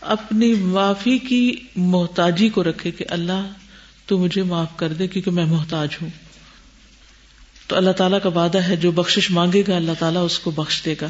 اپنی 0.01 0.55
معافی 0.55 1.19
کی 1.19 1.57
محتاجی 1.77 2.49
کو 2.49 2.65
رکھے 2.65 2.91
کہ 2.91 3.05
اللہ، 3.09 3.49
تو 4.07 4.19
مجھے 4.19 4.43
معاف 4.43 4.77
کر 4.77 4.93
دے 4.93 5.07
کیونکہ 5.07 5.31
میں 5.31 5.45
محتاج 5.45 5.89
ہوں۔ 6.03 6.11
تو 7.67 7.77
اللہ 7.77 7.91
تعالیٰ 7.91 8.19
کا 8.23 8.29
وعدہ 8.29 8.59
ہے 8.59 8.77
جو 8.77 8.91
بخش 8.91 9.31
مانگے 9.31 9.63
گا، 9.69 9.77
اللہ 9.77 9.93
تعالیٰ 9.99 10.25
اس 10.25 10.39
کو 10.39 10.51
بخش 10.51 10.83
دے 10.85 10.95
گا۔ 11.01 11.07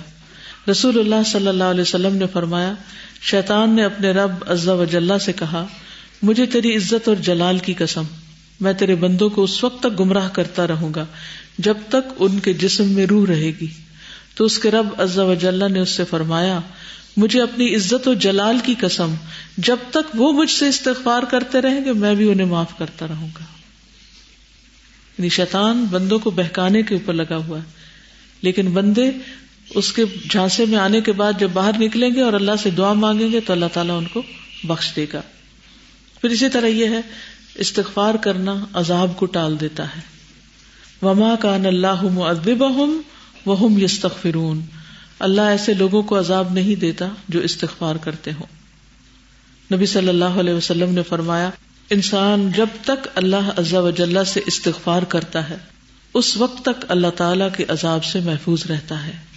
رسول 0.71 0.99
اللہ 0.99 1.29
صلی 1.29 1.49
اللہ 1.49 1.65
علیہ 1.65 1.83
وسلم 1.83 2.17
نے 2.17 2.25
فرمایا، 2.33 2.73
شیطان 3.21 3.71
نے 3.71 3.85
اپنے 3.85 4.11
رب 4.11 4.31
عزا 4.47 4.73
وجاللہ 4.73 5.19
سے 5.21 5.33
کہا، 5.33 5.67
مجھے 6.23 6.47
تیری 6.47 6.77
عزت 6.77 7.09
اور 7.09 7.17
جلال 7.17 7.59
کی 7.59 7.75
قسم، 7.75 8.03
میں 8.61 8.73
تیرے 8.73 8.95
بندوں 8.95 9.31
کو 9.31 9.43
اس 9.43 9.65
وقت 9.65 9.83
تک 9.83 10.01
گمراہ 10.01 10.29
کرتا 10.29 10.67
رہوں 10.67 10.95
گا، 10.95 11.05
جب 11.59 11.77
تک 11.89 12.13
ان 12.19 12.39
کے 12.39 12.53
جسم 12.53 12.89
میں 12.89 13.07
روح 13.07 13.27
رہے 13.27 13.53
گی۔ 13.61 13.67
تو 14.35 14.45
اس 14.45 14.59
کے 14.59 14.71
رب 14.71 14.89
عزا 14.99 15.23
وجاللہ 15.23 15.69
نے 15.69 15.81
اس 15.81 15.91
سے 15.91 16.05
فرمایا، 16.05 16.61
مجھے 17.17 17.43
اپنی 17.43 17.77
عزت 17.77 18.09
و 18.09 18.15
جلال 18.15 18.59
کی 18.65 18.75
قسم، 18.81 19.15
جب 19.59 19.77
تک 19.91 20.15
وہ 20.15 20.33
مجھ 20.33 20.51
سے 20.51 20.69
استغفار 20.69 21.23
کرتے 21.23 21.61
رہیں 21.61 21.85
گے، 21.85 21.93
میں 21.93 22.15
بھی 22.15 22.31
انہیں 22.31 22.47
معاف 22.47 22.79
کرتا 22.79 23.07
رہوں 23.09 23.29
گا۔ 23.29 23.45
یعنی 25.19 25.29
شیطان 25.29 25.85
بندوں 25.91 26.19
کو 26.19 26.31
بہکانے 26.31 26.83
کے 26.83 26.95
اوپر 26.95 27.13
لگا 27.13 27.37
ہوا 27.37 27.59
ہے، 27.59 27.63
لیکن 28.43 28.67
بندے 28.67 29.11
اس 29.75 29.93
کے 29.93 30.05
جھانسے 30.31 30.65
میں 30.65 30.79
آنے 30.79 31.01
کے 31.01 31.13
بعد 31.13 31.33
جب 31.39 31.51
باہر 31.51 31.71
نکلیں 31.79 32.11
گے 32.15 32.21
اور 32.21 32.33
اللہ 32.33 32.53
سے 32.63 32.71
دعا 32.71 32.93
مانگیں 32.93 33.33
گے 33.33 33.41
تو 33.41 33.53
اللہ 33.53 33.67
تعالیٰ 33.73 33.99
ان 33.99 34.07
کو 34.07 34.23
بخش 34.65 34.93
دے 34.97 35.07
گا۔ 35.13 35.23
پھر 36.21 36.31
اسی 36.31 36.49
طرح 36.49 36.67
یہ 36.67 36.87
ہے، 36.87 37.01
استغفار 37.55 38.15
کرنا 38.15 38.65
عذاب 38.75 39.17
کو 39.17 39.27
ٹال 39.27 39.61
دیتا 39.61 39.85
ہے۔ 39.85 40.01
وما 41.07 41.35
کان 41.41 41.67
اللہ 41.67 42.05
وہم 43.47 43.79
یستغفرون 43.79 44.61
اللہ 45.19 45.41
ایسے 45.41 45.75
لوگوں 45.75 46.03
کو 46.03 46.19
عذاب 46.19 46.53
نہیں 46.53 46.75
دیتا 46.75 47.09
جو 47.29 47.41
استغفار 47.41 47.97
کرتے 47.97 48.31
ہوں۔ 48.33 48.47
نبی 49.75 49.87
صلی 49.87 50.09
اللہ 50.09 50.25
علیہ 50.25 50.55
وسلم 50.55 50.95
نے 50.95 51.03
فرمایا، 51.03 51.51
انسان 51.91 52.53
جب 52.57 52.67
تک 52.85 53.09
اللہ 53.15 53.51
عزا 53.57 53.81
وجاللہ 53.81 54.25
سے 54.27 54.41
استغفار 54.47 55.03
کرتا 55.03 55.51
ہے، 55.51 55.57
اس 56.15 56.37
وقت 56.37 56.63
تک 56.63 56.85
اللہ 56.89 57.07
تعالی 57.17 57.45
کے 57.57 57.65
عذاب 57.69 58.05
سے 58.05 58.21
محفوظ 58.21 58.67
رہتا 58.67 59.07
ہے۔ 59.07 59.34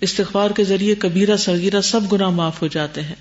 استغفار 0.00 0.50
کے 0.50 0.64
ذریعے 0.64 0.94
کبیرہ 0.94 1.36
سگیرہ 1.36 1.80
سب 1.80 2.12
گنا 2.12 2.28
معاف 2.28 2.62
ہو 2.62 2.66
جاتے 2.66 3.02
ہیں۔ 3.02 3.14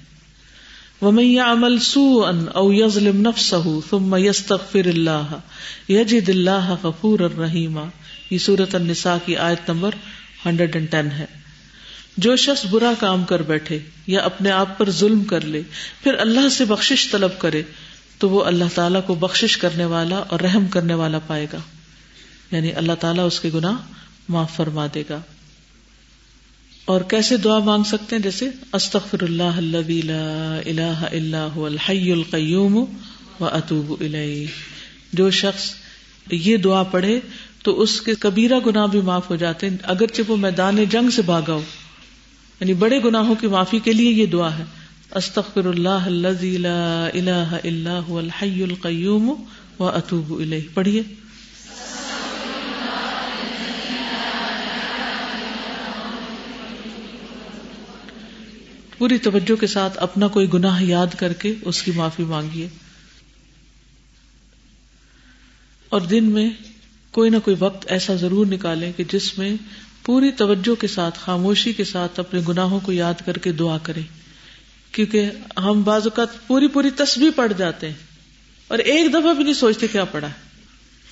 عمل 1.39 1.79
سو 1.79 2.25
ان 2.25 2.45
او 2.53 2.73
یزلم 2.73 3.27
ثم 3.89 4.15
یستغفر 4.17 4.85
اللہ 4.85 5.37
یجد 5.91 6.29
اللہ 6.29 6.75
غفور 6.83 7.19
الرحیم 7.19 7.79
یہ 8.29 8.37
سورت 8.37 8.75
النساء 8.75 9.15
کی 9.25 9.37
آیت 9.37 9.69
نمبر 9.69 9.91
ہنڈریڈ 10.45 10.75
اینڈ 10.75 10.91
ٹین 10.91 11.07
ہے۔ 11.11 11.25
جو 12.17 12.35
شخص 12.35 12.65
برا 12.65 12.93
کام 12.99 13.23
کر 13.23 13.41
بیٹھے 13.41 13.79
یا 14.07 14.21
اپنے 14.21 14.51
آپ 14.51 14.77
پر 14.77 14.89
ظلم 14.89 15.23
کر 15.23 15.41
لے، 15.41 15.61
پھر 16.03 16.13
اللہ 16.13 16.49
سے 16.49 16.65
بخشش 16.65 17.11
طلب 17.11 17.39
کرے، 17.39 17.61
تو 18.17 18.29
وہ 18.29 18.43
اللہ 18.43 18.65
تعالیٰ 18.75 19.01
کو 19.05 19.15
بخشش 19.15 19.57
کرنے 19.57 19.85
والا 19.85 20.17
اور 20.17 20.39
رحم 20.39 20.67
کرنے 20.67 20.93
والا 20.93 21.19
پائے 21.19 21.47
گا۔ 21.53 21.59
یعنی 22.51 22.71
اللہ 22.73 22.93
تعالیٰ 22.99 23.25
اس 23.25 23.39
کے 23.39 23.49
گناہ 23.53 23.73
معاف 24.29 24.55
فرما 24.55 24.87
دے 24.93 25.03
گا۔ 25.09 25.19
اور 26.89 27.01
کیسے 27.01 27.37
دعا 27.37 27.59
مانگ 27.59 27.83
سکتے 27.83 28.15
ہیں؟ 28.15 28.23
جیسے 28.23 28.49
استغفر 28.73 29.23
اللہ 29.23 29.59
لا 30.03 30.57
الہ 30.65 31.05
الا 31.11 31.47
هو 31.55 31.65
الحی 31.65 32.11
القیوم 32.11 32.77
و 33.39 33.45
اتوب 33.45 33.93
الیہ. 33.99 34.47
جو 35.13 35.29
شخص 35.29 35.71
یہ 36.31 36.57
دعا 36.57 36.83
پڑھے 36.83 37.19
تو 37.63 37.81
اس 37.81 38.01
کے 38.01 38.13
کبیرہ 38.19 38.59
گناہ 38.65 38.87
بھی 38.87 39.01
معاف 39.01 39.29
ہو 39.29 39.35
جاتے 39.35 39.69
ہیں۔ 39.69 39.77
اگرچہ 39.83 40.21
وہ 40.27 40.37
میدان 40.37 40.85
جنگ 40.89 41.09
سے 41.09 41.21
بھاگا 41.21 41.53
ہو 41.53 41.61
یعنی 42.59 42.73
بڑے 42.73 42.99
گناہوں 43.05 43.35
کی 43.35 43.47
معافی 43.47 43.79
کے 43.79 43.93
لیے 43.93 44.11
یہ 44.11 44.25
دعا 44.25 44.57
ہے۔ 44.57 44.63
استغفر 45.15 45.65
اللہ 45.65 45.89
الذي 45.89 46.57
لا 46.57 47.07
الہ 47.13 47.55
الا 47.63 47.99
هو 48.07 48.17
الحی 48.17 48.63
القیوم 48.63 49.43
و 49.79 49.85
اتوب 49.85 50.39
الیہ. 50.39 50.61
پڑھیے۔ 50.73 51.03
پوری 58.99 59.17
توجہ 59.17 59.55
کے 59.55 59.67
ساتھ 59.67 59.97
اپنا 59.97 60.27
کوئی 60.27 60.47
گناہ 60.53 60.83
یاد 60.83 61.07
کر 61.17 61.33
کے 61.33 61.55
اس 61.61 61.83
کی 61.83 61.91
معافی 61.91 62.23
مانگیے۔ 62.23 62.67
اور 65.89 66.01
دن 66.01 66.23
میں 66.23 66.49
کوئی 67.11 67.29
نہ 67.29 67.37
کوئی 67.37 67.55
وقت 67.59 67.91
ایسا 67.91 68.15
ضرور 68.15 68.45
نکالیں 68.45 68.91
کہ 68.97 69.03
جس 69.13 69.37
میں 69.37 69.55
پوری 70.03 70.31
توجہ 70.31 70.81
کے 70.81 70.87
ساتھ، 70.87 71.19
خاموشی 71.19 71.73
کے 71.73 71.83
ساتھ 71.83 72.19
اپنے 72.19 72.41
گناہوں 72.47 72.79
کو 72.79 72.91
یاد 72.91 73.13
کر 73.25 73.37
کے 73.37 73.51
دعا 73.51 73.77
کریں۔ 73.77 74.03
کیونکہ 74.91 75.29
ہم 75.57 75.81
بعض 75.81 76.01
اوقات 76.03 76.47
پوری 76.47 76.67
پوری 76.67 76.89
تصویر 76.89 77.29
پڑ 77.35 77.51
جاتے 77.57 77.87
ہیں 77.87 77.95
اور 78.67 78.77
ایک 78.77 79.13
دفعہ 79.13 79.33
بھی 79.33 79.43
نہیں 79.43 79.53
سوچتے 79.53 79.87
کیا 79.87 80.05
پڑا 80.05 80.27
ہے 80.27 80.33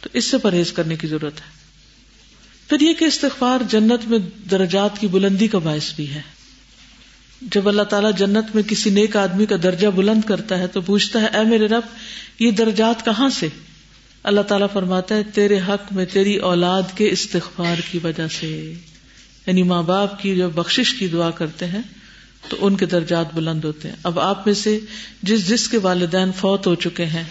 تو 0.02 0.10
اس 0.14 0.26
سے 0.26 0.38
پرہیز 0.38 0.72
کرنے 0.72 0.96
کی 0.96 1.08
ضرورت 1.08 1.38
ہے۔ 1.38 1.52
پھر 2.70 2.82
یہ 2.82 2.94
کہ 2.94 3.06
استغفار 3.06 3.60
جنت 3.70 4.08
میں 4.08 4.20
درجات 4.52 5.00
کی 5.00 5.08
بلندی 5.08 5.48
کا 5.48 5.58
باعث 5.58 5.94
بھی 5.96 6.10
ہے۔ 6.10 6.37
جب 7.42 7.68
اللہ 7.68 7.82
تعالیٰ 7.82 8.12
جنت 8.18 8.56
میں 8.56 8.64
کسی 8.64 8.90
نیک 8.90 9.18
آدمی 9.18 9.46
کا 9.46 9.56
درجہ 9.64 9.88
بلند 9.88 10.22
کرتا 10.28 10.60
ہے 10.60 10.68
تو 10.68 10.82
پوچھتا 10.82 11.22
ہے، 11.22 11.28
اے 11.28 11.44
میرے 11.44 11.66
رب، 11.66 11.82
یہ 12.40 12.52
درجات 12.52 13.06
کہاں 13.06 13.30
سے؟ 13.30 13.48
اللہ 14.24 14.42
تعالیٰ 14.42 14.68
فرماتا 14.74 15.16
ہے، 15.16 15.24
تیرے 15.24 15.60
حق 15.60 15.94
میں 15.94 16.06
تیری 16.06 16.36
اولاد 16.36 16.82
کے 16.96 17.10
استغفار 17.10 17.76
کی 17.92 18.00
وجہ 18.04 18.28
سے۔ 18.40 18.74
یعنی 19.48 19.64
ماں 19.64 19.84
باپ 19.84 20.22
کی 20.22 20.36
جو 20.36 20.50
بخشش 20.50 20.94
کی 20.94 21.08
دعا 21.08 21.30
کرتے 21.30 21.66
ہیں، 21.66 21.82
تو 22.50 22.58
ان 22.60 22.76
کے 22.76 22.86
درجات 22.86 23.34
بلند 23.34 23.64
ہوتے 23.64 23.88
ہیں۔ 23.90 23.96
اب 24.04 24.20
آپ 24.20 24.48
میں 24.48 24.56
سے 24.56 24.80
جس 25.24 25.50
جس 25.50 25.68
کے 25.68 25.78
والدین 25.78 26.32
فوت 26.32 26.68
ہو 26.68 26.76
چکے 26.76 27.06
ہیں، 27.06 27.24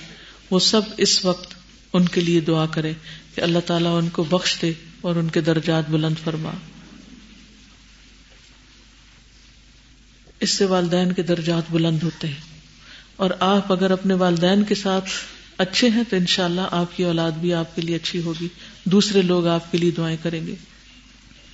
وہ 0.50 0.58
سب 0.58 0.80
اس 0.96 1.24
وقت 1.24 1.54
ان 1.92 2.04
کے 2.04 2.20
لیے 2.20 2.40
دعا 2.40 2.66
کرے 2.66 2.92
کہ 3.34 3.40
اللہ 3.40 3.58
تعالیٰ 3.66 3.98
ان 3.98 4.08
کو 4.08 4.24
بخش 4.24 4.58
دے 4.62 4.72
اور 5.00 5.16
ان 5.16 5.28
کے 5.28 5.40
درجات 5.40 5.90
بلند 5.90 6.14
فرما۔ 6.24 6.50
اس 10.46 10.52
سے 10.52 10.64
والدین 10.64 11.12
کے 11.12 11.22
درجات 11.22 11.62
بلند 11.70 12.02
ہوتے 12.02 12.28
ہیں۔ 12.28 12.58
اور 13.16 13.30
آپ 13.40 13.72
اگر 13.72 13.90
اپنے 13.90 14.14
والدین 14.14 14.62
کے 14.64 14.74
ساتھ 14.74 15.04
اچھے 15.58 15.88
ہیں 15.88 16.02
تو 16.10 16.16
انشاءاللہ 16.16 16.60
آپ 16.70 16.96
کی 16.96 17.04
اولاد 17.04 17.32
بھی 17.32 17.54
آپ 17.54 17.76
کے 17.76 17.82
لیے 17.82 17.96
اچھی 17.96 18.22
ہوگی۔ 18.22 18.48
دوسرے 18.84 19.22
لوگ 19.22 19.46
آپ 19.46 19.72
کے 19.72 19.78
لیے 19.78 19.90
دعائیں 19.90 20.16
کریں 20.22 20.46
گے۔ 20.46 20.54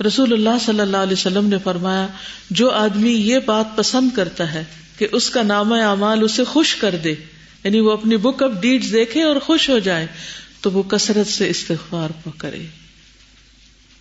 رسول 0.06 0.32
اللہ 0.32 0.58
صلی 0.66 0.80
اللہ 0.80 0.96
علیہ 0.96 1.12
وسلم 1.12 1.48
نے 1.48 1.56
فرمایا، 1.64 2.06
جو 2.50 2.70
آدمی 2.70 3.12
یہ 3.12 3.38
بات 3.38 3.76
پسند 3.76 4.16
کرتا 4.16 4.54
ہے 4.54 4.64
کہ 4.98 5.08
اس 5.12 5.30
کا 5.30 5.42
نام 5.42 5.72
اعمال 5.72 6.22
اسے 6.22 6.44
خوش 6.44 6.74
کر 6.74 6.96
دے 7.04 7.14
یعنی 7.64 7.80
وہ 7.80 7.92
اپنی 7.92 8.16
بک 8.16 8.42
آف 8.42 8.50
ڈیڈ 8.60 8.92
دیکھے 8.92 9.22
اور 9.22 9.36
خوش 9.36 9.70
ہو 9.70 9.78
جائے، 9.78 10.06
تو 10.60 10.70
وہ 10.70 10.82
کثرت 10.82 11.26
سے 11.26 11.48
استغفار 11.48 12.28
کرے۔ 12.38 12.62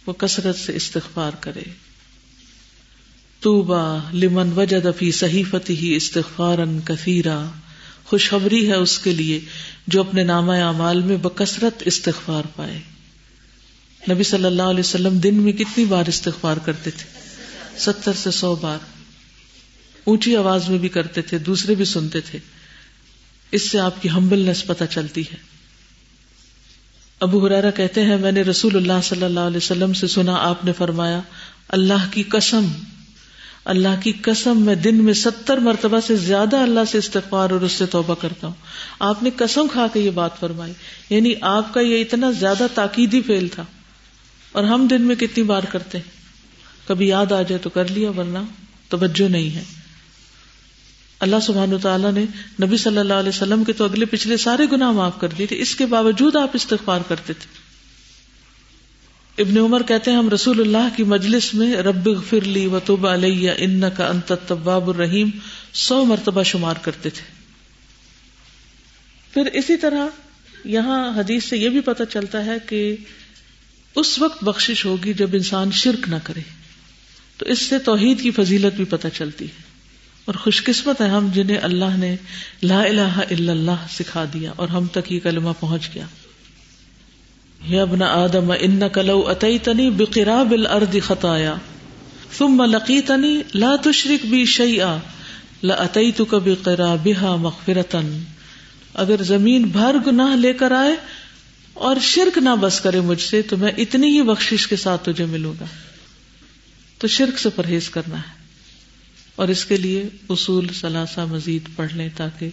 وہ 0.05 0.13
کثرت 0.13 0.59
سے 0.59 0.75
استغفار 0.75 1.31
کرے۔ 1.39 1.90
توبا 3.41 3.97
لمن 4.13 4.51
وجد 4.55 4.87
فی 4.97 5.11
صحیفتی 5.11 5.77
ہی 5.77 5.95
استغفارن 5.95 6.79
کثیرا۔ 6.85 7.45
خوشخبری 8.05 8.69
ہے 8.69 8.75
اس 8.75 8.99
کے 8.99 9.11
لیے 9.11 9.39
جو 9.87 9.99
اپنے 9.99 10.23
نامہ 10.23 10.51
اعمال 10.51 11.01
میں 11.01 11.17
بکثرت 11.17 11.83
استغفار 11.85 12.43
پائے۔ 12.55 12.79
نبی 14.11 14.23
صلی 14.23 14.45
اللہ 14.45 14.61
علیہ 14.61 14.79
وسلم 14.79 15.17
دن 15.17 15.35
میں 15.35 15.53
کتنی 15.53 15.85
بار 15.85 16.03
استغفار 16.07 16.57
کرتے 16.57 16.91
تھے؟ 16.91 17.19
ستر 17.79 18.13
سے 18.13 18.31
سو 18.31 18.55
بار۔ 18.55 18.77
اونچی 20.03 20.35
آواز 20.35 20.69
میں 20.69 20.77
بھی 20.77 20.89
کرتے 20.89 21.21
تھے، 21.21 21.37
دوسرے 21.37 21.75
بھی 21.75 21.85
سنتے 21.85 22.21
تھے۔ 22.21 22.39
اس 23.51 23.71
سے 23.71 23.79
آپ 23.79 24.01
کی 24.01 24.09
ہمبلنس 24.09 24.65
پتہ 24.65 24.83
چلتی 24.89 25.21
ہے۔ 25.21 25.37
ابو 27.19 27.47
حرارا 27.47 27.71
کہتے 27.71 28.05
ہیں، 28.05 28.17
میں 28.17 28.31
نے 28.31 28.41
رسول 28.41 28.75
اللہ 28.75 29.01
صلی 29.03 29.23
اللہ 29.23 29.39
علیہ 29.39 29.57
وسلم 29.57 29.93
سے 29.93 30.07
سنا، 30.07 30.35
آپ 30.35 30.65
نے 30.65 30.73
فرمایا، 30.73 31.19
اللہ 31.67 32.11
کی 32.11 32.23
قسم 32.23 32.65
اللہ 33.65 34.01
کی 34.03 34.11
قسم، 34.11 34.61
میں 34.61 34.75
دن 34.75 35.03
میں 35.03 35.13
ستر 35.13 35.57
مرتبہ 35.57 35.99
سے 35.99 36.15
زیادہ 36.15 36.57
اللہ 36.57 36.79
سے 36.91 36.97
استغفار 36.97 37.49
اور 37.49 37.61
اس 37.61 37.71
سے 37.71 37.85
توبہ 37.85 38.15
کرتا 38.15 38.47
ہوں۔ 38.47 38.53
آپ 38.99 39.23
نے 39.23 39.29
قسم 39.35 39.67
کھا 39.71 39.87
کے 39.93 39.99
یہ 39.99 40.09
بات 40.09 40.39
فرمائی۔ 40.39 40.73
یعنی 41.09 41.33
آپ 41.41 41.73
کا 41.73 41.79
یہ 41.79 42.01
اتنا 42.01 42.31
زیادہ 42.31 42.67
تاکیدی 42.73 43.21
فیل 43.21 43.47
تھا۔ 43.47 43.65
اور 44.51 44.63
ہم 44.63 44.87
دن 44.87 45.01
میں 45.01 45.15
کتنی 45.15 45.43
بار 45.43 45.63
کرتے 45.63 45.97
ہیں؟ 45.97 46.11
کبھی 46.87 47.07
یاد 47.07 47.31
آ 47.31 47.41
جائے 47.41 47.57
تو 47.57 47.69
کر 47.69 47.87
لیا، 47.87 48.09
ورنہ 48.09 48.37
توجہ 48.89 49.29
نہیں 49.29 49.55
ہے۔ 49.55 49.63
اللہ 51.19 51.35
سبحان 51.41 51.77
تعالیٰ 51.81 52.11
نے 52.11 52.25
نبی 52.63 52.77
صلی 52.77 52.97
اللہ 52.97 53.13
علیہ 53.13 53.29
وسلم 53.29 53.63
کے 53.63 53.73
تو 53.73 53.83
اگلے 53.83 54.05
پچھلے 54.05 54.37
سارے 54.37 54.63
گناہ 54.71 54.91
معاف 54.91 55.19
کر 55.19 55.27
دیے 55.27 55.47
تھے۔ 55.47 55.59
اس 55.59 55.75
کے 55.75 55.85
باوجود 55.85 56.35
آپ 56.35 56.49
استغفار 56.53 57.01
کرتے 57.07 57.33
تھے۔ 57.33 57.60
ابن 59.41 59.57
عمر 59.57 59.83
کہتے 59.83 60.11
ہیں، 60.11 60.17
ہم 60.17 60.29
رسول 60.29 60.61
اللہ 60.61 60.97
کی 60.97 61.03
مجلس 61.03 61.53
میں 61.53 61.75
رب 61.75 62.09
فرلی 62.29 62.65
و 62.65 62.79
توب 62.85 63.07
علیہ 63.07 63.51
ان 63.57 63.83
کا 63.97 64.07
انت 64.07 64.33
طباب 64.47 64.89
الرحیم، 64.89 65.29
سو 65.73 66.05
مرتبہ 66.05 66.43
شمار 66.43 66.75
کرتے 66.81 67.09
تھے۔ 67.09 67.31
پھر 69.33 69.45
اسی 69.45 69.77
طرح 69.77 70.07
یہاں 70.65 71.19
حدیث 71.19 71.45
سے 71.45 71.57
یہ 71.57 71.69
بھی 71.69 71.79
پتہ 71.79 72.03
چلتا 72.09 72.45
ہے 72.45 72.57
کہ 72.69 72.95
اس 73.95 74.19
وقت 74.19 74.43
بخشش 74.43 74.85
ہوگی 74.85 75.13
جب 75.13 75.29
انسان 75.33 75.71
شرک 75.71 76.09
نہ 76.09 76.15
کرے۔ 76.23 76.41
تو 77.37 77.45
اس 77.45 77.59
سے 77.59 77.79
توحید 77.79 78.21
کی 78.21 78.31
فضیلت 78.31 78.73
بھی 78.73 78.85
پتہ 78.85 79.07
چلتی 79.13 79.45
ہے۔ 79.45 79.63
اور 80.25 80.35
خوش 80.35 80.63
قسمت 80.63 81.01
ہے 81.01 81.07
ہم 81.07 81.29
جنہیں 81.33 81.57
اللہ 81.57 81.97
نے 81.97 82.15
لا 82.63 82.81
الہ 82.81 83.01
الا 83.01 83.51
اللہ 83.51 83.85
سکھا 83.89 84.25
دیا 84.33 84.53
اور 84.55 84.67
ہم 84.67 84.87
تک 84.87 85.11
یہ 85.11 85.19
کلمہ 85.19 85.49
پہنچ 85.59 85.89
گیا۔ 85.95 86.05
یا 87.67 87.81
ابن 87.81 88.01
آدم 88.01 88.53
ان 88.59 88.81
کلو 88.93 89.27
اتئی 89.27 89.59
تنی 89.59 89.89
بل 89.89 90.67
ارد 90.67 90.95
خطایا، 91.03 91.55
ثم 92.37 92.61
لقیتنی 92.61 93.41
لا 93.53 93.75
تشرک 93.75 94.25
بی 94.25 94.45
شیئا 94.45 94.97
لاتئی 95.63 96.11
تو 96.11 96.25
کبھی 96.25 96.55
مغفرتن 97.21 98.23
اگر 98.93 99.23
زمین 99.23 99.63
بھر 99.63 99.95
گناہ 100.07 100.35
لے 100.35 100.53
کر 100.53 100.71
آئے 100.71 100.95
اور 101.73 101.95
شرک 102.01 102.37
نہ 102.37 102.49
بس 102.61 102.81
کرے 102.81 102.99
مجھ 102.99 103.21
سے، 103.21 103.41
تو 103.41 103.57
میں 103.57 103.71
اتنی 103.77 104.07
ہی 104.07 104.21
بخشش 104.21 104.67
کے 104.67 104.75
ساتھ 104.75 105.09
تجھے 105.09 105.25
ملوں 105.25 105.53
گا۔ 105.59 105.65
تو 106.97 107.07
شرک 107.07 107.39
سے 107.39 107.49
پرہیز 107.49 107.89
کرنا 107.89 108.17
ہے۔ 108.17 108.41
اور 109.35 109.47
اس 109.47 109.65
کے 109.65 109.77
لیے 109.77 110.09
اصول 110.29 110.67
ثلاثہ 110.81 111.21
مزید 111.21 111.69
پڑھ 111.75 111.93
لیں 111.93 112.09
تاکہ 112.15 112.49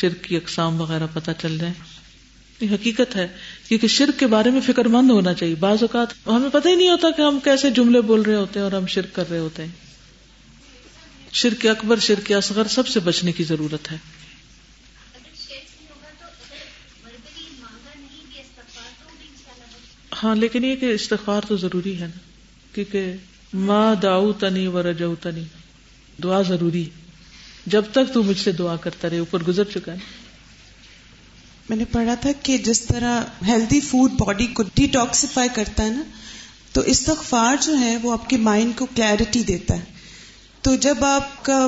شرک 0.00 0.24
کی 0.24 0.36
اقسام 0.36 0.80
وغیرہ 0.80 1.06
پتہ 1.12 1.30
چل 1.42 1.58
جائے 1.58 1.72
یہ 2.60 2.70
حقیقت 2.70 3.16
ہے 3.16 3.28
کیونکہ 3.68 3.86
شرک 3.88 4.20
کے 4.20 4.26
بارے 4.26 4.50
میں 4.50 4.60
فکر 4.60 4.84
مند 4.84 5.10
ہونا 5.10 5.34
چاہیے۔ 5.34 5.54
بعض 5.54 5.78
اوقات 5.80 6.26
ہمیں 6.26 6.48
پتہ 6.52 6.68
ہی 6.68 6.74
نہیں 6.74 6.88
ہوتا 6.88 7.10
کہ 7.10 7.22
ہم 7.22 7.38
کیسے 7.44 7.70
جملے 7.70 8.00
بول 8.00 8.22
رہے 8.22 8.34
ہوتے 8.34 8.58
ہیں 8.58 8.64
اور 8.64 8.72
ہم 8.72 8.86
شرک 8.86 9.14
کر 9.14 9.30
رہے 9.30 9.38
ہوتے 9.38 9.64
ہیں۔ 9.64 9.72
شرک 11.32 11.66
اکبر، 11.66 11.98
شرک 11.98 12.32
اصغر 12.32 12.66
سب 12.66 12.88
سے 12.88 13.00
بچنے 13.00 13.32
کی 13.32 13.44
ضرورت 13.44 13.92
ہے۔ 13.92 13.96
ہاں 20.22 20.36
لیکن 20.36 20.64
یہ 20.64 20.76
کہ 20.76 20.86
استغفار 20.86 21.40
تو 21.48 21.56
ضروری 21.56 22.00
ہے 22.00 22.06
نا۔ 22.06 22.18
کیونکہ 22.74 23.12
ماں 23.54 23.94
داؤ 23.94 24.32
تنی 24.32 24.66
و 24.66 24.82
رجو 24.82 25.14
تنی 25.14 25.42
دعا 26.22 26.42
ضروری 26.42 26.84
ہے۔ 26.84 27.10
جب 27.66 27.82
تک 27.92 28.14
تو 28.14 28.22
مجھ 28.22 28.40
سے 28.40 28.52
دعا 28.52 28.76
کرتا 28.76 29.10
رہے، 29.10 29.18
اوپر 29.18 29.42
گزر 29.42 29.64
چکا 29.64 29.92
ہے۔ 29.92 30.25
میں 31.68 31.76
نے 31.76 31.84
پڑھا 31.84 32.14
تھا 32.14 32.30
کہ 32.42 32.58
جس 32.58 32.80
طرح 32.80 33.22
ہیلدی 33.46 33.80
فوڈ 33.80 34.12
باڈی 34.12 34.46
کو 34.46 34.62
ڈیٹاکسیفائی 34.74 35.48
کرتا 35.54 35.84
ہے 35.84 35.90
نا، 35.90 36.02
تو 36.72 36.80
استغفار 36.80 37.56
جو 37.62 37.78
ہے 37.78 37.96
وہ 37.96 38.12
آپ 38.12 38.30
کے 38.30 38.36
مائنڈ 38.36 38.76
کو 38.76 38.86
کلیئرٹی 38.86 39.42
دیتا 39.42 39.74
ہے۔ 39.74 39.84
تو 40.62 40.76
جب 40.76 41.04
آپ 41.04 41.44
کا 41.44 41.66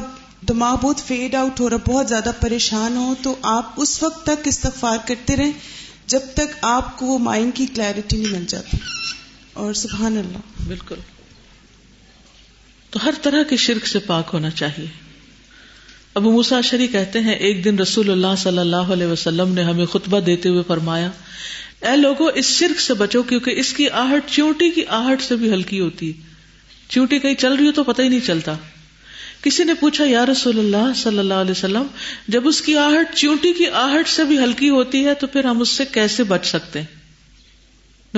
دماغ 0.49 0.77
بہت 0.77 1.01
فیڈ 1.07 1.35
آؤٹ 1.35 1.61
ہو 1.61 1.71
رہا، 1.71 1.77
بہت 1.77 2.09
زیادہ 2.09 2.31
پریشان 2.41 2.97
ہو، 2.97 3.15
تو 3.23 3.37
آپ 3.43 3.73
اس 3.77 4.03
وقت 4.03 4.27
تک 4.27 4.49
استغفار 4.49 4.99
کرتے 5.07 5.37
رہیں 5.37 5.53
جب 6.07 6.21
تک 6.35 6.57
آپ 6.63 6.97
کو 6.97 7.07
وہ 7.07 7.19
مائنڈ 7.19 7.55
کی 7.55 7.67
کلیئرٹی 7.67 8.17
نہیں 8.17 8.33
مل 8.33 8.45
جاتی۔ 8.49 8.77
اور 9.53 9.75
سبحان 9.75 10.19
اللہ۔ 10.19 10.69
بالکل۔ 10.69 10.95
تو 12.91 12.99
ہر 13.05 13.15
طرح 13.23 13.43
کے 13.43 13.57
شرک 13.57 13.87
سے 13.87 13.99
پاک 13.99 14.31
ہونا 14.33 14.51
چاہیے۔ 14.51 15.08
ابو 16.19 16.31
موسا 16.31 16.61
شری 16.61 16.87
کہتے 16.87 17.21
ہیں، 17.21 17.35
ایک 17.35 17.65
دن 17.65 17.79
رسول 17.79 18.11
اللہ 18.11 18.35
صلی 18.39 18.59
اللہ 18.59 18.93
علیہ 18.93 19.07
وسلم 19.07 19.55
نے 19.55 19.63
ہمیں 19.63 19.85
خطبہ 19.87 20.21
دیتے 20.21 20.49
ہوئے 20.49 20.63
فرمایا، 20.67 21.11
اے 21.81 21.97
لوگوں 21.97 22.31
اس 22.35 22.47
شرک 22.47 22.81
سے 22.81 22.95
بچو 22.95 23.23
کیونکہ 23.23 23.51
اس 23.51 23.73
کی 23.73 23.89
آہٹ 23.89 24.31
چونٹی 24.31 24.71
کی 24.71 24.83
آہٹ 24.89 25.23
سے 25.23 25.37
بھی 25.37 25.53
ہلکی 25.53 25.81
ہوتی 25.81 26.09
ہے۔ 26.09 26.21
چونٹی 26.89 27.19
کہیں 27.19 27.35
چل 27.35 27.53
رہی 27.53 27.67
ہو 27.67 27.73
تو 27.73 27.85
پتہ 27.85 28.03
ہی 28.03 28.09
نہیں 28.09 28.27
چلتا۔ 28.27 28.55
کسی 29.43 29.65
نے 29.65 29.75
پوچھا، 29.75 30.05
یا 30.05 30.27
رسول 30.27 30.59
اللہ 30.59 30.93
صلی 30.97 31.19
اللہ 31.19 31.35
علیہ 31.35 31.51
وسلم، 31.51 31.83
جب 32.29 32.49
اس 32.49 32.61
کی 32.61 32.77
آہٹ 32.77 33.15
چونٹی 33.15 33.53
کی 33.53 33.67
آہٹ 33.67 34.09
سے 34.09 34.25
بھی 34.25 34.39
ہلکی 34.39 34.69
ہوتی 34.69 35.05
ہے 35.05 35.15
تو 35.15 35.27
پھر 35.27 35.45
ہم 35.45 35.61
اس 35.61 35.69
سے 35.69 35.85
کیسے 35.93 36.25
بچ 36.25 36.47
سکتے 36.47 36.81
ہیں؟ 36.81 36.99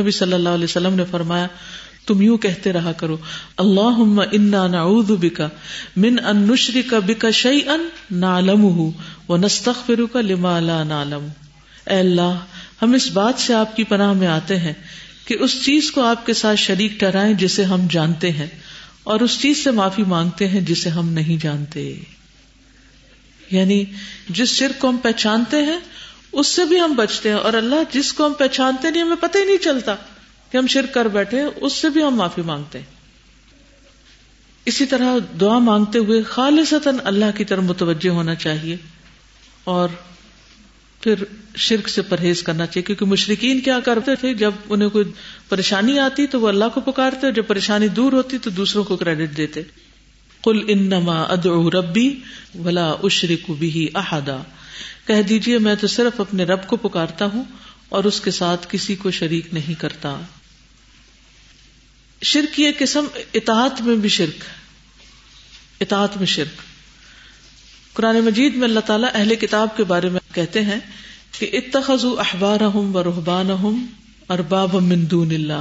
نبی 0.01 0.11
صلی 0.11 0.33
اللہ 0.33 0.49
علیہ 0.49 0.65
وسلم 0.65 0.95
نے 0.95 1.05
فرمایا 1.11 1.47
تم 2.07 2.23
یوں 2.23 2.37
کہتے 2.39 2.73
رہا 2.73 2.93
کرو 2.93 3.17
اللہ 3.57 4.01
انا 4.33 4.67
نعوذ 4.67 5.11
بکا، 5.21 5.49
من 5.97 6.17
ان 6.27 6.37
نشرک 6.47 6.95
بکا 7.07 7.31
شیئن 7.35 7.89
نعلمہ 8.21 8.91
و 9.29 9.37
نستغفرک 9.37 10.17
لما 10.25 10.59
لا 10.61 10.83
نعلم. 10.85 11.27
اے 11.87 11.99
اللہ، 11.99 12.39
ہم 12.83 12.93
اس 12.93 13.11
بات 13.11 13.41
سے 13.41 13.55
آپ 13.55 13.77
کی 13.77 13.85
پناہ 13.85 14.13
میں 14.13 14.27
آتے 14.29 14.59
ہیں 14.59 14.73
کہ 15.27 15.37
اس 15.41 15.55
چیز 15.65 15.91
کو 15.93 16.03
آپ 16.05 16.27
کے 16.27 16.35
ساتھ 16.35 16.59
شریک 16.59 16.99
ٹھہرائیں 16.99 17.33
جسے 17.35 17.65
ہم 17.65 17.87
جانتے 17.91 18.31
ہیں، 18.31 18.47
اور 19.03 19.21
اس 19.21 19.39
چیز 19.41 19.63
سے 19.65 19.71
معافی 19.71 20.03
مانگتے 20.07 20.49
ہیں 20.49 20.61
جسے 20.61 20.91
ہم 20.91 21.13
نہیں 21.13 21.43
جانتے۔ 21.43 21.93
یعنی 23.51 23.85
جس 24.29 24.49
شرک 24.49 24.81
کو 24.81 24.89
ہم 24.89 24.97
پہچانتے 25.03 25.63
ہیں، 25.63 25.79
اس 26.33 26.47
سے 26.47 26.65
بھی 26.65 26.81
ہم 26.81 26.93
بچتے 26.97 27.29
ہیں، 27.29 27.37
اور 27.37 27.55
اللہ 27.55 27.93
جس 27.93 28.13
کو 28.13 28.27
ہم 28.27 28.33
پہچانتے 28.39 28.91
نہیں، 28.91 29.03
ہمیں 29.03 29.17
پتہ 29.21 29.39
ہی 29.39 29.45
نہیں 29.45 29.63
چلتا۔ 29.63 29.95
کہ 30.51 30.59
ہم 30.59 30.67
شرک 30.67 30.95
کر 30.95 31.09
بیٹھے 31.09 31.41
اس 31.57 31.73
سے 31.73 31.89
بھی 31.89 32.03
ہم 32.03 32.15
معافی 32.15 32.43
مانگتے 32.43 32.79
ہیں۔ 32.79 32.87
اسی 34.65 34.87
طرح 34.87 35.17
دعا 35.41 35.59
مانگتے 35.59 35.99
ہوئے 35.99 36.23
خالصتاً 36.23 36.97
اللہ 37.05 37.25
کی 37.37 37.45
طرف 37.45 37.63
متوجہ 37.63 38.11
ہونا 38.11 38.35
چاہیے 38.35 38.77
اور 39.65 39.89
پھر 41.01 41.15
شرک 41.57 41.89
سے 41.89 42.03
پرہیز 42.03 42.43
کرنا 42.43 42.67
چاہیے، 42.67 42.83
کیونکہ 42.83 43.05
مشرقین 43.05 43.61
کیا 43.61 43.81
کرتے 43.81 44.17
تھے؟ 44.17 44.35
جب 44.35 44.51
انہیں 44.69 44.89
کوئی 44.89 45.05
پریشانی 45.49 45.99
آتی 45.99 46.27
تو 46.27 46.41
وہ 46.41 46.49
اللہ 46.49 46.65
کو 46.75 46.81
پکارتے 46.81 47.33
جب 47.33 47.47
پریشانی 47.47 47.89
دور 47.89 48.13
ہوتی 48.13 48.39
تو 48.39 48.51
دوسروں 48.51 48.85
کو 48.85 48.97
کریڈٹ 48.97 49.37
دیتے۔ 49.37 49.63
کل 50.45 50.65
انما 50.69 51.23
ادعو 51.23 51.71
ربی 51.71 52.21
ولا 52.59 52.91
اشرک 53.03 53.51
بھی 53.51 53.89
احدا۔ 53.95 54.37
کہہ 55.07 55.23
دیجیے 55.23 55.59
میں 55.59 55.75
تو 55.75 55.87
صرف 55.87 56.21
اپنے 56.21 56.45
رب 56.45 56.67
کو 56.67 56.77
پکارتا 56.77 57.25
ہوں 57.25 57.45
اور 57.89 58.05
اس 58.05 58.21
کے 58.21 58.31
ساتھ 58.31 58.67
کسی 58.71 58.97
کو 58.97 59.11
شریک 59.11 59.55
نہیں 59.55 59.81
کرتا۔ 59.81 60.21
شرک 62.23 62.55
کی 62.55 62.65
ایک 62.65 62.79
قسم، 62.79 63.05
اطاعت 63.35 63.81
میں 63.81 63.97
بھی 63.97 64.09
شرک 64.09 64.45
اطاعت 65.81 66.17
میں 66.17 66.27
شرک۔ 66.27 66.63
قرآن 67.97 68.21
مجید 68.21 68.55
میں 68.55 68.69
اللہ 68.69 68.81
تعالیٰ 68.81 69.09
اہل 69.15 69.35
کتاب 69.35 69.77
کے 69.77 69.85
بارے 69.85 70.09
میں 70.09 70.21
کہتے 70.35 70.65
ہیں 70.65 70.79
کہ 71.39 71.51
اتخذ 71.53 72.05
احبار 72.05 72.61
و 72.61 73.03
رحبان 73.05 73.51
ارباب 74.29 74.75
من 74.75 75.11
دون 75.11 75.31
اللہ، 75.31 75.61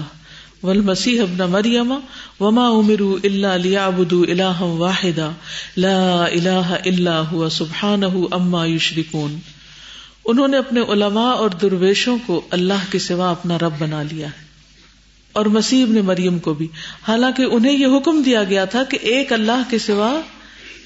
والمسیح 0.64 1.22
ابن 1.22 1.38
مریم، 1.38 1.94
وما 2.40 2.68
امروا 2.68 3.20
الا 3.24 3.56
ليعبدوا 3.56 4.26
الها 4.30 4.76
واحدا، 4.78 5.32
لا 5.78 6.26
الہ 6.26 6.78
الا 6.86 7.22
هو 7.32 7.50
سبحانه 7.50 8.20
اما 8.32 8.66
یشرکون۔ 8.66 9.40
انہوں 10.26 10.48
نے 10.48 10.58
اپنے 10.58 10.80
علماء 10.80 11.32
اور 11.32 11.50
درویشوں 11.50 12.18
کو 12.26 12.42
اللہ 12.50 12.92
کے 12.92 13.00
سوا 13.00 13.32
اپنا 13.32 13.58
رب 13.58 13.74
بنا 13.80 14.04
لیا 14.04 14.28
ہے۔ 14.28 14.49
اور 15.34 15.46
مسیح 15.46 15.84
ابن 15.84 15.96
مریم 15.96 16.40
کو 16.40 16.54
بھی۔ 16.54 16.68
حالانکہ 17.08 17.42
انہیں 17.42 17.74
یہ 17.74 17.88
حکم 17.98 18.22
دیا 18.22 18.44
گیا 18.44 18.66
تھا 18.66 18.84
کہ 18.84 18.98
ایک 19.02 19.34
اللہ 19.34 19.62
کے 19.70 19.80
سوا 19.80 20.22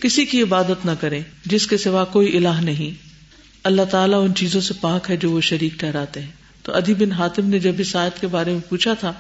کسی 0.02 0.26
کی 0.26 0.42
عبادت 0.42 0.86
نہ 0.86 0.92
کرے 1.00 1.22
جس 1.46 1.68
کے 1.68 1.78
سوا 1.78 2.04
کوئی 2.04 2.38
الہ 2.38 2.62
نہیں۔ 2.62 3.08
اللہ 3.64 3.82
تعالیٰ 3.92 4.24
ان 4.24 4.36
چیزوں 4.36 4.62
سے 4.62 4.74
پاک 4.82 5.12
ہے 5.12 5.18
جو 5.18 5.32
وہ 5.32 5.42
شریک 5.42 5.80
ٹھہراتے 5.80 6.22
ہیں۔ 6.22 6.32
تو 6.64 6.76
ادی 6.76 6.94
بن 6.94 7.12
حاتم 7.12 7.50
نے 7.50 7.60
جب 7.60 7.74
اس 7.78 7.96
آیت 7.96 8.22
کے 8.22 8.28
بارے 8.28 8.52
میں 8.52 8.70
پوچھا 8.70 8.94
تھا 8.94 9.14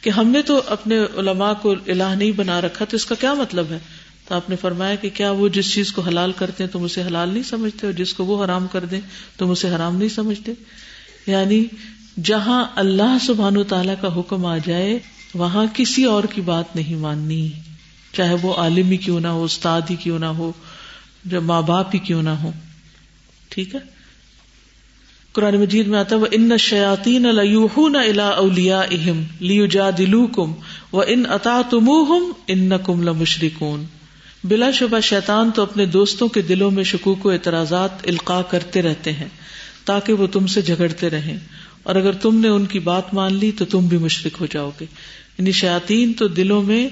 کہ 0.00 0.10
ہم 0.10 0.28
نے 0.28 0.42
تو 0.42 0.62
اپنے 0.66 0.98
علماء 0.98 1.52
کو 1.62 1.74
الہ 1.86 2.14
نہیں 2.18 2.30
بنا 2.30 2.60
رکھا، 2.60 2.84
تو 2.84 2.96
اس 2.96 3.06
کا 3.06 3.14
کیا 3.14 3.34
مطلب 3.34 3.66
ہے؟ 3.70 3.78
تو 4.28 4.34
آپ 4.34 4.50
نے 4.50 4.56
فرمایا 4.56 4.94
کہ 4.94 5.08
کیا 5.14 5.30
وہ 5.30 5.48
جس 5.48 5.74
چیز 5.74 5.92
کو 5.92 6.02
حلال 6.02 6.32
کرتے 6.32 6.64
ہیں 6.64 6.70
تم 6.70 6.82
اسے 6.82 7.02
حلال 7.02 7.28
نہیں 7.28 7.42
سمجھتے 7.42 7.86
اور 7.86 7.94
جس 7.94 8.14
کو 8.14 8.24
وہ 8.24 8.44
حرام 8.44 8.66
کر 8.66 8.84
دیں 8.84 9.00
تم 9.38 9.50
اسے 9.50 9.68
حرام 9.68 9.96
نہیں 9.96 10.08
سمجھتے؟ 10.08 10.52
یعنی 11.26 11.64
جہاں 12.24 12.64
اللہ 12.76 13.16
سبحان 13.26 13.56
و 13.56 13.64
تعالی 13.64 13.92
کا 14.00 14.16
حکم 14.16 14.46
آ 14.46 14.58
جائے، 14.66 14.98
وہاں 15.34 15.66
کسی 15.72 16.04
اور 16.04 16.24
کی 16.24 16.40
بات 16.40 16.76
نہیں 16.76 16.94
ماننی۔ 16.94 17.50
چاہے 18.12 18.34
وہ 18.42 18.54
عالمی 18.54 18.96
کیوں 18.96 19.20
نہ 19.20 19.28
ہو، 19.28 19.44
استاد 19.44 19.80
ہی 19.90 19.96
کیوں 19.96 20.18
نہ 20.18 20.26
ہو 20.26 20.52
جو 21.24 21.40
ماں 21.40 21.62
باپ 21.62 21.88
ہی 21.94 21.98
کیوں 21.98 22.22
نہ 22.22 22.30
ہو۔ 22.30 22.52
ٹھیک 23.48 23.74
ہے؟ 23.74 23.80
قرآن 25.32 25.56
مجید 25.56 25.86
میں 25.86 25.98
آتا 25.98 26.16
ہے 26.16 26.20
ان 26.30 26.56
شیاتین 26.58 27.26
الا 27.26 28.28
اولیا 28.28 28.80
اہم 28.80 29.22
لیو 29.40 29.66
جا 29.66 29.90
دلو 29.98 30.26
کم 30.26 30.52
و 30.92 31.00
ان 31.06 31.22
اتا 31.28 31.60
تم 31.70 31.90
ان 32.46 32.70
کم 32.84 33.02
لمشرکون 33.02 33.84
بلا 34.44 34.70
شبہ 34.70 35.00
شیطان 35.00 35.50
تو 35.50 35.62
اپنے 35.62 35.86
دوستوں 35.86 36.28
کے 36.28 36.42
دلوں 36.42 36.70
میں 36.70 36.84
شکوک 36.84 37.26
و 37.26 37.30
اعتراضات 37.30 37.90
القاع 38.06 38.42
کرتے 38.42 38.82
رہتے 38.82 39.12
ہیں، 39.12 39.28
تاکہ 39.84 40.12
وہ 40.12 40.26
تم 40.26 40.46
سے 40.46 40.62
جھگڑتے 40.62 41.10
رہیں۔ 41.10 41.38
اور 41.88 41.96
اگر 41.96 42.12
تم 42.12 42.40
نے 42.40 42.48
ان 42.48 42.66
کی 42.66 42.78
بات 42.78 43.14
مان 43.14 43.34
لی 43.34 43.52
تو 43.52 43.64
تم 43.64 43.86
بھی 43.86 43.98
مشرق 43.98 44.40
ہو 44.40 44.46
جاؤ 44.46 44.70
گے۔ 44.80 44.86
یعنی 45.38 45.52
شیاطین 45.52 46.12
تو 46.12 46.28
دلوں 46.28 46.62
میں 46.62 46.88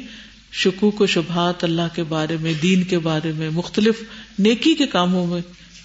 شکوک 0.53 1.01
و 1.01 1.07
شبہات 1.07 1.65
اللہ 1.65 1.89
کے 1.95 2.03
بارے 2.03 2.37
میں، 2.41 2.53
دین 2.63 2.83
کے 2.83 2.99
بارے 2.99 3.33
میں، 3.33 3.51
مختلف 3.51 3.95
نیکی 4.39 4.75
کے 4.75 4.87
کاموں 4.87 5.27
میں 5.27 5.41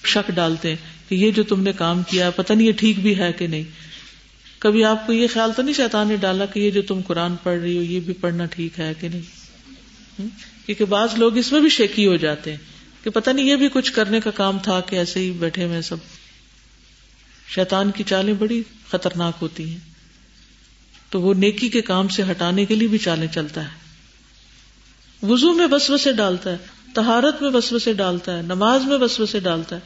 شک 0.06 0.32
ڈالتے 0.32 0.70
ہیں 0.70 0.76
کہ 1.10 1.16
یہ 1.16 1.32
جو 1.32 1.44
تم 1.44 1.62
نے 1.62 1.72
کام 1.74 2.04
کیا 2.04 2.26
ہے 2.26 2.32
پتہ 2.36 2.54
نہیں 2.54 2.68
یہ 2.68 2.72
ٹھیک 2.72 3.00
بھی 3.00 3.18
ہے 3.18 3.32
کہ 3.34 3.48
نہیں۔ 3.48 3.64
کبھی 4.60 4.84
آپ 4.84 5.08
کو 5.08 5.14
یہ 5.14 5.28
خیال 5.34 5.52
تو 5.56 5.62
نہیں 5.62 5.74
شیطان 5.74 6.08
نے 6.08 6.16
ڈالا 6.16 6.46
کہ 6.46 6.60
یہ 6.60 6.72
جو 6.72 6.82
تم 6.82 7.02
قرآن 7.08 7.36
پڑھ 7.44 7.60
رہی 7.60 7.78
ہو، 7.78 7.82
یہ 7.82 8.00
بھی 8.00 8.14
پڑھنا 8.14 8.46
ٹھیک 8.46 8.80
ہے 8.80 8.94
کہ 9.00 9.08
نہیں؟ 9.08 9.22
کیونکہ 10.66 10.86
بعض 10.86 11.10
لوگ 11.18 11.38
اس 11.38 11.52
میں 11.52 11.62
بھی 11.62 11.70
شیکی 11.70 12.08
ہو 12.08 12.16
جاتے 12.16 12.52
ہیں 12.52 12.58
کہ 13.04 13.10
پتہ 13.10 13.30
نہیں 13.30 13.46
یہ 13.46 13.56
بھی 13.56 13.68
کچھ 13.74 13.94
کرنے 13.94 14.20
کا 14.20 14.32
کام 14.32 14.58
تھا 14.60 14.80
کہ 14.80 14.96
ایسے 14.96 15.20
ہی 15.20 15.32
بیٹھے 15.32 15.66
ہوئے 15.66 15.82
سب۔ 15.82 15.98
شیطان 17.56 17.92
کی 17.92 18.04
چالیں 18.04 18.34
بڑی 18.34 18.64
خطرناک 18.92 19.34
ہوتی 19.42 19.70
ہیں۔ 19.70 19.78
تو 21.10 21.22
وہ 21.22 21.34
نیکی 21.34 21.70
کے 21.70 21.82
کام 21.82 22.08
سے 22.08 22.24
ہٹانے 22.32 22.66
کے 22.66 22.76
لیے 22.76 22.88
بھی 22.88 22.98
چالیں 22.98 23.28
چلتا 23.28 23.64
ہے۔ 23.64 23.70
وزو 25.26 25.54
میں 25.54 25.68
بسو 25.68 25.98
سے 25.98 26.12
ڈالتا 26.12 26.52
ہے 26.52 26.58
تہارت 26.94 27.42
میں 27.42 27.50
بسو 27.50 27.78
ڈالتا 27.98 28.38
ہے، 28.38 28.42
نماز 28.42 28.86
میں 28.86 28.98
بسو 28.98 29.26
سے 29.26 29.40
ڈالتا 29.40 29.76
ہے۔ 29.76 29.82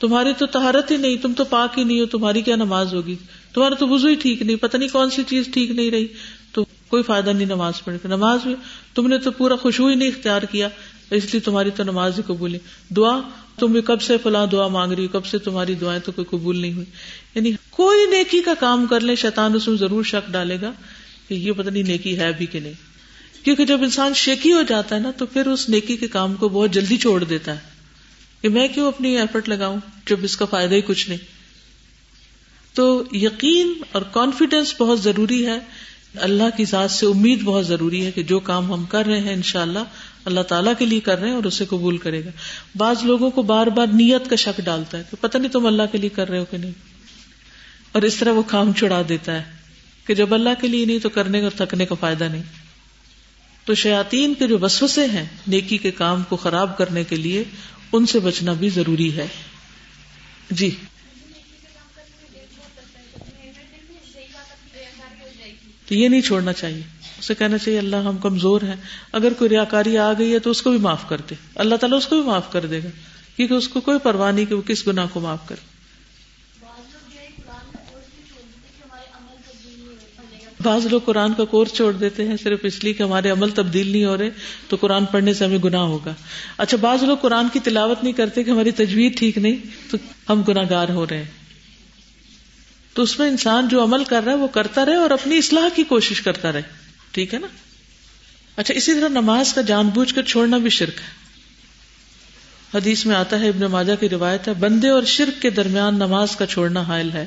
تمہاری 0.00 0.32
تو 0.38 0.46
تہارت 0.46 0.90
ہی 0.90 0.96
نہیں، 0.96 1.16
تم 1.16 1.32
تو 1.32 1.44
پاک 1.44 1.78
ہی 1.78 1.84
نہیں 1.84 2.00
ہو، 2.00 2.06
تمہاری 2.06 2.42
کیا 2.42 2.56
نماز 2.56 2.94
ہوگی؟ 2.94 3.16
تمہارا 3.54 3.74
تو 3.74 3.88
وزو 3.88 4.08
ہی 4.08 4.14
ٹھیک 4.14 4.42
نہیں، 4.42 4.56
پتہ 4.56 4.76
نہیں 4.76 4.88
کون 4.88 5.10
سی 5.10 5.22
چیز 5.26 5.48
ٹھیک 5.52 5.70
نہیں 5.70 5.90
رہی۔ 5.90 6.06
تو 6.52 6.64
کوئی 6.88 7.02
فائدہ 7.02 7.30
نہیں 7.30 7.46
نماز 7.46 7.84
پڑھنے 7.84 7.98
کا۔ 8.02 8.08
نماز 8.08 8.46
میں 8.46 8.54
تم 8.94 9.06
نے 9.06 9.18
تو 9.18 9.30
پورا 9.30 9.56
خوشبو 9.56 9.86
ہی 9.86 9.94
نہیں 9.94 10.08
اختیار 10.08 10.42
کیا۔ 10.42 10.68
اس 11.10 11.24
لیے 11.24 11.40
تمہاری 11.40 11.70
تو 11.70 11.82
نماز 11.82 12.18
ہی 12.18 12.22
قبول 12.26 12.52
نہیں۔ 12.52 12.92
دعا، 12.94 13.20
تم 13.58 13.80
کب 13.80 14.02
سے 14.02 14.16
فلاں 14.18 14.46
دعا 14.46 14.68
مانگ 14.68 14.92
رہی 14.92 15.06
کب 15.06 15.26
سے 15.26 15.38
تمہاری 15.38 15.74
دعائیں 15.74 16.00
تو 16.00 16.12
کوئی 16.12 16.24
قبول 16.24 16.58
نہیں 16.58 16.72
ہوئی۔ 16.72 16.86
یعنی 17.34 17.52
کوئی 17.70 18.06
نیکی 18.06 18.42
کا 18.42 18.54
کام 18.54 18.86
کر 18.86 19.00
لے، 19.00 19.14
شیطان 19.14 19.54
اس 19.54 19.68
میں 19.68 19.76
ضرور 19.76 20.04
شک 20.04 20.32
ڈالے 20.32 20.60
گا 20.60 20.72
کہ 21.28 21.34
یہ 21.34 21.52
پتہ 21.52 21.70
نہیں 21.70 21.82
نیکی 21.82 22.18
ہے 22.18 22.32
بھی 22.32 22.46
کہ 22.46 22.60
نہیں۔ 22.60 22.72
کیونکہ 23.44 23.66
جب 23.66 23.82
انسان 23.82 24.14
شیکی 24.14 24.52
ہو 24.52 24.62
جاتا 24.62 24.96
ہے 24.96 25.00
نا، 25.00 25.10
تو 25.10 25.26
پھر 25.26 25.46
اس 25.46 25.68
نیکی 25.68 25.96
کے 25.96 26.08
کام 26.08 26.34
کو 26.34 26.48
بہت 26.48 26.70
جلدی 26.70 26.96
چھوڑ 26.96 27.24
دیتا 27.24 27.52
ہے۔ 27.52 27.58
کہ 28.40 28.48
میں 28.48 28.68
کیوں 28.68 28.88
اپنی 28.88 29.18
ایفرٹ 29.18 29.48
لگاؤں 29.48 29.76
جب 30.06 30.16
اس 30.22 30.36
کا 30.36 30.44
فائدہ 30.44 30.74
ہی 30.74 30.80
کچھ 30.80 31.08
نہیں۔ 31.08 31.18
تو 32.74 33.04
یقین 33.12 33.72
اور 33.92 34.02
کانفیڈینس 34.02 34.74
بہت 34.78 35.00
ضروری 35.00 35.46
ہے۔ 35.46 35.58
اللہ 36.14 36.56
کی 36.56 36.64
ذات 36.64 36.90
سے 36.90 37.06
امید 37.06 37.42
بہت 37.42 37.66
ضروری 37.66 38.04
ہے 38.04 38.10
کہ 38.10 38.22
جو 38.22 38.40
کام 38.40 38.72
ہم 38.72 38.84
کر 38.84 39.06
رہے 39.06 39.20
ہیں 39.20 39.34
ان 39.34 39.42
شاء 39.42 39.62
اللہ 40.24 40.40
تعالیٰ 40.40 40.72
کے 40.78 40.86
لیے 40.86 41.00
کر 41.00 41.18
رہے 41.18 41.28
ہیں 41.28 41.34
اور 41.34 41.44
اسے 41.44 41.64
قبول 41.64 41.98
کرے 41.98 42.24
گا۔ 42.24 42.30
بعض 42.76 43.04
لوگوں 43.04 43.30
کو 43.30 43.42
بار 43.42 43.66
بار 43.66 43.86
نیت 43.86 44.30
کا 44.30 44.36
شک 44.36 44.60
ڈالتا 44.64 44.98
ہے 44.98 45.02
کہ 45.10 45.16
پتہ 45.20 45.38
نہیں 45.38 45.52
تم 45.52 45.66
اللہ 45.66 45.82
کے 45.92 45.98
لیے 45.98 46.10
کر 46.10 46.28
رہے 46.28 46.38
ہو 46.38 46.44
کہ 46.44 46.56
نہیں۔ 46.56 46.72
اور 47.92 48.02
اس 48.02 48.16
طرح 48.16 48.32
وہ 48.32 48.42
کام 48.42 48.72
چڑھا 48.72 49.02
دیتا 49.08 49.34
ہے 49.34 49.52
کہ 50.06 50.14
جب 50.14 50.34
اللہ 50.34 50.50
کے 50.60 50.68
لیے 50.68 50.84
نہیں 50.84 50.98
تو 50.98 51.08
کرنے 51.08 51.40
کا 51.40 51.48
تھکنے 51.48 51.86
کا 51.86 51.94
فائدہ 51.94 52.24
نہیں۔ 52.24 52.42
تو 53.64 53.74
شیاتین 53.74 54.34
کے 54.34 54.46
جو 54.46 54.58
وسوسے 54.58 55.04
ہیں 55.04 55.26
نیکی 55.46 55.78
کے 55.78 55.90
کام 55.90 56.22
کو 56.22 56.36
خراب 56.36 56.78
کرنے 56.78 57.04
کے 57.04 57.16
لیے 57.16 57.44
ان 57.92 58.06
سے 58.06 58.18
بچنا 58.18 58.52
بھی 58.52 58.68
ضروری 58.68 59.16
ہے۔ 59.16 59.26
جی۔ 60.50 60.70
تو 65.88 65.94
یہ 65.94 66.08
نہیں 66.08 66.20
چھوڑنا 66.20 66.52
چاہیے۔ 66.52 66.99
اسے 67.20 67.34
کہنا 67.34 67.58
چاہیے، 67.58 67.78
اللہ 67.78 67.96
ہم 67.96 68.16
کمزور 68.18 68.62
ہیں۔ 68.62 68.76
اگر 69.12 69.32
کوئی 69.32 69.50
ریاکاری 69.50 69.98
آ 69.98 70.12
گئی 70.12 70.32
ہے 70.32 70.38
تو 70.38 70.50
اس 70.50 70.62
کو 70.62 70.70
بھی 70.70 70.78
معاف 70.78 71.08
کر 71.08 71.20
دے۔ 71.30 71.34
اللہ 71.54 71.74
تعالیٰ 71.74 71.98
اس 71.98 72.06
کو 72.06 72.16
بھی 72.16 72.24
معاف 72.24 72.52
کر 72.52 72.66
دے 72.66 72.78
گا۔ 72.84 72.88
کیونکہ 73.36 73.54
اس 73.54 73.68
کو 73.68 73.80
کوئی 73.80 73.98
پرواہ 73.98 74.32
نہیں 74.32 74.44
کہ 74.44 74.54
وہ 74.54 74.62
کس 74.62 74.86
گناہ 74.86 75.06
کو 75.12 75.20
معاف 75.20 75.48
کرے۔ 75.48 75.70
بعض 80.62 80.86
لوگ 80.86 81.00
قرآن 81.04 81.34
کا 81.34 81.44
کورس 81.44 81.72
چھوڑ 81.72 81.92
دیتے 81.92 82.28
ہیں 82.28 82.36
صرف 82.42 82.58
اس 82.62 82.84
لیے 82.84 82.92
کہ 82.92 83.02
ہمارے 83.02 83.30
عمل 83.30 83.50
تبدیل 83.50 83.92
نہیں 83.92 84.04
ہو 84.04 84.18
رہے، 84.18 84.30
تو 84.68 84.76
قرآن 84.80 85.04
پڑھنے 85.04 85.34
سے 85.34 85.44
ہمیں 85.44 85.58
گناہ 85.64 85.80
ہوگا۔ 85.80 86.14
اچھا 86.56 86.76
بعض 86.80 87.02
لوگ 87.02 87.16
قرآن 87.16 87.46
کی 87.52 87.60
تلاوت 87.60 88.02
نہیں 88.02 88.12
کرتے 88.12 88.44
کہ 88.44 88.50
ہماری 88.50 88.70
تجویز 88.70 89.12
ٹھیک 89.18 89.38
نہیں، 89.38 89.56
تو 89.90 89.96
ہم 90.28 90.42
گناہ 90.42 90.64
گار 90.70 90.88
ہو 90.88 91.06
رہے 91.06 91.18
ہیں۔ 91.18 91.30
تو 92.94 93.02
اس 93.02 93.18
میں 93.18 93.28
انسان 93.28 93.68
جو 93.68 93.84
عمل 93.84 94.04
کر 94.04 94.22
رہا 94.24 94.32
ہے، 94.32 94.36
وہ 94.36 94.46
کرتا 94.46 94.86
رہے 94.86 94.94
اور 94.94 95.10
اپنی 95.10 95.38
اصلاح 95.38 95.68
کی 95.76 95.84
کوشش 95.84 96.20
کرتا 96.20 96.52
رہے۔ 96.52 96.79
ٹھیک 97.12 97.34
ہے 97.34 97.38
نا؟ 97.38 97.46
اچھا 98.56 98.74
اسی 98.74 98.94
طرح 98.94 99.08
نماز 99.08 99.52
کا 99.52 99.60
جان 99.60 99.88
بوجھ 99.88 100.14
کر 100.14 100.22
چھوڑنا 100.22 100.58
بھی 100.58 100.70
شرک 100.70 100.94
ہے۔ 100.96 101.20
حدیث 102.74 103.06
میں 103.06 103.16
آتا 103.16 103.40
ہے، 103.40 103.48
ابن 103.48 103.60
ماجہ 103.60 103.92
کی 104.00 104.08
روایت 104.08 104.48
ہے، 104.48 104.54
بندے 104.54 104.88
اور 104.88 105.02
شرک 105.02 105.42
کے 105.42 105.50
درمیان 105.50 105.94
نماز 105.94 106.36
کا 106.36 106.46
چھوڑنا 106.46 106.80
حائل 106.80 107.10
ہے۔ 107.12 107.26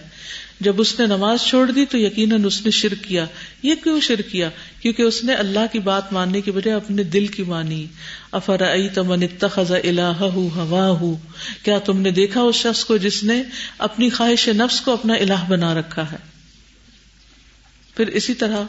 جب 0.59 0.81
اس 0.81 0.99
نے 0.99 1.05
نماز 1.05 1.39
چھوڑ 1.41 1.71
دی 1.71 1.86
تو 1.86 1.97
یقیناً 1.97 2.45
اس 2.45 2.65
نے 2.65 2.71
شرک 2.71 3.03
کیا۔ 3.03 3.25
یہ 3.63 3.75
کیوں 3.75 4.01
شرک 4.01 4.31
کیا؟ 4.31 4.49
کیونکہ 4.81 5.01
اس 5.01 5.23
نے 5.23 5.34
اللہ 5.34 5.59
کی 5.71 5.79
بات 5.79 6.13
ماننے 6.13 6.41
کی 6.41 6.51
بجائے 6.51 6.77
اپنے 6.77 7.03
دل 7.03 7.27
کی 7.27 7.43
مانی۔ 7.43 7.86
افر 8.31 8.61
تمن 8.93 9.25
خزا 9.51 9.77
اللہ 9.77 10.23
ہوا 10.23 10.89
ہوں 10.89 11.15
کیا 11.63 11.79
تم 11.79 12.01
نے 12.01 12.11
دیکھا 12.11 12.41
اس 12.41 12.55
شخص 12.55 12.86
کو 12.86 12.97
جس 12.97 13.23
نے 13.23 13.43
اپنی 13.77 14.09
خواہش 14.09 14.47
نفس 14.47 14.81
کو 14.81 14.93
اپنا 14.93 15.13
الہ 15.13 15.45
بنا 15.47 15.73
رکھا 15.73 16.11
ہے؟ 16.11 16.17
پھر 17.97 18.07
اسی 18.07 18.34
طرح 18.34 18.63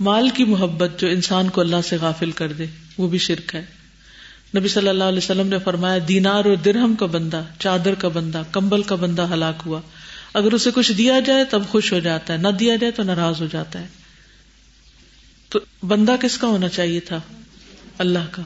مال 0.00 0.28
کی 0.28 0.44
محبت 0.44 0.90
جو 0.98 1.08
انسان 1.08 1.48
کو 1.48 1.60
اللہ 1.60 1.76
سے 1.88 1.96
غافل 1.96 2.30
کر 2.30 2.52
دے، 2.52 2.66
وہ 2.98 3.08
بھی 3.08 3.18
شرک 3.18 3.54
ہے۔ 3.54 3.64
نبی 4.56 4.68
صلی 4.68 4.88
اللہ 4.88 5.04
علیہ 5.04 5.18
وسلم 5.18 5.46
نے 5.46 5.58
فرمایا، 5.58 5.98
دینار 6.08 6.44
اور 6.44 6.54
درہم 6.54 6.94
کا 6.94 7.06
بندہ، 7.06 7.42
چادر 7.58 7.94
کا 7.94 8.08
بندہ، 8.08 8.42
کمبل 8.52 8.82
کا 8.82 8.94
بندہ 8.94 9.26
ہلاک 9.32 9.62
ہوا۔ 9.66 9.80
اگر 10.34 10.52
اسے 10.52 10.70
کچھ 10.74 10.92
دیا 10.92 11.20
جائے 11.20 11.44
تب 11.44 11.62
خوش 11.68 11.92
ہو 11.92 11.98
جاتا 11.98 12.32
ہے، 12.32 12.38
نہ 12.38 12.48
دیا 12.48 12.76
جائے 12.76 12.90
تو 12.90 13.02
ناراض 13.02 13.40
ہو 13.40 13.46
جاتا 13.52 13.80
ہے۔ 13.80 13.86
تو 15.48 15.58
بندہ 15.86 16.16
کس 16.20 16.38
کا 16.38 16.46
ہونا 16.46 16.68
چاہیے 16.68 17.00
تھا؟ 17.00 17.20
اللہ 17.98 18.26
کا۔ 18.30 18.42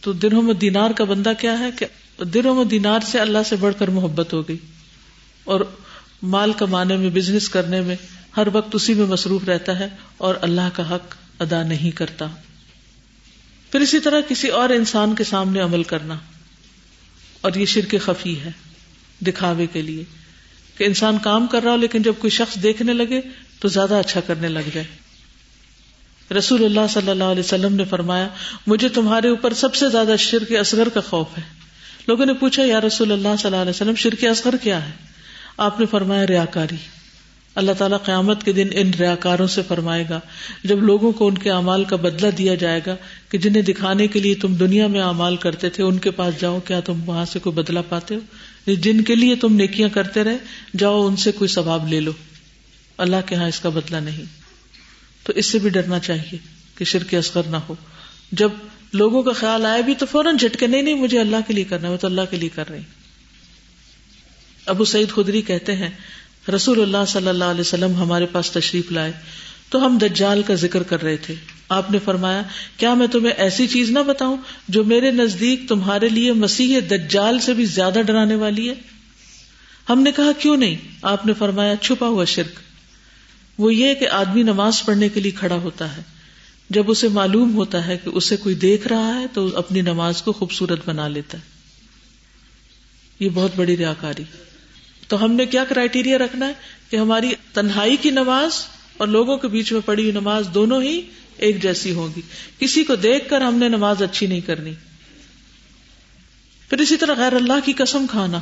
تو 0.00 0.12
درہم 0.12 0.48
و 0.48 0.52
دینار 0.52 0.90
کا 0.90 1.04
بندہ 1.04 1.32
کیا 1.38 1.58
ہے 1.58 1.70
کہ 1.78 1.86
درہم 2.24 2.58
و 2.58 2.64
دینار 2.64 3.00
سے 3.00 3.18
اللہ 3.18 3.38
سے 3.46 3.56
بڑھ 3.56 3.74
کر 3.78 3.88
محبت 3.88 4.32
ہو 4.32 4.48
گئی۔ 4.48 4.56
اور 5.44 5.60
مال 6.22 6.52
کمانے 6.52 6.96
میں 6.96 7.10
بزنس 7.10 7.48
کرنے 7.48 7.80
میں 7.80 7.96
ہر 8.36 8.48
وقت 8.52 8.74
اسی 8.74 8.94
میں 8.94 9.06
مصروف 9.06 9.44
رہتا 9.44 9.78
ہے 9.78 9.88
اور 10.16 10.34
اللہ 10.40 10.68
کا 10.72 10.94
حق 10.94 11.14
ادا 11.38 11.62
نہیں 11.62 11.90
کرتا۔ 11.90 12.26
پھر 13.72 13.80
اسی 13.80 14.00
طرح 14.00 14.20
کسی 14.28 14.48
اور 14.48 14.70
انسان 14.70 15.14
کے 15.14 15.24
سامنے 15.24 15.60
عمل 15.60 15.82
کرنا۔ 15.82 16.18
اور 17.40 17.52
یہ 17.54 17.66
شرک 17.66 17.94
خفی 18.04 18.40
ہے 18.40 18.50
دکھاوے 19.20 19.66
کے 19.66 19.82
لیے۔ 19.82 20.04
کہ 20.78 20.84
انسان 20.84 21.18
کام 21.18 21.46
کر 21.46 21.62
رہا 21.62 21.70
ہو 21.70 21.76
لیکن 21.76 22.02
جب 22.02 22.12
کوئی 22.18 22.30
شخص 22.30 22.62
دیکھنے 22.62 22.92
لگے 22.92 23.20
تو 23.60 23.68
زیادہ 23.68 23.94
اچھا 23.94 24.20
کرنے 24.20 24.48
لگ 24.48 24.68
جائے۔ 24.74 24.86
رسول 26.34 26.64
اللہ 26.64 26.86
صلی 26.90 27.10
اللہ 27.10 27.24
علیہ 27.24 27.42
وسلم 27.42 27.74
نے 27.74 27.84
فرمایا، 27.84 28.28
مجھے 28.66 28.88
تمہارے 28.88 29.28
اوپر 29.28 29.52
سب 29.54 29.74
سے 29.74 29.88
زیادہ 29.88 30.14
شرک 30.18 30.52
اصغر 30.52 30.88
کا 30.88 31.00
خوف 31.00 31.38
ہے۔ 31.38 31.42
لوگوں 32.08 32.26
نے 32.26 32.32
پوچھا، 32.32 32.62
یا 32.64 32.80
رسول 32.80 33.12
اللہ 33.12 33.28
صلی 33.38 33.46
اللہ 33.46 33.56
علیہ 33.56 33.70
وسلم، 33.70 33.94
شرک 33.94 34.24
اصغر 34.24 34.56
کیا 34.56 34.86
ہے؟ 34.86 34.92
آپ 35.56 35.80
نے 35.80 35.86
فرمایا 35.86 36.26
ریاکاری 36.26 36.76
اللہ 37.56 37.72
تعالیٰ 37.72 37.98
قیامت 38.02 38.44
کے 38.44 38.52
دن 38.52 38.68
ان 38.72 38.90
ریاکاروں 39.00 39.46
سے 39.46 39.62
فرمائے 39.68 40.04
گا۔ 40.10 40.20
جب 40.64 40.82
لوگوں 40.82 41.12
کو 41.12 41.26
ان 41.26 41.38
کے 41.38 41.50
اعمال 41.50 41.84
کا 41.84 41.96
بدلہ 41.96 42.30
دیا 42.30 42.54
جائے 42.54 42.80
گا 42.86 42.96
کہ 43.28 43.38
جنہیں 43.38 43.62
دکھانے 43.62 44.06
کے 44.06 44.20
لیے 44.20 44.34
تم 44.34 44.54
دنیا 44.54 44.86
میں 44.86 45.00
اعمال 45.00 45.36
کرتے 45.36 45.70
تھے، 45.70 45.82
ان 45.82 45.98
کے 45.98 46.10
پاس 46.10 46.40
جاؤ، 46.40 46.60
کیا 46.60 46.80
تم 46.80 47.08
وہاں 47.08 47.24
سے 47.24 47.38
کوئی 47.38 47.56
بدلا 47.56 47.82
پاتے 47.82 48.14
ہو؟ 48.14 48.20
جن 48.74 49.00
کے 49.00 49.14
لیے 49.14 49.36
تم 49.36 49.54
نیکیاں 49.54 49.88
کرتے 49.88 50.24
رہے، 50.24 50.36
جاؤ 50.76 51.06
ان 51.06 51.16
سے 51.16 51.32
کوئی 51.32 51.48
ثواب 51.48 51.88
لے 51.88 52.00
لو۔ 52.00 52.12
اللہ 52.98 53.16
کے 53.26 53.34
یہاں 53.34 53.48
اس 53.48 53.60
کا 53.60 53.68
بدلا 53.68 54.00
نہیں۔ 54.00 54.24
تو 55.22 55.32
اس 55.36 55.46
سے 55.46 55.58
بھی 55.58 55.70
ڈرنا 55.70 55.98
چاہیے 55.98 56.36
کہ 56.74 56.84
شرک 56.84 57.14
اصغر 57.14 57.42
نہ 57.42 57.56
ہو۔ 57.56 57.74
جب 58.32 58.50
لوگوں 58.92 59.22
کا 59.22 59.32
خیال 59.32 59.66
آئے 59.66 59.82
بھی 59.82 59.94
تو 59.94 60.06
فوراً 60.06 60.36
جھٹکے، 60.36 60.66
نہیں 60.66 60.82
نہیں، 60.82 60.94
مجھے 60.94 61.20
اللہ 61.20 61.36
کے 61.46 61.54
لیے 61.54 61.64
کرنا 61.64 61.88
ہے 61.88 61.96
تو 61.96 62.06
اللہ 62.06 62.20
کے 62.30 62.36
لیے 62.36 62.48
کر 62.48 62.70
رہے 62.70 62.80
ابو 64.66 64.84
سعید 64.84 65.08
خدری 65.08 65.42
کہتے 65.42 65.76
ہیں 65.76 65.90
رسول 66.54 66.82
اللہ 66.82 67.04
صلی 67.08 67.28
اللہ 67.28 67.44
علیہ 67.44 67.60
وسلم 67.60 67.94
ہمارے 67.94 68.26
پاس 68.26 68.50
تشریف 68.50 68.92
لائے 68.92 69.12
تو 69.68 69.86
ہم 69.86 69.98
دجال 69.98 70.42
کا 70.42 70.54
ذکر 70.54 70.82
کر 70.82 71.02
رہے 71.02 71.16
تھے۔ 71.16 71.34
آپ 71.68 71.90
نے 71.90 71.98
فرمایا، 71.98 72.42
کیا 72.76 72.94
میں 72.94 73.06
تمہیں 73.06 73.32
ایسی 73.32 73.66
چیز 73.66 73.90
نہ 73.90 73.98
بتاؤں 73.98 74.36
جو 74.68 74.84
میرے 74.84 75.10
نزدیک 75.10 75.68
تمہارے 75.68 76.08
لیے 76.08 76.32
مسیح 76.32 76.78
دجال 76.90 77.38
سے 77.38 77.54
بھی 77.54 77.64
زیادہ 77.64 77.98
ڈرانے 78.06 78.34
والی 78.34 78.68
ہے؟ 78.68 78.74
ہم 79.88 80.02
نے 80.02 80.12
کہا، 80.12 80.32
کیوں 80.38 80.56
نہیں؟ 80.56 80.76
آپ 81.02 81.26
نے 81.26 81.32
فرمایا، 81.32 81.74
چھپا 81.80 82.06
ہوا 82.06 82.24
شرک۔ 82.24 82.58
وہ 83.58 83.74
یہ 83.74 83.94
کہ 83.94 84.08
آدمی 84.08 84.42
نماز 84.42 84.84
پڑھنے 84.84 85.08
کے 85.08 85.20
لیے 85.20 85.32
کھڑا 85.32 85.54
ہوتا 85.54 85.96
ہے۔ 85.96 86.02
جب 86.70 86.90
اسے 86.90 87.08
معلوم 87.08 87.54
ہوتا 87.54 87.86
ہے 87.86 87.98
کہ 88.04 88.08
اسے 88.08 88.36
کوئی 88.36 88.54
دیکھ 88.54 88.88
رہا 88.88 89.20
ہے 89.20 89.26
تو 89.32 89.56
اپنی 89.56 89.80
نماز 89.80 90.22
کو 90.22 90.32
خوبصورت 90.32 90.88
بنا 90.88 91.08
لیتا 91.08 91.38
ہے۔ 91.38 91.42
یہ 93.20 93.28
بہت 93.34 93.50
بڑی 93.56 93.76
ریاکاری۔ 93.76 94.24
تو 95.08 95.24
ہم 95.24 95.32
نے 95.32 95.46
کیا 95.46 95.64
کرائٹیریا 95.64 96.18
رکھنا 96.18 96.48
ہے؟ 96.48 96.52
کہ 96.90 96.96
ہماری 96.96 97.32
تنہائی 97.52 97.96
کی 97.96 98.10
نماز 98.10 98.50
اور 98.96 99.08
لوگوں 99.08 99.36
کے 99.36 99.48
بیچ 99.48 99.72
میں 99.72 99.80
پڑی 99.80 100.02
ہوئی 100.02 100.12
نماز 100.12 100.48
دونوں 100.54 100.82
ہی 100.82 101.00
ایک 101.36 101.62
جیسی 101.62 101.92
ہوگی 101.92 102.20
کسی 102.58 102.84
کو 102.84 102.94
دیکھ 102.94 103.28
کر 103.28 103.40
ہم 103.40 103.54
نے 103.54 103.68
نماز 103.68 104.02
اچھی 104.02 104.26
نہیں 104.26 104.40
کرنی۔ 104.40 104.72
پھر 106.68 106.78
اسی 106.78 106.96
طرح 106.96 107.14
غیر 107.14 107.32
اللہ 107.32 107.52
کی 107.64 107.72
قسم 107.72 108.06
کھانا۔ 108.10 108.40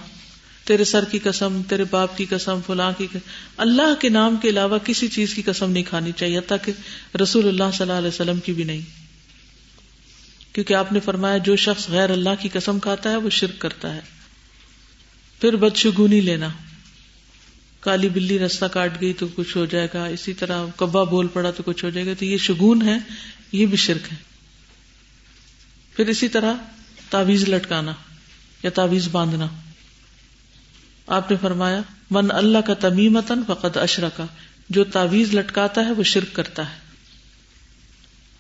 تیرے 0.65 0.85
سر 0.85 1.05
کی 1.05 1.19
قسم، 1.19 1.63
تیرے 1.69 1.85
باپ 1.91 2.17
کی 2.17 2.25
قسم، 2.31 2.59
فلاں 2.67 2.93
کی 2.99 3.07
قسم۔ 3.07 3.19
اللہ 3.57 3.95
کے 4.01 4.09
نام 4.09 4.37
کے 4.37 4.49
علاوہ 4.49 4.79
کسی 4.85 5.09
چیز 5.09 5.35
کی 5.35 5.43
قسم 5.43 5.71
نہیں 5.71 5.83
کھانی 5.83 6.13
چاہیے 6.17 6.41
تاکہ 6.41 6.73
رسول 7.23 7.49
اللہ 7.49 7.65
صلی 7.73 7.83
اللہ 7.83 7.93
علیہ 7.93 8.09
وسلم 8.09 8.41
کی 8.41 8.53
بھی 8.53 8.65
نہیں۔ 8.65 8.81
کیونکہ 10.55 10.75
آپ 10.75 10.93
نے 10.93 11.01
فرمایا 11.01 11.37
جو 11.37 11.57
شخص 11.57 11.89
غیر 11.89 12.11
اللہ 12.11 12.29
کی 12.41 12.49
قسم 12.53 12.79
کھاتا 12.79 13.11
ہے، 13.11 13.17
وہ 13.17 13.31
شرک 13.31 13.59
کرتا 13.59 13.95
ہے۔ 13.95 14.01
پھر 15.45 15.57
بدشگونی 15.57 16.21
لینا۔ 16.21 16.49
کالی 17.81 18.09
بلی 18.09 18.39
رستہ 18.39 18.65
کاٹ 18.65 19.01
گئی 19.01 19.13
تو 19.13 19.27
کچھ 19.35 19.57
ہو 19.57 19.67
جائے 19.67 19.89
گا۔ 19.95 20.05
اسی 20.05 20.33
طرح 20.33 20.65
کبا 20.77 21.03
بول 21.03 21.27
پڑا 21.27 21.51
تو 21.51 21.63
کچھ 21.67 21.85
ہو 21.85 21.91
جائے 21.91 22.07
گا۔ 22.07 22.13
تو 22.19 22.25
یہ 22.25 22.37
شگون 22.37 22.83
ہے، 22.83 22.99
یہ 23.53 23.67
بھی 23.67 23.77
شرک 23.77 24.13
ہے۔ 24.13 24.17
پھر 25.97 26.07
اسی 26.07 26.29
طرح 26.29 26.55
تعویز 27.11 27.49
لٹکانا 27.49 27.93
یا 28.63 28.71
تعویز 28.71 29.09
باندھنا۔ 29.13 29.47
آپ 31.07 31.31
نے 31.31 31.37
فرمایا، 31.41 31.81
من 32.11 32.31
اللہ 32.31 32.59
کا 32.59 32.75
تمیمتن 32.75 33.41
فقط 33.47 33.77
اشرا 33.77 34.09
کا 34.09 34.27
جو 34.69 34.85
تعویز 34.85 35.35
لٹکاتا 35.35 35.85
ہے، 35.85 35.93
وہ 35.93 36.03
شرک 36.03 36.35
کرتا 36.35 36.71
ہے۔ 36.71 36.79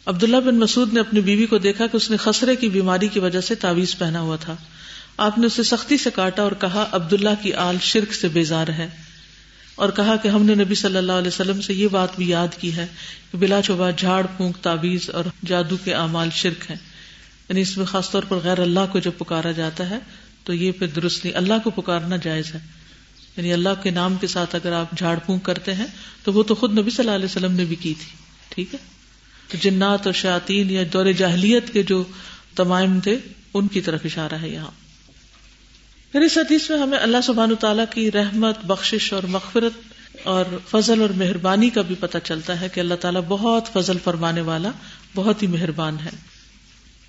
عبداللہ 0.06 0.36
بن 0.36 0.58
مسعود 0.58 0.94
نے 0.94 1.00
اپنی 1.00 1.20
بیوی 1.20 1.46
کو 1.46 1.58
دیکھا 1.58 1.86
کہ 1.86 1.96
اس 1.96 2.10
نے 2.10 2.16
خسرے 2.16 2.56
کی 2.56 2.68
بیماری 2.68 3.08
کی 3.08 3.18
وجہ 3.18 3.40
سے 3.40 3.54
تعویز 3.54 3.98
پہنا 3.98 4.20
ہوا 4.20 4.36
تھا۔ 4.36 4.56
آپ 5.16 5.38
نے 5.38 5.46
اسے 5.46 5.62
سختی 5.62 5.98
سے 5.98 6.10
کاٹا 6.14 6.42
اور 6.42 6.52
کہا، 6.52 6.88
عبداللہ 6.92 7.42
کی 7.42 7.52
آل 7.52 7.76
شرک 7.80 8.14
سے 8.14 8.28
بیزار 8.28 8.68
ہے۔ 8.68 8.88
اور 9.74 9.88
کہا 9.88 10.16
کہ 10.16 10.28
ہم 10.28 10.42
نے 10.42 10.54
نبی 10.54 10.74
صلی 10.74 10.96
اللہ 10.96 11.12
علیہ 11.12 11.28
وسلم 11.28 11.60
سے 11.60 11.74
یہ 11.74 11.88
بات 11.88 12.16
بھی 12.16 12.28
یاد 12.28 12.48
کی 12.60 12.76
ہے 12.76 12.86
کہ 13.32 13.38
بلا 13.38 13.62
چوبا 13.62 13.90
جھاڑ، 13.90 14.26
پھونک 14.36 14.56
تعویز 14.56 15.10
اور 15.10 15.24
جادو 15.46 15.76
کے 15.84 15.94
اعمال 15.94 16.28
شرک 16.34 16.70
ہیں۔ 16.70 16.76
یعنی 17.48 17.60
اس 17.60 17.76
میں 17.76 17.86
خاص 17.86 18.10
طور 18.10 18.22
پر 18.28 18.36
غیر 18.36 18.58
اللہ 18.58 18.80
کو 18.92 18.98
جب 18.98 19.10
پکارا 19.18 19.50
جاتا 19.50 19.90
ہے، 19.90 19.98
تو 20.44 20.54
یہ 20.54 20.72
پھر 20.72 20.86
درست 20.86 21.24
نہیں، 21.24 21.36
اللہ 21.36 21.54
کو 21.64 21.70
پکارنا 21.70 22.16
جائز 22.16 22.54
ہے۔ 22.54 22.58
یعنی 23.36 23.52
اللہ 23.52 23.68
کے 23.82 23.90
نام 23.90 24.16
کے 24.20 24.26
ساتھ 24.26 24.54
اگر 24.54 24.72
آپ 24.72 24.98
جھاڑ، 24.98 25.18
پھونک 25.18 25.42
کرتے 25.42 25.74
ہیں، 25.74 25.86
تو 26.24 26.32
وہ 26.32 26.42
تو 26.42 26.54
خود 26.54 26.78
نبی 26.78 26.90
صلی 26.90 27.04
اللہ 27.04 27.16
علیہ 27.16 27.24
وسلم 27.24 27.52
نے 27.52 27.64
بھی 27.64 27.76
کی 27.76 27.94
تھی۔ 27.94 28.16
ٹھیک 28.48 28.74
ہے؟ 28.74 28.78
تو 29.48 29.56
جنات 29.60 30.06
اور 30.06 30.14
شاطین 30.14 30.70
یا 30.70 30.82
دور 30.92 31.06
جاہلیت 31.12 31.72
کے 31.72 31.82
جو 31.82 32.04
تمائم 32.54 33.00
تھے، 33.00 33.18
ان 33.54 33.68
کی 33.68 33.80
طرف 33.80 34.00
اشارہ 34.04 34.34
ہے 34.34 34.48
یہاں۔ 34.48 34.83
پھر 36.14 36.22
اس 36.22 36.38
حدیث 36.38 36.70
میں 36.70 36.78
ہمیں 36.78 36.98
اللہ 36.98 37.16
سبحان 37.24 37.54
تعالیٰ 37.60 37.84
کی 37.90 38.12
رحمت، 38.12 38.64
بخشش 38.64 39.12
اور 39.12 39.22
مغفرت 39.22 39.72
اور 40.22 40.44
فضل 40.70 41.02
اور 41.02 41.10
مہربانی 41.10 41.70
کا 41.70 41.82
بھی 41.82 41.94
پتہ 42.00 42.18
چلتا 42.24 42.60
ہے 42.60 42.68
کہ 42.68 42.80
اللہ 42.80 42.94
تعالیٰ 42.94 43.22
بہت 43.28 43.68
فضل 43.72 43.98
فرمانے 44.04 44.40
والا، 44.40 44.70
بہت 45.14 45.42
ہی 45.42 45.46
مہربان 45.46 45.96
ہے۔ 46.04 46.10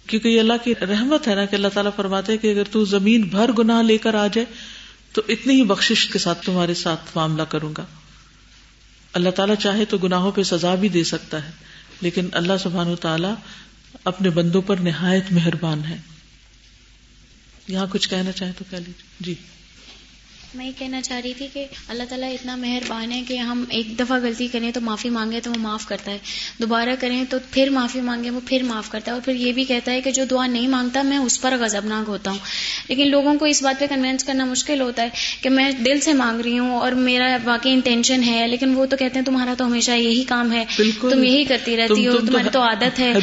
کیونکہ 0.07 0.27
یہ 0.27 0.39
اللہ 0.39 0.53
کی 0.63 0.73
رحمت 0.81 1.27
ہے 1.27 1.35
نا 1.35 1.45
کہ 1.45 1.55
اللہ 1.55 1.67
تعالیٰ 1.73 1.91
فرماتے 1.95 2.37
کہ 2.37 2.51
اگر 2.51 2.63
تو 2.71 2.85
زمین 2.85 3.21
بھر 3.21 3.51
گناہ 3.57 3.81
لے 3.81 3.97
کر 3.97 4.13
آ 4.13 4.27
جائے، 4.27 4.45
تو 5.13 5.21
اتنی 5.27 5.53
ہی 5.53 5.63
بخش 5.63 6.09
کے 6.13 6.19
ساتھ 6.19 6.45
تمہارے 6.45 6.73
ساتھ 6.73 7.01
معاملہ 7.15 7.43
کروں 7.43 7.73
گا۔ 7.77 7.85
اللہ 9.13 9.29
تعالیٰ 9.29 9.55
چاہے 9.55 9.85
تو 9.85 9.97
گناہوں 9.97 10.31
پہ 10.31 10.43
سزا 10.43 10.75
بھی 10.75 10.89
دے 10.89 11.03
سکتا 11.03 11.45
ہے، 11.45 11.51
لیکن 12.01 12.27
اللہ 12.31 12.53
سبحان 12.63 12.87
و 12.87 12.95
تعالیٰ 12.95 13.33
اپنے 14.03 14.29
بندوں 14.29 14.61
پر 14.61 14.75
نہایت 14.77 15.31
مہربان 15.31 15.85
ہے۔ 15.85 16.14
یہاں 17.67 17.87
کچھ 17.91 18.09
کہنا 18.09 18.31
چاہیں 18.31 18.53
تو 18.57 18.65
کہہ 18.69 18.77
لیجیے۔ 18.77 19.03
جی۔ 19.19 19.33
میں 20.55 20.65
یہ 20.65 20.71
کہنا 20.79 21.01
چاہ 21.01 21.19
رہی 21.19 21.33
تھی 21.33 21.47
کہ 21.53 21.65
اللہ 21.87 22.03
تعالیٰ 22.09 22.31
اتنا 22.33 22.55
مہربان 22.55 23.11
ہے 23.11 23.21
کہ 23.27 23.37
ہم 23.37 23.63
ایک 23.69 23.99
دفعہ 23.99 24.19
غلطی 24.23 24.47
کریں 24.47 24.71
تو 24.71 24.81
معافی 24.81 25.09
مانگے 25.09 25.39
تو 25.39 25.51
وہ 25.51 25.55
معاف 25.59 25.87
کرتا 25.87 26.11
ہے۔ 26.11 26.17
دوبارہ 26.61 26.89
کریں 26.99 27.23
تو 27.29 27.37
پھر 27.51 27.69
معافی 27.69 28.01
مانگے 28.01 28.29
وہ 28.29 28.39
پھر 28.45 28.63
معاف 28.63 28.89
کرتا 28.89 29.11
ہے 29.11 29.13
اور 29.13 29.21
پھر 29.25 29.35
یہ 29.35 29.51
بھی 29.51 29.63
کہتا 29.63 29.91
ہے 29.91 30.01
کہ 30.01 30.11
جو 30.11 30.25
دعا 30.25 30.47
نہیں 30.47 30.67
مانگتا 30.67 31.01
میں 31.01 31.17
اس 31.17 31.41
پر 31.41 31.57
غضبناک 31.59 32.09
ہوتا 32.09 32.31
ہوں۔ 32.31 32.37
لیکن 32.89 33.09
لوگوں 33.09 33.35
کو 33.35 33.45
اس 33.45 33.63
بات 33.63 33.79
پہ 33.79 33.85
کنوینس 33.89 34.23
کرنا 34.23 34.45
مشکل 34.45 34.81
ہوتا 34.81 35.03
ہے 35.03 35.09
کہ 35.41 35.49
میں 35.49 35.71
دل 35.71 35.99
سے 35.99 36.13
مانگ 36.13 36.39
رہی 36.41 36.59
ہوں 36.59 36.79
اور 36.79 36.91
میرا 36.91 37.37
واقعی 37.43 37.73
انٹینشن 37.73 38.23
ہے 38.23 38.47
لیکن 38.47 38.75
وہ 38.75 38.85
تو 38.85 38.97
کہتے 38.97 39.19
ہیں 39.19 39.25
تمہارا 39.25 39.53
تو 39.57 39.65
ہمیشہ 39.65 39.91
یہی 39.91 40.23
کام 40.23 40.53
ہے 40.53 40.65
تم 41.01 41.23
یہی 41.23 41.43
کرتی 41.43 41.77
رہتی 41.77 42.07
ہو 42.07 42.17
تمہاری 42.27 42.49
تو 42.51 42.61
عادت 42.61 42.99
ہے۔ 42.99 43.13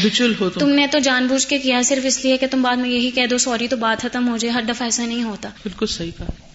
تم۔ 0.61 0.69
نے 0.69 0.87
تو 0.87 0.99
جان 0.99 1.27
بوجھ 1.27 1.47
کے 1.47 1.59
کیا 1.59 1.83
صرف 1.85 2.07
اس 2.07 2.25
لیے 2.25 2.37
کہ 2.37 2.47
تم 2.47 2.63
بعد 2.63 2.77
میں 2.77 2.91
یہی 2.91 3.11
کہہ 3.11 3.27
دو 3.27 3.39
سوری 3.39 3.69
تو 3.69 3.77
بات 3.77 4.03
ختم 4.03 4.29
ہو 4.29 4.37
جائے 4.37 4.53
ہر 4.55 4.63
دفعہ 4.63 4.87
ایسا 4.87 5.07
نہیں 5.07 5.23
ہوتا۔ 5.23 5.49
بالکل 5.49 5.87
صحیح 5.87 6.11
کہا۔ 6.19 6.52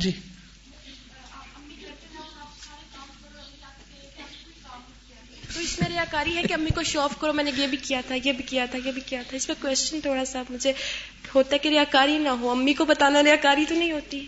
جی۔ 0.00 0.10
تو 5.54 5.60
اس 5.60 5.78
میں 5.78 5.88
ریا 5.88 6.04
کاری 6.10 6.36
ہے 6.36 6.42
کہ 6.42 6.52
امی 6.52 6.70
کو 6.74 6.82
شو 6.82 7.00
آف 7.00 7.20
کرو 7.20 7.32
میں 7.32 7.44
نے 7.44 7.50
یہ 7.56 7.66
بھی 7.66 7.78
کیا 7.82 8.00
تھا 8.06 8.14
یہ 8.14 8.32
بھی 8.32 8.44
کیا 8.46 8.66
تھا 8.70 8.78
یہ 8.84 8.92
بھی 8.92 9.02
کیا 9.06 9.22
تھا۔ 9.28 9.36
اس 9.36 9.48
میں 9.48 9.62
کوشچن 9.62 10.00
تھوڑا 10.00 10.24
سا 10.24 10.42
مجھے 10.50 10.72
ہوتا 11.34 11.52
ہے 11.52 11.58
کہ 11.58 11.68
ریا 11.68 11.84
کاری 11.90 12.18
نہ 12.18 12.28
ہو۔ 12.28 12.50
امی 12.50 12.74
کو 12.74 12.84
بتانا 12.84 13.22
ریا 13.22 13.36
کاری 13.36 13.64
تو 13.68 13.74
نہیں 13.74 13.92
ہوتی۔ 13.92 14.26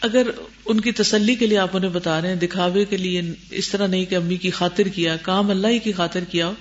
اگر 0.00 0.30
ان 0.64 0.80
کی 0.80 0.92
تسلی 0.92 1.34
کے 1.34 1.46
لیے 1.46 1.58
آپ 1.58 1.76
انہیں 1.76 1.90
بتا 1.90 2.20
رہے 2.20 2.28
ہیں 2.28 2.36
دکھاوے 2.36 2.84
کے 2.84 2.96
لیے 2.96 3.22
اس 3.50 3.68
طرح 3.68 3.86
نہیں 3.86 4.04
کہ 4.04 4.14
امی 4.14 4.36
کی 4.36 4.50
خاطر 4.50 4.88
کیا 4.88 5.16
کام 5.16 5.50
اللہ 5.50 5.66
ہی 5.66 5.78
کی 5.78 5.92
خاطر 5.92 6.24
کیا 6.24 6.46
ہو 6.46 6.52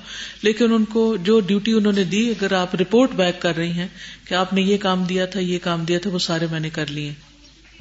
لیکن 0.41 0.73
ان 0.73 0.85
کو 0.85 1.15
جو 1.15 1.39
ڈیوٹی 1.39 1.73
انہوں 1.73 1.93
نے 1.93 2.03
دی 2.03 2.29
اگر 2.29 2.51
آپ 2.51 2.75
رپورٹ 2.75 3.11
بیک 3.11 3.41
کر 3.41 3.55
رہی 3.55 3.71
ہیں 3.71 3.87
کہ 4.25 4.33
آپ 4.33 4.53
نے 4.53 4.61
یہ 4.61 4.77
کام 4.77 5.03
دیا 5.03 5.25
تھا 5.25 5.39
یہ 5.39 5.59
کام 5.63 5.85
دیا 5.85 5.99
تھا 5.99 6.09
وہ 6.09 6.19
سارے 6.19 6.47
میں 6.51 6.59
نے 6.59 6.69
کر 6.69 6.87
لیے۔ 6.87 7.13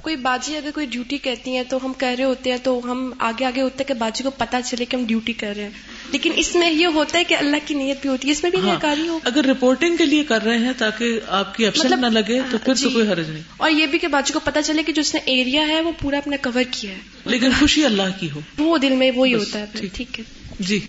کوئی 0.04 0.16
باجی 0.16 0.56
اگر 0.56 0.70
کوئی 0.74 0.86
ڈیوٹی 0.86 1.18
کہتی 1.18 1.56
ہیں 1.56 1.62
تو 1.68 1.78
ہم 1.84 1.92
کہہ 1.92 2.08
رہے 2.08 2.24
ہوتے 2.24 2.50
ہیں 2.50 2.56
تو 2.62 2.80
ہم 2.84 3.12
آگے 3.18 3.44
آگے 3.44 3.60
ہوتے 3.62 3.76
ہیں 3.78 3.88
کہ 3.88 3.94
باجی 3.94 4.24
کو 4.24 4.30
پتا 4.30 4.62
چلے 4.62 4.84
کہ 4.84 4.96
ہم 4.96 5.04
ڈیوٹی 5.04 5.32
کر 5.32 5.52
رہے 5.56 5.62
ہیں۔ 5.62 5.70
لیکن 6.12 6.32
اس 6.36 6.54
میں 6.54 6.70
یہ 6.70 6.86
ہوتا 6.86 7.18
ہے 7.18 7.24
کہ 7.24 7.34
اللہ 7.34 7.56
کی 7.66 7.74
نیت 7.74 8.00
بھی 8.00 8.08
ہوتی 8.10 8.28
ہے 8.28 8.32
اس 8.32 8.42
میں 8.42 8.50
بھی 8.50 8.58
ہاں 8.58 8.66
نیکاری 8.66 9.08
ہو۔ 9.08 9.18
اگر 9.24 9.44
رپورٹنگ 9.44 9.96
کے 9.96 10.04
لیے 10.04 10.24
کر 10.24 10.42
رہے 10.42 10.58
ہیں 10.58 10.72
تاکہ 10.78 11.20
آپ 11.28 11.54
کی 11.54 11.66
اپسٹ 11.66 11.84
نہ 11.84 12.06
لگے 12.06 12.40
تو 12.50 12.58
پھر 12.58 12.74
تو 12.74 12.90
کوئی 12.90 13.08
حرج 13.08 13.30
نہیں۔ 13.30 13.42
اور 13.56 13.70
یہ 13.70 13.86
بھی 13.86 13.98
کہ 13.98 14.08
باجی 14.08 14.32
کو 14.32 14.40
پتا 14.44 14.62
چلے 14.62 14.82
کہ 14.82 14.92
جو 14.92 15.00
اس 15.00 15.14
نے 15.14 15.20
ایریا 15.24 15.68
ہے 15.68 15.80
وہ 15.80 15.92
پورا 16.00 16.16
اپنا 16.18 16.36
کور 16.42 16.62
کیا 16.70 16.90
ہے۔ 16.90 16.98
لیکن 17.24 17.50
خوشی 17.58 17.84
اللہ 17.84 18.20
کی 18.20 18.30
ہو۔ 18.30 18.40
وہ 18.58 18.78
دل 18.78 18.92
میں 18.92 19.10
وہی 19.14 19.34
ہوتا 19.34 19.58
ہے۔ 19.58 19.66
ٹھیک 19.92 20.18
ہے۔ 20.20 20.24
جی۔ 20.60 20.80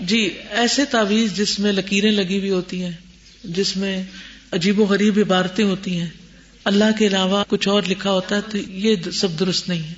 جی 0.00 0.30
ایسے 0.50 0.84
تعویذ 0.84 1.32
جس 1.32 1.58
میں 1.58 1.72
لکیریں 1.72 2.10
لگی 2.10 2.38
ہوئی 2.38 2.50
ہوتی 2.50 2.84
ہیں 2.84 2.92
جس 3.44 3.76
میں 3.76 4.02
عجیب 4.52 4.80
و 4.80 4.84
غریب 4.84 5.18
عبارتیں 5.18 5.64
ہوتی 5.64 6.00
ہیں 6.00 6.08
اللہ 6.64 6.84
کے 6.98 7.06
علاوہ 7.06 7.44
کچھ 7.48 7.68
اور 7.68 7.82
لکھا 7.88 8.10
ہوتا 8.10 8.36
ہے 8.36 8.40
تو 8.40 8.58
یہ 8.58 8.96
سب 9.12 9.28
درست 9.40 9.68
نہیں 9.68 9.82
ہے۔ 9.82 9.94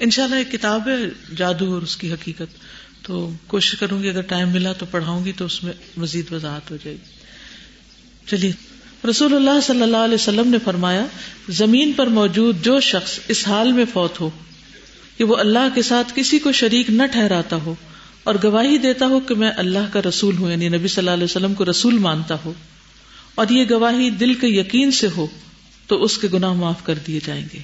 انشاءاللہ 0.00 0.36
ایک 0.36 0.52
کتاب 0.52 0.88
ہے 0.88 0.96
جادو 1.36 1.74
اور 1.74 1.82
اس 1.82 1.96
کی 1.96 2.12
حقیقت۔ 2.12 2.58
تو 3.02 3.30
کوشش 3.46 3.78
کروں 3.78 4.02
گی 4.02 4.08
اگر 4.08 4.20
ٹائم 4.20 4.48
ملا 4.48 4.72
تو 4.72 4.86
پڑھاؤں 4.86 5.24
گی 5.24 5.32
تو 5.32 5.44
اس 5.44 5.64
میں 5.64 5.72
مزید 5.96 6.32
وضاحت 6.32 6.70
ہو 6.70 6.76
جائے 6.84 6.96
گی۔ 6.96 7.10
چلیے، 8.26 8.52
رسول 9.10 9.34
اللہ 9.34 9.60
صلی 9.62 9.82
اللہ 9.82 9.96
علیہ 9.96 10.14
وسلم 10.14 10.48
نے 10.48 10.58
فرمایا، 10.64 11.06
زمین 11.48 11.92
پر 11.92 12.06
موجود 12.06 12.64
جو 12.64 12.80
شخص 12.80 13.18
اس 13.28 13.48
حال 13.48 13.72
میں 13.72 13.84
فوت 13.92 14.20
ہو 14.20 14.30
کہ 15.16 15.24
وہ 15.24 15.36
اللہ 15.36 15.68
کے 15.74 15.82
ساتھ 15.82 16.12
کسی 16.14 16.38
کو 16.38 16.52
شریک 16.52 16.90
نہ 16.90 17.02
ٹھہراتا 17.12 17.56
ہو 17.56 17.74
اور 18.22 18.34
گواہی 18.44 18.78
دیتا 18.78 19.06
ہو 19.06 19.20
کہ 19.20 19.34
میں 19.34 19.50
اللہ 19.56 19.92
کا 19.92 20.00
رسول 20.08 20.36
ہوں 20.36 20.50
یعنی 20.50 20.68
نبی 20.68 20.88
صلی 20.88 21.02
اللہ 21.02 21.10
علیہ 21.10 21.24
وسلم 21.24 21.54
کو 21.54 21.64
رسول 21.64 21.98
مانتا 21.98 22.36
ہو 22.44 22.52
اور 23.34 23.46
یہ 23.48 23.64
گواہی 23.70 24.10
دل 24.10 24.34
کے 24.34 24.46
یقین 24.46 24.90
سے 24.90 25.08
ہو 25.16 25.26
تو 25.86 26.02
اس 26.02 26.18
کے 26.18 26.28
گناہ 26.32 26.52
معاف 26.52 26.84
کر 26.84 26.94
دیے 27.06 27.20
جائیں 27.26 27.44
گے۔ 27.54 27.58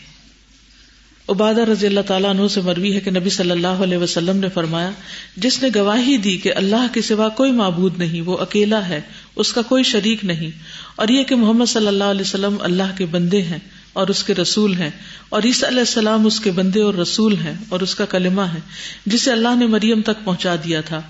عبادہ 1.28 1.60
رضی 1.60 1.86
اللہ 1.86 2.00
تعالیٰ 2.00 2.30
عنہ 2.30 2.46
سے 2.48 2.60
مروی 2.60 2.94
ہے 2.94 3.00
کہ 3.00 3.10
نبی 3.10 3.30
صلی 3.30 3.50
اللہ 3.50 3.82
علیہ 3.82 3.98
وسلم 3.98 4.36
نے 4.36 4.48
فرمایا، 4.48 4.90
جس 5.36 5.62
نے 5.62 5.68
گواہی 5.74 6.16
دی 6.16 6.36
کہ 6.36 6.52
اللہ 6.54 6.86
کے 6.94 7.02
سوا 7.02 7.28
کوئی 7.28 7.52
معبود 7.52 7.98
نہیں، 7.98 8.20
وہ 8.20 8.36
اکیلا 8.38 8.88
ہے، 8.88 9.00
اس 9.36 9.52
کا 9.52 9.62
کوئی 9.62 9.82
شریک 9.82 10.24
نہیں۔ 10.24 10.50
اور 10.96 11.08
یہ 11.08 11.24
کہ 11.24 11.34
محمد 11.34 11.66
صلی 11.68 11.86
اللہ 11.86 12.04
علیہ 12.04 12.20
وسلم 12.20 12.56
اللہ 12.60 12.96
کے 12.98 13.06
بندے 13.06 13.42
ہیں 13.42 13.58
اور 13.92 14.08
اس 14.08 14.22
کے 14.24 14.34
رسول 14.34 14.74
ہیں، 14.74 14.90
اور 15.28 15.42
عیسی 15.42 15.66
علیہ 15.66 15.78
السلام 15.78 16.26
اس 16.26 16.40
کے 16.40 16.50
بندے 16.50 16.82
اور 16.82 16.94
رسول 16.94 17.36
ہیں 17.36 17.54
اور 17.68 17.80
اس 17.80 17.94
کا 17.94 18.04
کلمہ 18.04 18.42
ہے، 18.42 18.60
جسے 19.06 19.32
اللہ 19.32 19.54
نے 19.56 19.66
مریم 19.66 20.02
تک 20.02 20.24
پہنچا 20.24 20.54
دیا 20.64 20.80
تھا۔ 20.80 21.00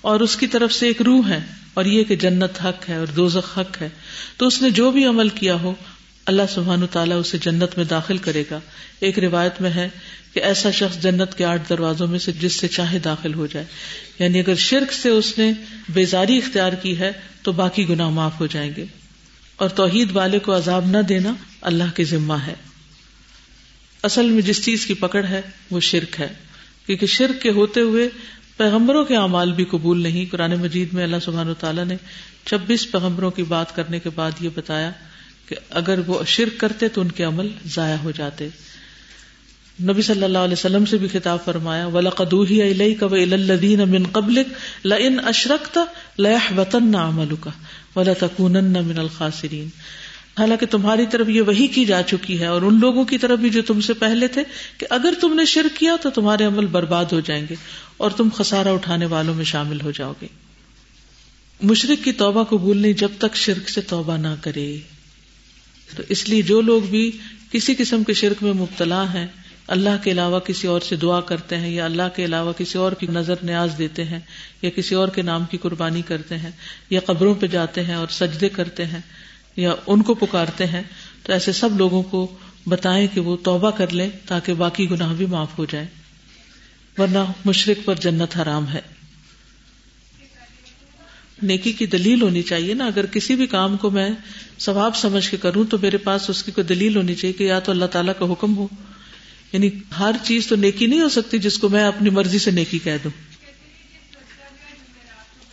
اور 0.00 0.20
اس 0.20 0.36
کی 0.36 0.46
طرف 0.46 0.72
سے 0.72 0.86
ایک 0.86 1.02
روح 1.02 1.28
ہے، 1.28 1.40
اور 1.74 1.84
یہ 1.84 2.04
کہ 2.04 2.16
جنت 2.16 2.64
حق 2.64 2.88
ہے 2.88 2.96
اور 2.96 3.06
دوزخ 3.06 3.58
حق 3.58 3.82
ہے۔ 3.82 3.88
تو 4.36 4.46
اس 4.46 4.62
نے 4.62 4.70
جو 4.70 4.90
بھی 4.90 5.04
عمل 5.04 5.28
کیا 5.28 5.54
ہو 5.54 5.74
اللہ 6.30 6.42
سبحان 6.54 6.86
تعالیٰ 6.86 7.20
اسے 7.20 7.38
جنت 7.38 7.76
میں 7.76 7.84
داخل 7.84 8.18
کرے 8.18 8.44
گا۔ 8.50 8.60
ایک 9.00 9.18
روایت 9.18 9.60
میں 9.60 9.70
ہے 9.70 9.88
کہ 10.34 10.40
ایسا 10.40 10.70
شخص 10.70 11.02
جنت 11.02 11.34
کے 11.34 11.44
آٹھ 11.44 11.62
دروازوں 11.68 12.06
میں 12.06 12.18
سے 12.18 12.32
جس 12.32 12.56
سے 12.56 12.68
چاہے 12.68 12.98
داخل 12.98 13.34
ہو 13.34 13.46
جائے۔ 13.46 13.66
یعنی 14.18 14.40
اگر 14.40 14.54
شرک 14.54 14.92
سے 14.92 15.08
اس 15.08 15.38
نے 15.38 15.52
بیزاری 15.88 16.38
اختیار 16.38 16.72
کی 16.72 16.98
ہے 16.98 17.12
تو 17.42 17.52
باقی 17.52 17.88
گناہ 17.88 18.08
معاف 18.08 18.40
ہو 18.40 18.46
جائیں 18.46 18.72
گے۔ 18.76 18.84
اور 19.56 19.68
توحید 19.68 20.16
والے 20.16 20.38
کو 20.38 20.56
عذاب 20.56 20.86
نہ 20.86 20.98
دینا 20.98 21.34
اللہ 21.60 21.96
کے 21.96 22.04
ذمہ 22.04 22.34
ہے۔ 22.46 22.54
اصل 24.02 24.30
میں 24.30 24.42
جس 24.42 24.64
چیز 24.64 24.86
کی 24.86 24.94
پکڑ 24.94 25.24
ہے 25.24 25.40
وہ 25.70 25.80
شرک 25.80 26.20
ہے۔ 26.20 26.28
کیونکہ 26.86 27.06
شرک 27.06 27.42
کے 27.42 27.50
ہوتے 27.50 27.80
ہوئے 27.80 28.08
پیغمبروں 28.56 29.04
کے 29.04 29.16
اعمال 29.16 29.52
بھی 29.52 29.64
قبول 29.64 30.02
نہیں۔ 30.02 30.32
قرآن 30.32 30.54
مجید 30.54 30.88
میں 30.92 31.04
اللہ 31.04 31.16
سبحان 31.22 31.54
تعالیٰ 31.60 31.84
نے 31.84 31.96
چھبیس 32.46 32.92
پیغمبروں 32.92 33.30
کی 33.30 33.42
بات 33.42 33.76
کرنے 33.76 33.98
کے 33.98 34.10
بعد 34.10 34.30
یہ 34.40 34.48
بتایا 34.54 34.90
کہ 35.50 35.56
اگر 35.70 36.00
وہ 36.06 36.24
شرک 36.24 36.60
کرتے 36.60 36.88
تو 36.88 37.00
ان 37.00 37.10
کے 37.10 37.24
عمل 37.24 37.48
ضائع 37.66 37.96
ہو 38.04 38.10
جاتے۔ 38.10 38.48
نبی 39.82 40.02
صلی 40.02 40.24
اللہ 40.24 40.38
علیہ 40.38 40.52
وسلم 40.52 40.86
سے 40.86 40.96
بھی 40.96 41.08
خطاب 41.08 41.38
فرمایا 41.44 41.86
ولاقدوہی 41.86 42.62
علیہ 42.62 43.04
الدین 43.04 43.80
امن 43.80 44.02
قبل 44.12 44.42
لن 44.84 45.16
لہ 46.18 46.52
وطن 46.56 46.86
نہ 46.86 46.96
عمل 46.96 47.34
کا 47.40 47.50
ولا 47.96 48.12
تکون 48.18 48.52
من 48.74 48.98
الخاصرین 48.98 49.68
حالانکہ 50.38 50.66
تمہاری 50.66 51.06
طرف 51.10 51.28
یہ 51.28 51.42
وہی 51.42 51.66
کی 51.66 51.84
جا 51.84 52.02
چکی 52.02 52.40
ہے 52.40 52.46
اور 52.46 52.62
ان 52.62 52.80
لوگوں 52.80 53.04
کی 53.04 53.18
طرف 53.18 53.38
بھی 53.38 53.50
جو 53.50 53.62
تم 53.62 53.80
سے 53.80 53.92
پہلے 53.92 54.28
تھے 54.28 54.42
کہ 54.78 54.86
اگر 54.90 55.14
تم 55.20 55.34
نے 55.34 55.44
شرک 55.44 55.76
کیا 55.76 55.96
تو 56.02 56.10
تمہارے 56.10 56.44
عمل 56.44 56.66
برباد 56.66 57.04
ہو 57.12 57.20
جائیں 57.20 57.46
گے 57.50 57.54
اور 57.96 58.10
تم 58.10 58.28
خسارہ 58.34 58.68
اٹھانے 58.68 59.06
والوں 59.06 59.34
میں 59.34 59.44
شامل 59.44 59.80
ہو 59.80 59.90
جاؤ 59.90 60.12
گے۔ 60.22 60.26
مشرق 61.62 62.04
کی 62.04 62.12
توبہ 62.12 62.44
قبول 62.44 62.78
نہیں 62.78 62.92
جب 62.92 63.08
تک 63.18 63.36
شرک 63.36 63.68
سے 63.68 63.80
توبہ 63.80 64.16
نہ 64.16 64.34
کرے۔ 64.40 64.78
تو 65.96 66.02
اس 66.08 66.28
لیے 66.28 66.42
جو 66.42 66.60
لوگ 66.60 66.82
بھی 66.82 67.10
کسی 67.52 67.74
قسم 67.74 68.04
کے 68.04 68.14
شرک 68.14 68.42
میں 68.42 68.52
مبتلا 68.52 69.02
ہیں، 69.14 69.26
اللہ 69.66 69.96
کے 70.02 70.10
علاوہ 70.10 70.38
کسی 70.40 70.66
اور 70.66 70.80
سے 70.80 70.96
دعا 70.96 71.20
کرتے 71.20 71.56
ہیں 71.56 71.70
یا 71.70 71.84
اللہ 71.84 72.08
کے 72.16 72.24
علاوہ 72.24 72.52
کسی 72.58 72.78
اور 72.78 72.92
کی 72.92 73.06
نظر 73.06 73.34
نیاز 73.42 73.74
دیتے 73.78 74.04
ہیں 74.04 74.18
یا 74.62 74.70
کسی 74.70 74.94
اور 74.94 75.08
کے 75.08 75.22
نام 75.22 75.44
کی 75.50 75.58
قربانی 75.58 76.02
کرتے 76.02 76.38
ہیں 76.38 76.50
یا 76.90 77.00
قبروں 77.06 77.34
پہ 77.34 77.46
جاتے 77.46 77.84
ہیں 77.84 77.94
اور 77.94 78.08
سجدے 78.08 78.48
کرتے 78.48 78.86
ہیں 78.86 79.00
یا 79.56 79.74
ان 79.86 80.02
کو 80.02 80.14
پکارتے 80.14 80.66
ہیں، 80.66 80.82
تو 81.22 81.32
ایسے 81.32 81.52
سب 81.52 81.76
لوگوں 81.76 82.02
کو 82.02 82.26
بتائیں 82.66 83.06
کہ 83.14 83.20
وہ 83.20 83.36
توبہ 83.36 83.70
کر 83.70 83.92
لیں 83.92 84.08
تاکہ 84.26 84.54
باقی 84.54 84.90
گناہ 84.90 85.12
بھی 85.14 85.26
معاف 85.26 85.58
ہو 85.58 85.64
جائے 85.64 85.86
ورنہ 86.98 87.24
مشرق 87.44 87.84
پر 87.84 87.94
جنت 87.94 88.36
حرام 88.36 88.68
ہے۔ 88.68 88.80
نیکی 91.42 91.72
کی 91.72 91.86
دلیل 91.86 92.22
ہونی 92.22 92.42
چاہیے 92.42 92.74
نا۔ 92.74 92.86
اگر 92.86 93.06
کسی 93.06 93.34
بھی 93.36 93.46
کام 93.46 93.76
کو 93.76 93.90
میں 93.90 94.10
ثواب 94.58 94.96
سمجھ 94.96 95.30
کے 95.30 95.36
کروں 95.36 95.64
تو 95.64 95.78
میرے 95.78 95.96
پاس 95.96 96.30
اس 96.30 96.42
کی 96.42 96.52
کوئی 96.52 96.66
دلیل 96.66 96.96
ہونی 96.96 97.14
چاہیے 97.14 97.32
کہ 97.32 97.44
یا 97.44 97.58
تو 97.58 97.72
اللہ 97.72 97.84
تعالیٰ 97.84 98.12
کا 98.18 98.32
حکم 98.32 98.56
ہو۔ 98.56 98.66
یعنی 99.52 99.70
ہر 99.98 100.12
چیز 100.22 100.46
تو 100.46 100.56
نیکی 100.56 100.86
نہیں 100.86 101.00
ہو 101.00 101.08
سکتی 101.08 101.38
جس 101.38 101.58
کو 101.58 101.68
میں 101.68 101.84
اپنی 101.84 102.10
مرضی 102.10 102.38
سے 102.38 102.50
نیکی 102.50 102.78
کہہ 102.78 102.96
دوں۔ 103.04 103.10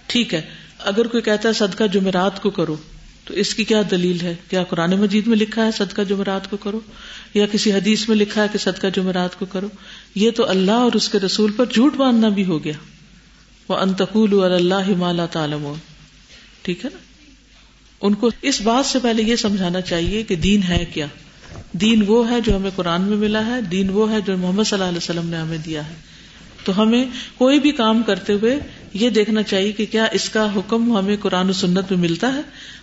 ٹھیک 0.07 0.33
ہے۔ 0.33 0.41
اگر 0.79 1.07
کوئی 1.07 1.23
کہتا 1.23 1.49
ہے 1.49 1.53
صدقہ 1.53 1.83
جمعرات 1.93 2.41
کو 2.41 2.49
کرو، 2.49 2.75
تو 3.25 3.33
اس 3.33 3.55
کی 3.55 3.63
کیا 3.63 3.81
دلیل 3.91 4.21
ہے؟ 4.21 4.35
کیا 4.49 4.63
قرآن 4.63 4.91
مجید 4.91 5.27
میں 5.27 5.37
لکھا 5.37 5.65
ہے 5.65 5.71
صدقہ 5.71 6.01
جمعرات 6.01 6.49
کو 6.49 6.57
کرو؟ 6.57 6.79
یا 7.33 7.47
کسی 7.47 7.73
حدیث 7.73 8.09
میں 8.09 8.17
لکھا 8.17 8.43
ہے 8.43 8.47
کہ 8.51 8.57
صدقہ 8.57 8.87
جمعرات 8.95 9.39
کو 9.39 9.45
کرو؟ 9.45 9.67
یہ 10.15 10.31
تو 10.31 10.49
اللہ 10.49 10.71
اور 10.71 10.91
اس 10.93 11.09
کے 11.09 11.19
رسول 11.19 11.51
پر 11.51 11.65
جھوٹ 11.65 11.93
باندھنا 11.95 12.29
بھی 12.29 12.45
ہو 12.45 12.63
گیا۔ 12.63 12.96
وہ 13.69 13.75
انتقول 13.75 14.53
اللہ 14.53 14.89
مالا 14.97 15.25
تعالم 15.25 15.73
ٹھیک 16.61 16.85
ہے 16.85 16.89
نا؟ 16.93 16.97
ان 18.01 18.13
کو 18.13 18.29
اس 18.41 18.61
بات 18.61 18.85
سے 18.85 18.99
پہلے 18.99 19.23
یہ 19.23 19.35
سمجھانا 19.35 19.81
چاہیے 19.81 20.23
کہ 20.23 20.35
دین 20.35 20.63
ہے 20.63 20.85
کیا؟ 20.93 21.05
دین 21.71 22.03
وہ 22.07 22.29
ہے 22.29 22.41
جو 22.41 22.55
ہمیں 22.55 22.69
قرآن 22.75 23.01
میں 23.01 23.17
ملا 23.17 23.45
ہے، 23.45 23.61
دین 23.61 23.89
وہ 23.89 24.11
ہے 24.11 24.21
جو 24.21 24.37
محمد 24.37 24.63
صلی 24.63 24.79
اللہ 24.79 24.89
علیہ 24.89 24.97
وسلم 24.97 25.29
نے 25.29 25.37
ہمیں 25.37 25.57
دیا 25.57 25.89
ہے۔ 25.89 25.93
تو 26.63 26.81
ہمیں 26.81 27.05
کوئی 27.37 27.59
بھی 27.59 27.71
کام 27.71 28.03
کرتے 28.03 28.33
ہوئے 28.33 28.59
یہ 28.93 29.09
دیکھنا 29.09 29.43
چاہیے 29.43 29.71
کہ 29.71 29.85
کیا 29.91 30.05
اس 30.11 30.29
کا 30.29 30.55
حکم 30.55 30.97
ہمیں 30.97 31.17
قرآن 31.21 31.49
و 31.49 31.53
سنت 31.53 31.91
میں 31.91 31.99
ملتا 31.99 32.33
ہے؟ 32.33 32.41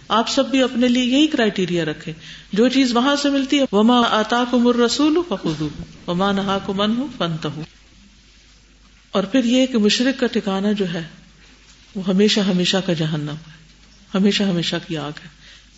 آپ 0.08 0.28
سب 0.28 0.50
بھی 0.50 0.62
اپنے 0.62 0.88
لیے 0.88 1.04
یہی 1.04 1.26
کرائٹیریا 1.26 1.84
رکھے 1.84 2.12
جو 2.52 2.68
چیز 2.68 2.96
وہاں 2.96 3.16
سے 3.16 3.30
ملتی 3.30 3.58
ہے، 3.58 3.64
وما 3.72 4.02
آتا 4.10 4.44
کو 4.50 4.58
مر 4.58 4.74
رسول 4.74 5.18
وما 6.06 6.32
نہا 6.32 6.58
کو 6.66 6.74
من 6.74 6.96
ہوں 6.96 7.08
فنت 7.18 7.46
ہوں 7.46 7.62
اور 9.14 9.24
پھر 9.24 9.44
یہ 9.44 9.66
کہ 9.66 9.78
مشرق 9.78 10.20
کا 10.20 10.26
ٹھکانا 10.26 10.72
جو 10.72 10.92
ہے، 10.92 11.02
وہ 11.94 12.06
ہمیشہ 12.06 12.40
ہمیشہ 12.40 12.76
کا 12.86 12.92
جہنم 12.92 13.28
ہے۔ 13.28 13.52
ہمیشہ 14.14 14.42
ہمیشہ 14.42 14.76
کی 14.88 14.96
آگ 14.96 15.12
ہے۔ 15.24 15.28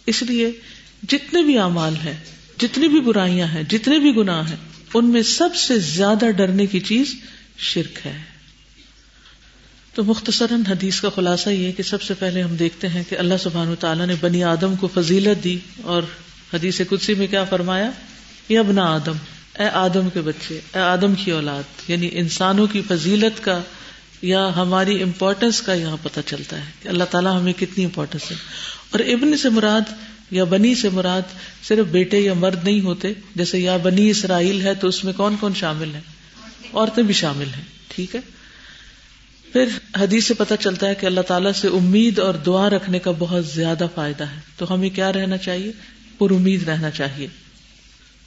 اس 0.06 0.22
لیے 0.22 0.52
جتنے 1.08 1.42
بھی 1.42 1.58
اعمال 1.58 1.94
ہیں، 2.04 2.16
جتنی 2.58 2.88
بھی 2.88 3.00
برائیاں 3.00 3.46
ہیں، 3.46 3.62
جتنے 3.62 3.98
بھی 3.98 4.16
گناہ 4.16 4.48
ہیں، 4.48 4.56
ان 4.94 5.04
میں 5.04 5.22
سب 5.22 5.56
سے 5.56 5.78
زیادہ 5.78 6.30
ڈرنے 6.30 6.66
کی 6.66 6.80
چیز 6.80 7.14
شرک 7.58 8.06
ہے۔ 8.06 8.22
تو 9.94 10.04
مختصراً 10.04 10.62
حدیث 10.68 11.00
کا 11.00 11.08
خلاصہ 11.08 11.50
یہ 11.50 11.72
کہ 11.72 11.82
سب 11.82 12.02
سے 12.02 12.14
پہلے 12.14 12.42
ہم 12.42 12.56
دیکھتے 12.56 12.88
ہیں 12.88 13.02
کہ 13.08 13.18
اللہ 13.18 13.34
سبحان 13.40 13.74
تعالیٰ 13.80 14.06
نے 14.06 14.14
بنی 14.20 14.44
آدم 14.44 14.76
کو 14.76 14.88
فضیلت 14.94 15.44
دی 15.44 15.58
اور 15.82 16.02
حدیث 16.54 16.80
کدسی 16.90 17.14
میں 17.14 17.26
کیا 17.26 17.44
فرمایا؟ 17.44 17.90
یہ 18.48 18.58
ابنا 18.58 18.82
آدم۔ 18.82 19.35
اے 19.58 19.64
آدم 19.64 20.10
کے 20.10 20.20
بچے، 20.20 20.60
اے 20.74 20.78
آدم 20.78 21.14
کی 21.14 21.30
اولاد 21.30 21.62
یعنی 21.88 22.08
انسانوں 22.12 22.66
کی 22.66 22.82
فضیلت 22.88 23.44
کا 23.44 23.60
یا 24.22 24.56
ہماری 24.56 25.02
امپورٹینس 25.02 25.62
کا 25.62 25.74
یہاں 25.74 25.96
پتہ 26.02 26.20
چلتا 26.26 26.56
ہے 26.56 26.70
کہ 26.82 26.88
اللہ 26.88 27.04
تعالیٰ 27.04 27.40
ہمیں 27.40 27.52
کتنی 27.52 27.84
امپورٹینس 27.84 28.30
ہے۔ 28.30 28.36
اور 28.90 29.00
ابن 29.00 29.36
سے 29.36 29.48
مراد 29.48 29.92
یا 30.30 30.44
بنی 30.44 30.74
سے 30.74 30.88
مراد 30.88 31.22
صرف 31.68 31.86
بیٹے 31.86 32.18
یا 32.18 32.34
مرد 32.34 32.64
نہیں 32.64 32.80
ہوتے، 32.80 33.12
جیسے 33.34 33.58
یا 33.58 33.76
بنی 33.76 34.10
اسرائیل 34.10 34.60
ہے 34.60 34.74
تو 34.74 34.88
اس 34.88 35.04
میں 35.04 35.12
کون 35.12 35.36
کون 35.40 35.54
شامل 35.54 35.94
ہے 35.94 36.00
عورتیں 36.72 37.02
بھی 37.02 37.14
شامل 37.14 37.46
ہیں، 37.56 37.64
ٹھیک 37.88 38.14
ہے؟ 38.14 38.20
پھر 39.52 39.64
حدیث 39.96 40.26
سے 40.26 40.34
پتا 40.34 40.56
چلتا 40.56 40.88
ہے 40.88 40.94
کہ 40.94 41.06
اللہ 41.06 41.20
تعالیٰ 41.20 41.52
سے 41.52 41.68
امید 41.68 42.18
اور 42.18 42.34
دعا 42.34 42.70
رکھنے 42.70 42.98
کا 42.98 43.10
بہت 43.18 43.46
زیادہ 43.46 43.86
فائدہ 43.94 44.24
ہے۔ 44.24 44.40
تو 44.56 44.74
ہمیں 44.74 44.90
کیا 44.90 45.12
رہنا 45.12 45.36
چاہیے؟ 45.36 45.72
پر 46.18 46.30
امید 46.30 46.68
رہنا 46.68 46.90
چاہیے۔ 46.90 47.45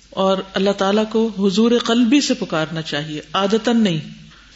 اور 0.09 0.37
اللہ 0.53 0.71
تعالیٰ 0.71 1.03
کو 1.11 1.47
حضور 1.47 1.71
قلبی 1.85 2.21
سے 2.21 2.33
پکارنا 2.33 2.81
چاہیے 2.81 3.21
آدتن 3.33 3.81
نہیں۔ 3.81 3.99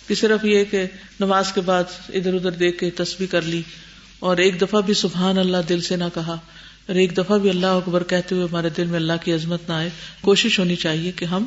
کہ 0.07 0.15
صرف 0.15 0.45
یہ 0.45 0.63
کہ 0.63 0.85
نماز 1.19 1.51
کے 1.51 1.61
بعد 1.61 1.83
ادھر 2.09 2.33
ادھر 2.33 2.51
دیکھ 2.51 2.77
کے 2.77 2.89
تصویر 2.89 3.31
کر 3.31 3.41
لی 3.41 3.61
اور 4.19 4.37
ایک 4.37 4.61
دفعہ 4.61 4.81
بھی 4.81 4.93
سبحان 4.93 5.37
اللہ 5.37 5.57
دل 5.69 5.81
سے 5.81 5.95
نہ 5.95 6.03
کہا، 6.13 6.35
اور 6.87 6.95
ایک 6.95 7.17
دفعہ 7.17 7.37
بھی 7.37 7.49
اللہ 7.49 7.65
اکبر 7.65 8.03
کہتے 8.03 8.35
ہوئے 8.35 8.45
ہمارے 8.45 8.69
دل 8.69 8.85
میں 8.85 8.95
اللہ 8.95 9.13
کی 9.23 9.33
عظمت 9.33 9.69
نہ 9.69 9.73
آئے، 9.73 9.89
کوشش 10.21 10.59
ہونی 10.59 10.75
چاہیے 10.75 11.11
کہ 11.15 11.25
ہم 11.25 11.43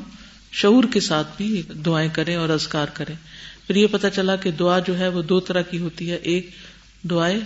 شعور 0.52 0.84
کے 0.92 1.00
ساتھ 1.00 1.26
بھی 1.36 1.62
دعائیں 1.86 2.08
کریں 2.12 2.36
اور 2.36 2.48
ازکار 2.48 2.86
کریں۔ 2.92 3.14
پھر 3.66 3.76
یہ 3.76 3.86
پتا 3.90 4.10
چلا 4.10 4.36
کہ 4.36 4.50
دعا 4.50 4.78
جو 4.78 4.98
ہے 4.98 5.08
وہ 5.08 5.22
دو 5.22 5.40
طرح 5.40 5.62
کی 5.62 5.78
ہوتی 5.78 6.10
ہے، 6.10 6.16
ایک 6.16 6.50
دعائیں 7.02 7.40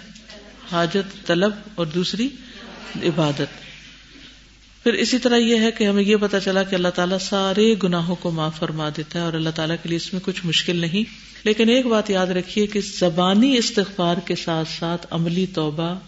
حاجت، 0.72 1.26
طلب 1.26 1.52
اور 1.74 1.86
دوسری 1.86 2.28
عبادت۔ 3.02 3.61
پھر 4.83 4.93
اسی 4.93 5.18
طرح 5.18 5.37
یہ 5.37 5.57
ہے 5.57 5.70
کہ 5.70 5.85
ہمیں 5.85 6.03
یہ 6.03 6.16
پتا 6.16 6.41
چلا 6.41 6.62
کہ 6.62 6.74
اللہ 6.74 6.89
تعالیٰ 6.89 7.18
سارے 7.18 7.74
گناہوں 7.83 8.16
کو 8.16 8.31
معاف 8.31 8.59
فرما 8.59 8.89
دیتا 8.97 9.18
ہے 9.18 9.24
اور 9.24 9.33
اللہ 9.33 9.51
تعالیٰ 9.51 9.76
کے 9.83 9.89
لیے 9.89 9.97
اس 9.97 10.12
میں 10.12 10.20
کچھ 10.24 10.47
مشکل 10.47 10.76
نہیں۔ 10.76 11.31
لیکن 11.45 11.68
ایک 11.68 11.87
بات 11.87 12.11
یاد 12.11 12.26
رکھیے 12.26 12.66
کہ 12.66 12.81
زبانی 12.99 13.57
استغفار 13.57 14.16
کے 14.24 14.35
ساتھ 14.35 14.68
ساتھ 14.78 15.07
عملی 15.11 15.47
توبہ 15.55 15.99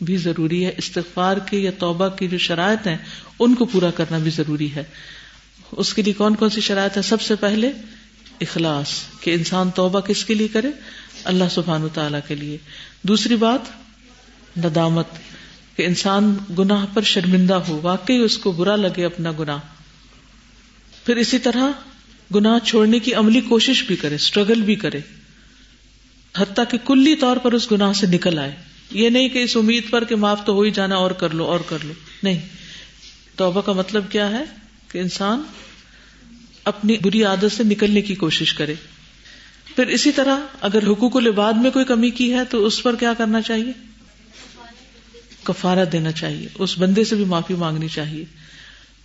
بھی 0.00 0.16
ضروری 0.16 0.66
ہے۔ 0.66 0.74
استغفار 0.78 1.36
کے 1.36 1.58
یا 1.58 1.70
توبہ 1.78 2.08
کی 2.08 2.28
جو 2.28 2.38
شرائط 2.38 2.86
ہیں، 2.86 2.96
ان 3.38 3.54
کو 3.54 3.64
پورا 3.64 3.90
کرنا 3.90 4.18
بھی 4.18 4.30
ضروری 4.30 4.74
ہے۔ 4.74 4.84
اس 5.72 5.94
کے 5.94 6.02
لیے 6.02 6.12
کون 6.12 6.34
کون 6.34 6.50
سی 6.50 6.60
شرائط 6.60 6.96
ہے 6.96 7.02
سب 7.02 7.20
سے 7.20 7.34
پہلے 7.34 7.70
اخلاص، 8.40 8.88
کہ 9.20 9.34
انسان 9.34 9.70
توبہ 9.70 10.00
کس 10.00 10.24
کے 10.24 10.34
لیے 10.34 10.48
کرے؟ 10.48 10.68
اللہ 11.24 11.44
سبحان 11.50 11.86
تعالی 11.94 12.18
کے 12.28 12.34
لیے۔ 12.34 12.58
دوسری 13.02 13.36
بات، 13.36 13.60
ندامت۔ 14.64 15.06
کہ 15.80 15.86
انسان 15.86 16.36
گناہ 16.58 16.86
پر 16.94 17.02
شرمندہ 17.02 17.54
ہو، 17.54 17.80
واقعی 17.82 18.16
اس 18.16 18.38
کو 18.38 18.52
برا 18.52 18.76
لگے 18.76 19.04
اپنا 19.04 19.32
گناہ۔ 19.38 19.58
پھر 21.06 21.16
اسی 21.16 21.38
طرح 21.38 21.70
گناہ 22.34 22.58
چھوڑنے 22.58 22.98
کی 22.98 23.14
عملی 23.14 23.40
کوشش 23.40 23.82
بھی 23.82 23.96
کرے 23.96 24.14
اسٹرگل 24.14 24.62
بھی 24.62 24.74
کرے۔ 24.74 25.00
حتیٰ 26.36 26.64
کہ 26.70 26.78
کلی 26.86 27.16
طور 27.16 27.36
پر 27.36 27.52
اس 27.52 27.72
گناہ 27.72 27.92
سے 27.92 28.06
نکل 28.06 28.38
آئے۔ 28.38 28.56
یہ 28.90 29.10
نہیں 29.10 29.28
کہ 29.28 29.38
اس 29.38 29.56
امید 29.56 29.90
پر 29.90 30.04
کہ 30.04 30.16
معاف 30.16 30.44
تو 30.44 30.52
ہو 30.52 30.60
ہی 30.60 30.70
جانا، 30.70 30.94
اور 30.94 31.10
کر 31.10 31.30
لو، 31.30 31.44
اور 31.44 31.60
کر 31.66 31.78
لو۔ 31.84 31.92
نہیں۔ 32.22 32.40
توبہ 33.36 33.60
کا 33.60 33.72
مطلب 33.72 34.04
کیا 34.10 34.30
ہے؟ 34.30 34.44
کہ 34.88 34.98
انسان 34.98 35.42
اپنی 36.64 36.96
بری 37.02 37.24
عادت 37.24 37.52
سے 37.52 37.64
نکلنے 37.64 38.02
کی 38.02 38.14
کوشش 38.14 38.54
کرے۔ 38.54 38.74
پھر 39.76 39.86
اسی 39.86 40.12
طرح 40.12 40.36
اگر 40.60 40.90
حقوق 40.90 41.16
العباد 41.16 41.52
میں 41.52 41.70
کوئی 41.70 41.84
کمی 41.84 42.10
کی 42.10 42.34
ہے 42.34 42.44
تو 42.44 42.66
اس 42.66 42.82
پر 42.82 42.96
کیا 42.96 43.14
کرنا 43.14 43.42
چاہیے؟ 43.42 43.89
کفارہ 45.44 45.84
دینا 45.84 46.12
چاہیے، 46.12 46.48
اس 46.54 46.78
بندے 46.78 47.04
سے 47.04 47.16
بھی 47.16 47.24
معافی 47.24 47.54
مانگنی 47.54 47.88
چاہیے۔ 47.88 48.24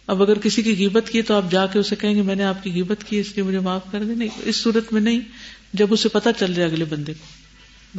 اب 0.08 0.22
اگر 0.22 0.40
کسی 0.40 0.64
کی 0.64 0.76
غیبت 0.78 1.10
کی 1.10 1.22
تو 1.22 1.34
آپ 1.34 1.52
جا 1.52 1.66
کے 1.66 1.80
اسے 1.80 1.96
کہیں 1.96 2.16
گے، 2.16 2.22
میں 2.22 2.36
نے 2.36 2.44
آپ 2.44 2.64
کی 2.64 2.72
غیبت 2.72 3.04
کی، 3.04 3.20
اس 3.20 3.28
لیے 3.36 3.44
مجھے 3.44 3.60
معاف 3.60 3.82
کر 3.92 4.04
دیں۔ 4.04 4.16
نہیں، 4.16 4.30
اس 4.44 4.56
صورت 4.56 4.94
میں 4.94 5.02
نہیں، 5.02 5.20
جب 5.74 5.88
اسے 5.90 6.10
پتا 6.10 6.34
چل 6.34 6.54
جائے 6.54 6.70
اگلے 6.70 6.86
بندے 6.86 7.14
کو۔ 7.14 7.46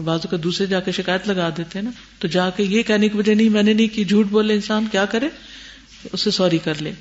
بازو 0.04 0.28
کا 0.28 0.36
دوسرے 0.42 0.66
جا 0.66 0.80
کے 0.80 0.92
شکایت 0.92 1.28
لگا 1.28 1.48
دیتے 1.56 1.78
ہیں 1.78 1.84
نا، 1.84 1.90
تو 2.18 2.28
جا 2.28 2.50
کے 2.50 2.62
یہ 2.62 2.82
کہنے 2.82 3.08
کی 3.08 3.18
وجہ 3.18 3.34
نہیں، 3.34 3.48
میں 3.48 3.62
نے 3.62 3.72
نہیں 3.72 3.94
کی، 3.94 4.04
جھوٹ 4.04 4.26
بولے 4.26 4.54
انسان، 4.54 4.86
کیا 4.92 5.04
کرے؟ 5.04 5.28
اسے 6.12 6.30
سوری 6.30 6.58
کر 6.58 6.82
لے۔ 6.82 6.92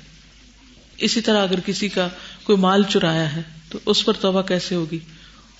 اسی 0.98 1.20
طرح 1.20 1.42
اگر 1.42 1.60
کسی 1.60 1.88
کا 1.88 2.08
کوئی 2.44 2.58
مال 2.58 2.82
چرایا 2.88 3.36
ہے، 3.36 3.42
تو 3.68 3.78
اس 3.86 4.04
پر 4.04 4.12
توبہ 4.12 4.42
کیسے 4.42 4.74
ہوگی؟ 4.74 4.98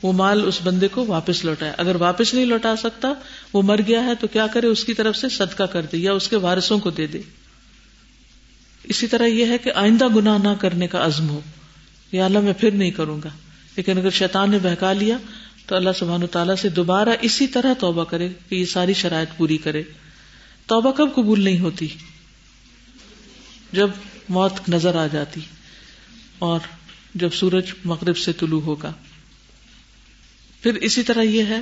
وہ 0.02 0.12
مال 0.12 0.42
اس 0.46 0.58
بندے 0.64 0.88
کو 0.88 1.06
واپس 1.06 1.44
لوٹائے۔ 1.44 1.72
اگر 1.78 1.96
واپس 1.96 2.34
نہیں 2.34 2.44
لوٹا 2.44 2.76
سکتا، 2.76 3.12
وہ 3.52 3.62
مر 3.62 3.80
گیا 3.86 4.04
ہے 4.04 4.14
تو 4.14 4.26
کیا 4.26 4.46
کرے؟ 4.46 4.66
اس 4.66 4.84
کی 4.84 4.94
طرف 4.94 5.16
سے 5.16 5.28
صدقہ 5.28 5.62
کر 5.62 5.82
دے 5.82 5.96
یا 5.96 6.12
اس 6.12 6.28
کے 6.28 6.36
وارثوں 6.36 6.78
کو 6.78 6.90
دے 6.90 7.06
دے۔ 7.06 7.20
اسی 8.84 9.06
طرح 9.06 9.26
یہ 9.26 9.46
ہے 9.46 9.58
کہ 9.58 9.72
آئندہ 9.74 10.08
گناہ 10.16 10.38
نہ 10.38 10.48
کرنے 10.60 10.86
کا 10.86 11.06
عزم 11.06 11.28
ہو۔ 11.28 11.40
یا 12.12 12.24
اللہ 12.24 12.38
میں 12.38 12.52
پھر 12.52 12.70
نہیں 12.70 12.90
کروں 12.90 13.20
گا۔ 13.24 13.28
لیکن 13.76 13.98
اگر 13.98 14.10
شیطان 14.10 14.50
نے 14.50 14.58
بہکا 14.62 14.92
لیا، 14.92 15.16
تو 15.66 15.76
اللہ 15.76 15.90
سبحان 15.98 16.22
و 16.22 16.26
تعالیٰ 16.26 16.54
سے 16.54 16.68
دوبارہ 16.68 17.08
اسی 17.20 17.46
طرح 17.46 17.74
توبہ 17.78 18.04
کرے 18.04 18.28
کہ 18.48 18.54
یہ 18.54 18.64
ساری 18.64 18.92
شرائط 18.92 19.28
پوری 19.36 19.56
کرے۔ 19.56 19.82
توبہ 20.66 20.92
کب 20.92 21.14
قبول 21.14 21.44
نہیں 21.44 21.58
ہوتی؟ 21.58 21.88
جب 23.72 23.90
موت 24.28 24.52
نظر 24.68 24.94
آ 24.94 25.06
جاتی 25.06 25.40
اور 26.38 26.60
جب 27.14 27.28
سورج 27.32 27.64
مغرب 27.84 28.16
سے 28.16 28.32
طلوع 28.32 28.60
ہوگا۔ 28.60 28.92
پھر 30.62 30.74
اسی 30.74 31.02
طرح 31.02 31.22
یہ 31.22 31.42
ہے 31.42 31.60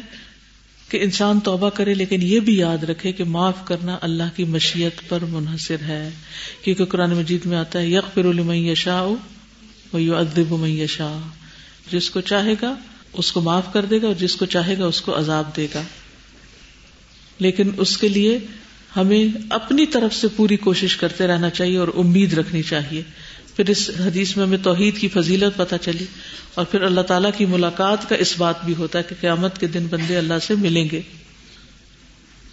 کہ 0.89 1.03
انسان 1.03 1.41
توبہ 1.41 1.71
کرے 1.71 1.95
لیکن 1.95 2.23
یہ 2.23 2.41
بھی 2.41 2.57
یاد 2.57 2.85
رکھے 2.85 3.13
کہ 3.13 3.25
معاف 3.25 3.65
کرنا 3.65 3.99
اللہ 4.01 4.23
کی 4.37 4.45
مشیت 4.45 5.09
پر 5.09 5.25
منحصر 5.25 5.77
ہے۔ 5.81 6.11
کیونکہ 6.63 6.85
قرآن 6.85 7.11
مجید 7.11 7.47
میں 7.47 7.59
آتا 7.59 7.79
ہے 7.79 7.89
یک 7.89 8.15
پھر 8.15 8.55
یشا 8.55 9.15
ادب 9.93 10.67
یشا 10.67 11.29
جس 11.93 12.11
کو 12.11 12.21
چاہے 12.21 12.55
گا، 12.63 12.75
اس 13.13 13.33
کو 13.33 13.41
معاف 13.41 13.73
کر 13.73 13.85
دے 13.85 14.03
گا 14.03 14.07
اور 14.07 14.15
جس 14.15 14.37
کو 14.37 14.47
چاہے 14.47 14.79
گا، 14.79 14.87
اس 14.87 15.01
کو 15.01 15.19
عذاب 15.19 15.57
دے 15.57 15.67
گا۔ 15.75 15.83
لیکن 17.39 17.71
اس 17.77 17.97
کے 17.97 18.09
لیے 18.09 18.39
ہمیں 18.97 19.39
اپنی 19.51 19.87
طرف 19.87 20.15
سے 20.15 20.29
پوری 20.37 20.57
کوشش 20.57 20.97
کرتے 20.97 21.27
رہنا 21.27 21.51
چاہیے 21.51 21.79
اور 21.79 21.89
امید 21.97 22.33
رکھنی 22.33 22.63
چاہیے۔ 22.63 23.03
پھر 23.57 23.71
اس 23.71 23.91
حدیث 24.07 24.37
میں 24.37 24.47
ہمیں 24.47 24.59
توحید 24.59 24.99
کی 24.99 25.09
فضیلت 25.09 25.57
پتہ 25.57 25.75
چلی 25.81 26.05
اور 26.55 26.65
پھر 26.65 26.83
اللہ 26.83 27.01
تعالیٰ 27.01 27.31
کی 27.37 27.45
ملاقات 27.47 28.09
کا 28.09 28.15
اس 28.15 28.35
بات 28.39 28.65
بھی 28.65 28.75
ہوتا 28.79 28.99
ہے 28.99 29.05
کہ 29.09 29.15
قیامت 29.21 29.61
کے 29.61 29.67
دن 29.67 29.87
بندے 29.91 30.17
اللہ 30.17 30.35
سے 30.47 30.55
ملیں 30.55 30.89
گے۔ 30.93 31.01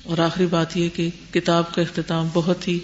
اور 0.03 0.17
آخری 0.17 0.45
بات 0.45 0.77
یہ 0.77 0.89
کہ 0.95 1.09
کتاب 1.33 1.75
کا 1.75 1.81
اختتام 1.81 2.27
بہت 2.33 2.67
ہی 2.67 2.79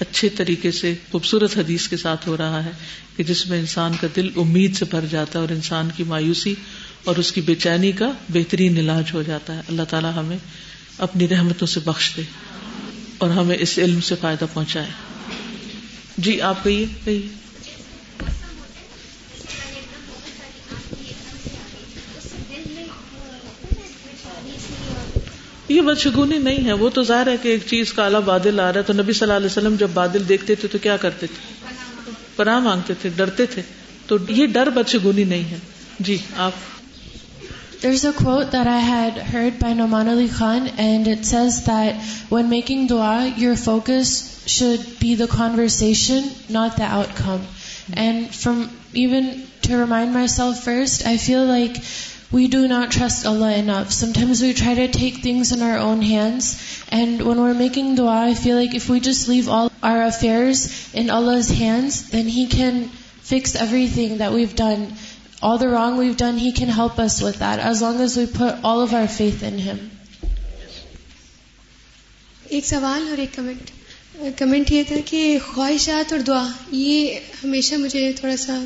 اچھے 0.00 0.28
طریقے 0.28 0.70
سے 0.70 0.94
خوبصورت 1.10 1.58
حدیث 1.58 1.88
کے 1.88 1.96
ساتھ 1.96 2.28
ہو 2.28 2.36
رہا 2.36 2.64
ہے 2.64 2.70
کہ 3.16 3.24
جس 3.24 3.46
میں 3.46 3.58
انسان 3.60 3.92
کا 4.00 4.06
دل 4.16 4.30
امید 4.36 4.76
سے 4.76 4.84
بھر 4.84 5.04
جاتا 5.10 5.38
ہے 5.38 5.44
اور 5.44 5.52
انسان 5.52 5.88
کی 5.96 6.04
مایوسی 6.04 6.54
اور 7.04 7.16
اس 7.16 7.32
کی 7.32 7.40
بے 7.40 7.54
چینی 7.54 7.92
کا 7.92 8.10
بہترین 8.28 8.76
علاج 8.76 9.04
ہو 9.14 9.22
جاتا 9.22 9.56
ہے۔ 9.56 9.60
اللہ 9.68 9.82
تعالیٰ 9.88 10.12
ہمیں 10.16 10.38
اپنی 10.98 11.28
رحمتوں 11.28 11.66
سے 11.66 11.80
بخش 11.84 12.12
دے 12.16 12.22
اور 13.18 13.30
ہمیں 13.30 13.56
اس 13.60 13.78
علم 13.78 14.00
سے 14.00 14.14
فائدہ 14.20 14.44
پہنچائے۔ 14.52 14.90
جی 16.18 16.40
آپ 16.40 16.64
کہیے 16.64 16.86
کہیے۔ 17.04 17.47
یہ 25.68 25.80
بدشگونی 25.80 26.38
نہیں 26.38 26.66
ہے 26.66 26.72
وہ 26.72 26.88
تو 26.88 27.02
ظاہر 27.02 27.26
ہے 27.26 27.36
کہ 27.42 27.48
ایک 27.48 27.66
چیز 27.66 27.92
کا 27.92 28.04
اعلیٰ 28.04 28.20
بادل 28.24 28.60
آ 28.60 28.72
رہا 28.72 28.80
ہے 28.80 28.86
تو 28.86 28.92
نبی 28.92 29.12
صلی 29.12 29.26
اللہ 29.26 29.36
علیہ 29.36 29.46
وسلم 29.46 29.74
جب 29.78 29.90
بادل 29.94 30.28
دیکھتے 30.28 30.54
تھے 30.54 30.68
تو 30.68 30.78
کیا 30.78 30.96
کرتے 30.96 31.26
تھے 31.26 31.56
پناہ 32.36 32.58
مانگتے 32.60 32.94
تھے 33.00 33.10
ڈرتے 33.16 33.46
تھے 33.46 33.62
تو 34.06 34.16
یہ 34.28 34.46
ڈر 34.46 34.70
بدشگونی 34.70 35.24
نہیں 35.24 35.50
ہے 35.50 35.58
جی 36.00 36.16
آپ 36.38 36.66
There's 37.80 38.04
a 38.04 38.12
quote 38.12 38.48
that 38.52 38.66
I 38.66 38.78
had 38.80 39.18
heard 39.24 39.58
by 39.60 39.68
Noman 39.72 40.08
Ali 40.08 40.28
Khan, 40.28 40.64
and 40.78 41.06
it 41.06 41.24
says 41.24 41.58
that 41.66 42.00
when 42.28 42.48
making 42.50 42.88
dua, 42.88 43.32
your 43.36 43.54
focus 43.56 44.14
should 44.46 44.86
be 44.98 45.14
the 45.14 45.28
conversation, 45.28 46.24
not 46.50 46.76
the 46.76 46.88
outcome. 46.96 47.46
And 48.06 48.34
from 48.34 48.68
even 48.94 49.46
to 49.62 49.76
remind 49.76 50.12
myself 50.12 50.64
first, 50.64 51.06
I 51.06 51.18
feel 51.18 51.44
like 51.46 51.78
we 52.30 52.46
do 52.48 52.68
not 52.68 52.90
trust 52.90 53.26
Allah 53.26 53.54
enough. 53.56 53.90
Sometimes 53.90 54.42
we 54.42 54.52
try 54.52 54.74
to 54.74 54.88
take 54.88 55.18
things 55.18 55.52
in 55.52 55.62
our 55.62 55.78
own 55.78 56.02
hands, 56.02 56.84
and 56.90 57.22
when 57.22 57.40
we're 57.40 57.54
making 57.54 57.94
dua, 57.94 58.16
I 58.30 58.34
feel 58.34 58.56
like 58.56 58.74
if 58.74 58.88
we 58.88 59.00
just 59.00 59.28
leave 59.28 59.48
all 59.48 59.72
our 59.82 60.02
affairs 60.02 60.94
in 60.94 61.08
Allah's 61.10 61.48
hands, 61.48 62.10
then 62.10 62.26
He 62.26 62.46
can 62.46 62.88
fix 63.30 63.54
everything 63.54 64.18
that 64.18 64.32
we've 64.32 64.54
done. 64.54 64.92
All 65.40 65.56
the 65.56 65.68
wrong 65.68 65.96
we've 65.96 66.16
done, 66.16 66.36
He 66.36 66.52
can 66.52 66.68
help 66.68 66.98
us 66.98 67.22
with 67.22 67.38
that, 67.38 67.60
as 67.60 67.80
long 67.80 68.00
as 68.00 68.16
we 68.16 68.26
put 68.26 68.62
all 68.62 68.82
of 68.82 68.92
our 68.92 69.08
faith 69.08 69.42
in 69.42 69.58
Him. 69.58 69.88
ایک 72.48 72.66
سوال 72.66 73.08
اور 73.08 73.18
ایک 73.18 73.34
comment 73.34 73.70
comment 74.36 74.70
یہ 74.72 74.82
تھا 74.88 74.96
کہ 75.04 75.38
خواہشات 75.54 76.12
اور 76.12 76.20
دعا 76.20 76.46
یہ 76.70 77.18
ہمیشہ 77.44 77.74
مجھے 77.74 78.12
تھوڑا 78.12 78.36
سا 78.36 78.58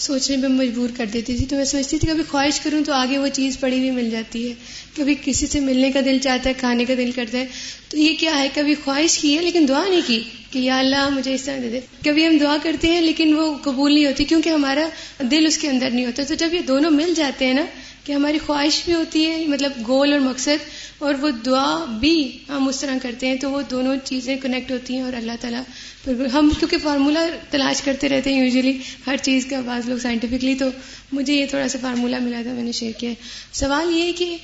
سوچنے 0.00 0.36
پہ 0.42 0.46
مجبور 0.46 0.88
کر 0.96 1.06
دیتی 1.12 1.36
تھی 1.36 1.46
تو 1.46 1.56
میں 1.56 1.64
سوچتی 1.64 1.98
تھی 1.98 2.08
کبھی 2.08 2.22
خواہش 2.28 2.60
کروں 2.60 2.84
تو 2.84 2.92
آگے 2.92 3.18
وہ 3.18 3.28
چیز 3.28 3.60
پڑی 3.60 3.78
ہوئی 3.78 3.90
مل 3.90 4.10
جاتی 4.10 4.48
ہے۔ 4.48 4.54
کبھی 4.96 5.14
کسی 5.24 5.46
سے 5.46 5.60
ملنے 5.60 5.90
کا 5.90 6.00
دل 6.04 6.18
چاہتا 6.18 6.48
ہے، 6.48 6.54
کھانے 6.54 6.84
کا 6.84 6.94
دل 6.96 7.10
کرتا 7.10 7.38
ہے۔ 7.38 7.46
تو 7.88 7.96
یہ 7.96 8.14
کیا 8.20 8.38
ہے؟ 8.38 8.48
کبھی 8.54 8.74
خواہش 8.84 9.18
کی 9.18 9.38
ہے 9.38 9.42
لیکن 9.42 9.64
دعا 9.68 9.84
نہیں 9.88 10.00
کی 10.06 10.22
کہ 10.50 10.58
یا 10.58 10.78
اللہ 10.78 11.08
مجھے 11.08 11.34
اس 11.34 11.42
طرح 11.42 11.58
دے 11.62 11.68
دے۔ 11.68 11.80
کبھی 12.04 12.26
ہم 12.26 12.38
دعا 12.38 12.56
کرتے 12.62 12.88
ہیں 12.88 13.00
لیکن 13.00 13.34
وہ 13.34 13.58
قبول 13.62 13.94
نہیں 13.94 14.06
ہوتی 14.06 14.24
کیونکہ 14.24 14.48
ہمارا 14.48 14.88
دل 15.30 15.46
اس 15.46 15.58
کے 15.58 15.68
اندر 15.68 15.90
نہیں 15.90 16.06
ہوتا۔ 16.06 16.22
تو 16.24 16.34
جب 16.34 16.54
یہ 16.54 16.60
دونوں 16.60 16.90
مل 16.90 17.12
جاتے 17.16 17.46
ہیں 17.46 17.54
نا 17.54 17.64
کہ 18.04 18.12
ہماری 18.12 18.38
خواہش 18.38 18.80
بھی 18.84 18.94
ہوتی 18.94 19.24
ہے 19.26 19.44
مطلب 19.46 19.72
گول 19.88 20.12
اور 20.12 20.20
مقصد، 20.20 20.68
اور 20.98 21.14
وہ 21.20 21.30
دعا 21.46 21.84
بھی 22.00 22.16
ہم 22.48 22.68
اس 22.68 22.80
طرح 22.80 22.96
کرتے 23.02 23.26
ہیں 23.26 23.36
تو 23.36 23.50
وہ 23.50 23.60
دونوں 23.70 23.96
چیزیں 24.04 24.36
کنیکٹ 24.36 24.70
ہوتی 24.70 24.94
ہیں 24.94 25.02
اور 25.02 25.12
اللہ 25.12 25.32
تعالیٰ 25.40 25.62
پھر 26.04 26.26
ہم 26.26 26.50
کیونکہ 26.58 26.78
فارمولا 26.78 27.26
تلاش 27.50 27.82
کرتے 27.82 28.08
رہتے 28.08 28.32
ہیں 28.32 28.44
یوزلی 28.44 28.76
ہر 29.06 29.16
چیز 29.22 29.46
کا، 29.46 29.60
بعض 29.60 29.88
لوگ 29.88 29.98
سائنٹیفکلی 29.98 30.54
تو 30.54 30.68
مجھے 31.12 31.34
یہ 31.34 31.46
تھوڑا 31.46 31.68
سا 31.68 31.78
فارمولا 31.82 32.18
ملا 32.18 32.40
تھا 32.42 32.52
میں 32.52 32.62
نے 32.62 32.72
شیئر 32.72 32.92
کیا۔ 32.98 33.10
سوال 33.54 33.94
یہ 33.96 34.02
ہے 34.02 34.12
کہ 34.12 34.36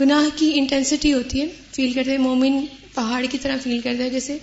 گناہ 0.00 0.28
کی 0.36 0.50
انٹینسٹی 0.54 1.12
ہوتی 1.12 1.40
ہے 1.40 1.46
فیل 1.72 1.92
کرتے 1.92 2.10
ہیں، 2.10 2.18
مومن 2.18 2.64
پہاڑ 2.94 3.24
کی 3.30 3.38
طرح 3.38 3.56
فیل 3.62 3.80
کرتا 3.80 4.04
ہے 4.04 4.10
جیسے، 4.10 4.38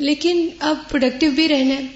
لیکن 0.00 0.48
اب 0.60 0.88
پروڈکٹیو 0.88 1.30
بھی 1.30 1.48
رہنا 1.48 1.74
ہے۔ 1.74 1.86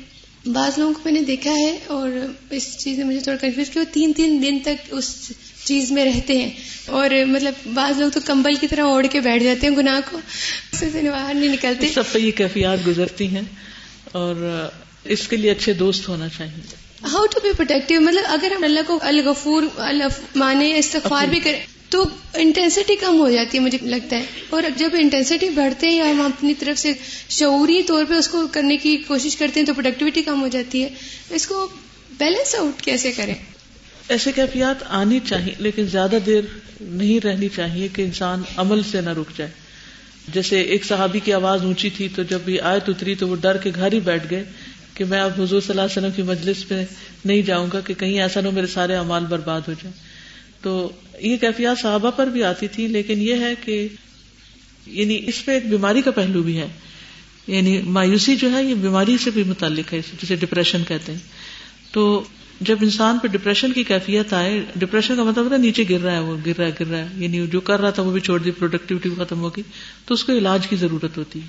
بعض 0.47 0.79
لوگوں 0.79 0.93
کو 0.95 1.01
میں 1.05 1.13
نے 1.13 1.21
دیکھا 1.27 1.51
ہے 1.53 1.77
اور 1.89 2.11
اس 2.51 2.67
چیز 2.79 2.99
میں 2.99 3.05
مجھے 3.07 3.21
تھوڑا 3.21 3.37
کنفیوز 3.41 3.71
کیا، 3.71 3.83
تین 3.93 4.13
تین 4.13 4.43
دن 4.43 4.59
تک 4.63 4.93
اس 4.93 5.15
چیز 5.65 5.91
میں 5.93 6.05
رہتے 6.05 6.37
ہیں 6.39 6.51
اور 6.87 7.11
مطلب 7.27 7.55
بعض 7.75 7.99
لوگ 7.99 8.11
تو 8.11 8.21
کمبل 8.25 8.55
کی 8.55 8.67
طرح 8.69 8.83
اوڑھ 8.83 9.07
کے 9.11 9.21
بیٹھ 9.21 9.45
جاتے 9.45 9.67
ہیں 9.67 9.77
گناہ 9.77 10.01
کو 10.11 10.19
سے 10.73 11.11
باہر 11.11 11.35
نہیں 11.35 11.49
نکلتے۔ 11.49 11.89
سب 11.95 12.03
پہ 12.13 12.19
یہ 12.19 12.31
کیفیات 12.31 12.87
گزرتی 12.87 13.27
ہیں 13.27 13.43
اور 14.13 14.69
اس 15.05 15.29
کے 15.29 15.37
لیے 15.37 15.51
اچھے 15.51 15.73
دوست 15.73 16.09
ہونا 16.09 16.29
چاہیے۔ 16.29 16.61
ہاؤ 17.03 17.27
ٹو 17.27 17.41
بی 17.43 17.49
پروٹیکٹیو 17.57 18.01
مطلب 18.01 18.23
اگر 18.27 18.53
ہم 18.57 18.65
اللہ 18.65 18.81
کو 18.87 18.99
الغفور 19.03 19.63
اللہ 19.77 20.05
مانے 20.35 20.79
استغفار 20.79 21.27
بھی 21.27 21.41
کریں 21.41 21.61
تو 21.89 22.05
انٹینسٹی 22.35 22.97
کم 22.97 23.21
ہو 23.21 23.31
جاتی 23.31 23.59
ہے 23.59 23.63
مجھے 23.63 23.79
لگتا 23.83 24.17
ہے۔ 24.17 24.25
اور 24.51 24.63
جب 24.77 24.91
انٹینسٹی 24.99 25.49
بڑھتے 25.49 25.87
ہیں 25.87 25.97
یا 25.97 26.11
ہم 26.11 26.21
اپنی 26.21 26.55
طرف 26.55 26.79
سے 26.79 26.93
شعوری 27.29 27.83
طور 27.83 28.05
پہ 28.05 28.15
اس 28.15 28.29
کو 28.29 28.47
کرنے 28.53 28.77
کی 28.77 28.97
کوشش 28.97 29.37
کرتے 29.37 29.61
ہیں 29.61 29.67
تو 29.67 29.75
پروڈکٹیوٹی 29.75 30.23
کم 30.23 30.43
ہو 30.43 30.49
جاتی 30.49 30.83
ہے۔ 30.83 30.89
اس 31.31 31.47
کو 31.47 31.69
بیلنس 32.19 32.55
آؤٹ 32.55 32.83
کیسے 32.83 33.13
کریں؟ 33.13 33.35
ایسے 34.09 34.33
کیفیات 34.33 34.85
آنی 34.89 35.21
چاہیے 35.29 35.55
لیکن 35.59 35.87
زیادہ 35.87 36.19
دیر 36.27 36.41
نہیں 36.81 37.27
رہنی 37.27 37.49
چاہیے 37.57 37.89
کہ 37.89 38.03
انسان 38.03 38.43
عمل 38.57 38.83
سے 38.91 39.01
نہ 39.01 39.11
رک 39.11 39.39
جائے۔ 39.39 39.51
جیسے 40.29 40.61
ایک 40.61 40.85
صحابی 40.85 41.21
کی 41.21 41.33
آواز 41.33 41.63
اونچی 41.63 41.91
تھی 41.91 42.09
تو 42.17 42.23
جب 42.23 42.49
یہ 42.49 42.61
آیت 42.61 42.89
اتری 42.89 43.15
تو 43.15 43.29
وہ 43.29 43.37
ڈر 43.37 43.57
کے 43.57 43.71
گھر 43.75 43.93
ہی 43.93 44.01
بیٹھ 44.01 44.27
گئے 44.31 44.45
کہ 44.95 45.05
میں 45.05 45.21
اب 45.21 45.31
حضور 45.33 45.61
صلی 45.61 45.71
اللہ 45.71 45.81
علیہ 45.81 45.97
وسلم 45.97 46.11
کی 46.11 46.23
مجلس 46.23 46.69
پہ 46.69 46.85
نہیں 47.25 47.43
جاؤں 47.43 47.69
گا 47.73 47.81
کہ 47.81 47.95
کہیں 47.95 48.21
ایسا 48.21 48.41
نہ 48.41 48.51
میرے 48.51 48.67
سارے 48.67 48.97
امال 48.97 49.25
برباد 49.25 49.61
ہو 49.69 49.73
جائیں۔ 49.73 49.93
تو 50.63 50.91
یہ 51.21 51.37
کیفیات 51.37 51.79
صحابہ 51.79 52.11
پر 52.11 52.27
بھی 52.27 52.45
آتی 52.45 52.69
تھی، 52.69 52.87
لیکن 52.87 53.23
یہ 53.23 53.35
ہے 53.35 53.55
کہ 53.65 53.89
یعنی 54.87 55.21
اس 55.27 55.45
پہ 55.45 55.53
ایک 55.53 55.69
بیماری 55.69 56.03
کا 56.03 56.11
پہلو 56.11 56.43
بھی 56.43 56.59
ہے۔ 56.59 56.67
یعنی 57.47 57.83
مایوسی 57.83 58.37
جو 58.37 58.53
ہے، 58.53 58.65
یہ 58.65 58.75
بیماری 58.75 59.17
سے 59.19 59.31
بھی 59.31 59.43
متعلق 59.43 59.93
ہے، 59.93 60.01
جسے 60.23 60.37
ڈپریشن 60.37 60.83
کہتے 60.89 61.13
ہیں۔ 61.13 61.19
تو 61.93 62.25
جب 62.61 62.77
انسان 62.81 63.19
پہ 63.19 63.29
ڈپریشن 63.29 63.73
کی 63.73 63.85
کیفیت 63.85 64.33
آئے 64.33 64.65
ڈپریشن 64.77 65.17
کا 65.17 65.23
مطلب 65.23 65.53
ہے 65.53 65.59
نیچے 65.59 65.85
گر 65.91 66.01
رہا 66.01 66.13
ہے، 66.13 66.19
وہ 66.19 66.37
گر 66.47 66.53
رہا 66.59 66.67
ہے، 66.67 66.73
گر 66.81 66.87
رہا 66.87 66.99
ہے 66.99 67.09
یعنی 67.15 67.47
جو 67.47 67.61
کر 67.61 67.81
رہا 67.81 67.91
تھا 67.91 68.03
وہ 68.03 68.11
بھی 68.11 68.21
چھوڑ 68.21 68.39
دی 68.41 68.51
پروڈکٹیوٹی 68.51 69.11
ختم 69.19 69.41
ہوگی 69.41 69.63
تو 70.05 70.15
اس 70.15 70.25
کو 70.25 70.33
علاج 70.33 70.67
کی 70.67 70.77
ضرورت 70.77 71.19
ہوتی 71.19 71.41
ہے، 71.41 71.47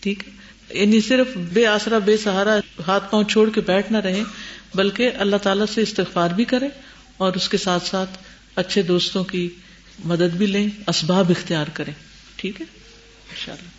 ٹھیک 0.00 0.28
ہے؟ 0.28 0.32
یعنی 0.80 1.00
صرف 1.00 1.36
بے 1.36 1.66
آسرا، 1.66 1.98
بے 1.98 2.16
سہارا، 2.16 2.58
ہاتھ 2.86 3.10
پاؤں 3.10 3.24
چھوڑ 3.24 3.50
کے 3.50 3.60
بیٹھ 3.60 3.92
نہ 3.92 3.98
رہے، 3.98 4.22
بلکہ 4.74 5.10
اللہ 5.18 5.36
تعالیٰ 5.36 5.66
سے 5.74 5.82
استغفار 5.82 6.30
بھی 6.30 6.44
کرے 6.44 6.68
اور 7.16 7.32
اس 7.32 7.48
کے 7.48 7.56
ساتھ 7.56 7.86
ساتھ 7.86 8.18
اچھے 8.54 8.82
دوستوں 8.82 9.24
کی 9.24 9.48
مدد 10.04 10.36
بھی 10.36 10.46
لیں، 10.46 10.68
اسباب 10.86 11.30
اختیار 11.30 11.66
کریں، 11.72 11.92
ٹھیک 12.36 12.60
ہے؟ 12.60 12.66
ان 13.30 13.36
شاء 13.44 13.52
اللہ 13.52 13.76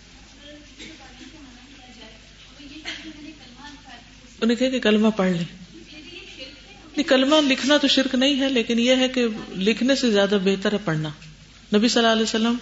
انہیں 4.42 4.58
کہ 4.58 4.80
کلمہ 4.80 5.08
پڑھ 5.16 5.32
لیں۔ 5.32 5.59
کلمہ 7.04 7.36
لکھنا 7.48 7.78
تو 7.78 7.88
شرک 7.88 8.16
نہیں 8.16 8.40
ہے، 8.40 8.50
لیکن 8.50 8.80
یہ 8.80 8.96
ہے 8.96 9.08
کہ 9.08 9.26
لکھنے 9.56 9.96
سے 9.96 10.12
زیادہ 10.12 10.38
بہتر 10.44 10.74
ہے 10.74 10.78
پڑھنا۔ 10.86 11.10
نبی 11.76 11.88
صلی 11.88 12.00
اللہ 12.00 12.12
علیہ 12.12 12.24
وسلم 12.24 12.56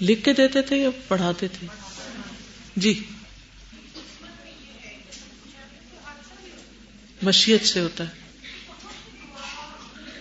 لکھ 0.00 0.24
کے 0.24 0.32
دیتے 0.32 0.62
تھے 0.62 0.76
یا 0.76 0.88
پڑھاتے 1.08 1.48
تھے؟ 1.48 1.66
جی۔ 2.76 3.04
مشیت 7.22 7.66
سے 7.66 7.80
ہوتا 7.80 8.04
ہے۔ 8.04 8.10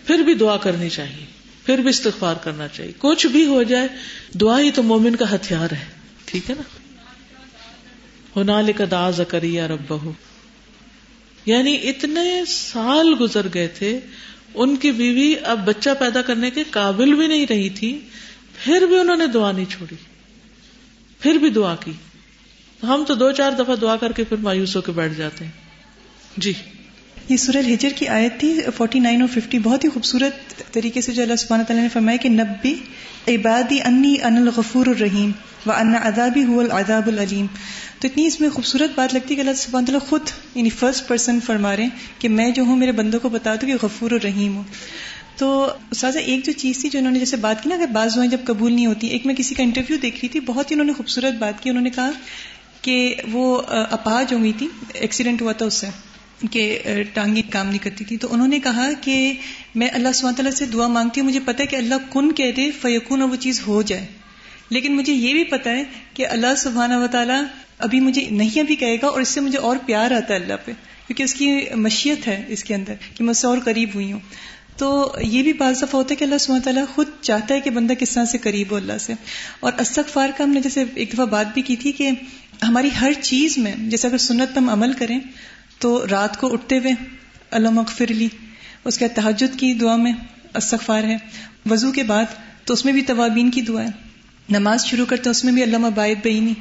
پھر 0.07 0.17
بھی 0.17 0.33
دعا 0.33 0.57
کرنی 0.57 0.89
چاہیے، 0.89 1.25
پھر 1.65 1.77
بھی 1.77 1.89
استغفار 1.89 2.35
کرنا 2.35 2.67
چاہیے۔ 2.67 2.91
کچھ 2.97 3.27
بھی 3.27 3.45
ہو 3.45 3.63
جائے، 3.63 3.87
دعا 4.33 4.59
ہی 4.59 4.71
تو 4.71 4.83
مومن 4.83 5.15
کا 5.15 5.35
ہتھیار 5.35 5.73
ہے۔ 5.73 5.85
ٹھیک 6.25 6.49
ہے 6.49 6.55
نا؟ 6.55 6.63
ہونا 8.35 8.61
لکھا 8.61 8.83
دا 8.91 9.11
زکری 9.11 9.61
رب 9.61 9.81
بہو 9.87 10.11
یعنی 11.45 11.77
اتنے 11.83 12.45
سال 12.47 13.15
گزر 13.19 13.47
گئے 13.53 13.67
تھے، 13.67 13.99
ان 14.53 14.75
کی 14.75 14.91
بیوی 14.91 15.35
اب 15.43 15.65
بچہ 15.65 15.89
پیدا 15.99 16.21
کرنے 16.21 16.49
کے 16.49 16.63
قابل 16.69 17.13
بھی 17.13 17.27
نہیں 17.27 17.45
رہی 17.49 17.69
تھی، 17.69 17.99
پھر 18.55 18.85
بھی 18.87 18.99
انہوں 18.99 19.17
نے 19.17 19.27
دعا 19.27 19.51
نہیں 19.51 19.65
چھوڑی۔ 19.65 19.95
پھر 21.19 21.33
بھی 21.33 21.49
دعا 21.49 21.75
کی۔ 21.75 21.91
ہم 22.83 23.03
تو 23.07 23.13
دو 23.15 23.31
چار 23.31 23.51
دفعہ 23.51 23.75
دعا 23.75 23.95
کر 23.95 24.11
کے 24.11 24.23
پھر 24.23 24.37
مایوس 24.37 24.75
ہو 24.75 24.81
کے 24.81 24.91
بیٹھ 24.91 25.13
جاتے 25.13 25.45
ہیں۔ 25.45 25.51
جی۔ 26.37 26.53
یہ 27.29 27.37
سورہ 27.37 27.57
الحجر 27.57 27.89
کی 27.95 28.07
آیت 28.07 28.39
تھی 28.39 28.59
فورٹی 28.77 28.99
نائن 28.99 29.21
اور 29.21 29.29
ففٹی 29.29 29.59
بہت 29.59 29.83
ہی 29.83 29.89
خوبصورت 29.89 30.63
طریقے 30.73 31.01
سے 31.01 31.11
جو 31.11 31.21
اللہ 31.21 31.35
سبحانہ 31.35 31.63
تعالیٰ 31.63 31.83
نے 31.83 31.89
فرمایا 31.89 32.17
کہ 32.17 32.29
نبی، 32.29 32.75
عبادی 33.27 33.81
انی 33.81 34.15
ان 34.23 34.37
الغفور 34.37 34.85
الرحیم 34.87 35.31
و 35.65 35.71
ان 35.71 35.95
ادابی 35.95 36.43
هو 36.43 36.59
العذاب 36.59 37.07
العلیم۔ 37.07 37.45
تو 37.99 38.07
اتنی 38.07 38.25
اس 38.25 38.41
میں 38.41 38.49
خوبصورت 38.49 38.91
بات 38.95 39.13
لگتی 39.13 39.29
ہے 39.29 39.35
کہ 39.35 39.39
اللہ 39.39 39.53
سبحانہ 39.57 39.85
تعالیٰ 39.85 40.07
خود 40.09 40.21
یعنی 40.55 40.69
فرسٹ 40.69 41.07
پرسن 41.07 41.39
فرما 41.39 41.75
رہے 41.75 41.83
ہیں 41.83 41.89
کہ 42.19 42.29
میں 42.29 42.51
جو 42.51 42.63
ہوں، 42.63 42.75
میرے 42.75 42.91
بندوں 42.91 43.19
کو 43.19 43.29
بتا 43.29 43.55
دوں 43.55 43.67
کہ 43.67 43.75
غفور 43.81 44.11
الرحیم 44.11 44.55
ہوں۔ 44.55 44.63
تو 45.37 45.69
سازا 45.95 46.19
ایک 46.19 46.45
جو 46.45 46.51
چیز 46.51 46.77
تھی 46.77 46.89
جو 46.89 46.99
انہوں 46.99 47.11
نے 47.11 47.19
جیسے 47.19 47.37
بات 47.37 47.63
کی 47.63 47.69
نا 47.69 47.77
کہ 47.77 47.85
بعض 47.85 48.15
دعائیں 48.15 48.31
جب 48.31 48.37
قبول 48.45 48.73
نہیں 48.73 48.85
ہوتی، 48.85 49.07
ایک 49.07 49.25
میں 49.25 49.35
کسی 49.35 49.55
کا 49.55 49.63
انٹرویو 49.63 49.97
دیکھ 50.01 50.15
رہی 50.15 50.27
تھی، 50.27 50.39
بہت 50.39 50.71
ہی 50.71 50.75
انہوں 50.75 50.87
نے 50.87 50.93
خوبصورت 50.93 51.33
بات 51.33 51.63
کی۔ 51.63 51.69
انہوں 51.69 51.83
نے 51.83 51.89
کہا 51.89 52.11
کہ 52.81 53.15
وہ 53.31 53.61
اپاج 53.67 54.33
ہوئی 54.33 54.51
تھی 54.57 54.67
ایکسیڈنٹ 54.93 55.41
ہوا 55.41 55.51
تھا 55.51 55.65
اس 55.65 55.73
سے۔ 55.73 55.87
کہ 56.51 56.79
ٹانگیں 57.13 57.51
کام 57.51 57.67
نہیں 57.67 57.83
کرتی 57.83 58.05
تھی 58.05 58.17
تو 58.17 58.33
انہوں 58.33 58.47
نے 58.47 58.59
کہا 58.59 58.89
کہ 59.01 59.33
میں 59.75 59.87
اللہ 59.93 60.11
سبحانہ 60.13 60.35
تعالیٰ 60.35 60.51
سے 60.51 60.65
دعا 60.65 60.87
مانگتی 60.87 61.21
ہوں، 61.21 61.27
مجھے 61.27 61.39
پتا 61.45 61.61
ہے 61.61 61.65
کہ 61.65 61.75
اللہ 61.75 61.95
کن 62.11 62.31
کہہ 62.31 62.51
دے 62.51 62.71
فیقون 62.71 63.21
اور 63.21 63.29
وہ 63.29 63.35
چیز 63.35 63.61
ہو 63.67 63.81
جائے۔ 63.81 64.07
لیکن 64.69 64.95
مجھے 64.95 65.13
یہ 65.13 65.33
بھی 65.33 65.43
پتا 65.43 65.69
ہے 65.69 65.83
کہ 66.13 66.27
اللہ 66.27 66.55
سبحانہ 66.57 66.93
و 66.93 67.07
تعالیٰ 67.11 67.43
ابھی 67.79 67.99
مجھے 67.99 68.27
نہیں 68.31 68.59
ابھی 68.59 68.75
کہے 68.75 68.95
گا 68.95 69.07
اور 69.07 69.21
اس 69.21 69.27
سے 69.27 69.39
مجھے 69.39 69.57
اور 69.57 69.77
پیار 69.85 70.11
آتا 70.11 70.33
ہے 70.33 70.39
اللہ 70.39 70.53
پہ، 70.65 70.71
کیونکہ 71.07 71.23
اس 71.23 71.33
کی 71.33 71.59
مشیت 71.75 72.27
ہے 72.27 72.45
اس 72.47 72.63
کے 72.63 72.75
اندر 72.75 72.93
کہ 73.15 73.23
میں 73.23 73.31
اس 73.31 73.37
سے 73.37 73.47
اور 73.47 73.57
قریب 73.65 73.89
ہوئی 73.95 74.11
ہوں۔ 74.11 74.19
تو 74.77 75.15
یہ 75.21 75.43
بھی 75.43 75.53
بعض 75.53 75.77
دفعہ 75.77 75.95
ہوتا 75.95 76.09
ہے 76.11 76.15
کہ 76.15 76.23
اللہ 76.23 76.37
سبحانہ 76.37 76.63
تعالیٰ 76.63 76.85
خود 76.95 77.07
چاہتا 77.21 77.55
ہے 77.55 77.61
کہ 77.61 77.69
بندہ 77.69 77.93
کس 77.93 78.11
طرح 78.11 78.25
سے 78.25 78.37
قریب 78.37 78.67
ہو 78.71 78.75
اللہ 78.75 78.97
سے۔ 78.97 79.13
اور 79.59 79.73
استغفار 79.79 80.29
کا 80.37 80.43
ہم 80.43 80.49
نے 80.49 80.61
جیسے 80.61 80.83
ایک 80.95 81.13
دفعہ 81.13 81.25
بات 81.25 81.53
بھی 81.53 81.61
کی 81.61 81.75
تھی 81.75 81.91
کہ 81.91 82.09
ہماری 82.63 82.89
ہر 83.01 83.11
چیز 83.21 83.57
میں، 83.57 83.75
جیسے 83.77 84.07
اگر 84.07 84.17
سنت 84.17 84.57
ہم 84.57 84.69
عمل 84.69 84.93
کریں 84.93 85.19
تو 85.79 86.05
رات 86.11 86.39
کو 86.39 86.53
اٹھتے 86.53 86.77
ہوئے 86.77 86.91
اللہ 87.51 87.69
مغفر 87.69 88.07
لی، 88.07 88.27
اس 88.85 88.97
کے 88.97 89.07
تحجد 89.07 89.59
کی 89.59 89.73
دعا 89.73 89.95
میں 89.95 90.13
استغفار 90.53 91.03
ہے۔ 91.03 91.17
وضو 91.69 91.91
کے 91.91 92.03
بعد 92.03 92.23
تو 92.63 92.73
اس 92.73 92.85
میں 92.85 92.93
بھی 92.93 93.01
توابین 93.01 93.51
کی 93.51 93.61
دعا 93.61 93.83
ہے۔ 93.83 93.89
نماز 94.49 94.85
شروع 94.85 95.05
کرتے 95.05 95.29
اس 95.29 95.43
میں 95.43 95.53
بھی 95.53 95.63
علامہ 95.63 95.87
باعد 95.87 96.25
بعینی 96.25 96.53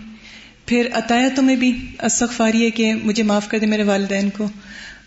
پھر 0.66 0.88
عطایتوں 0.92 1.44
میں 1.44 1.56
بھی 1.56 1.86
استغفاری 2.02 2.64
ہے 2.64 2.70
کہ 2.70 2.94
مجھے 2.94 3.22
معاف 3.22 3.48
کر 3.48 3.58
دے 3.58 3.66
میرے 3.66 3.82
والدین 3.82 4.30
کو 4.30 4.48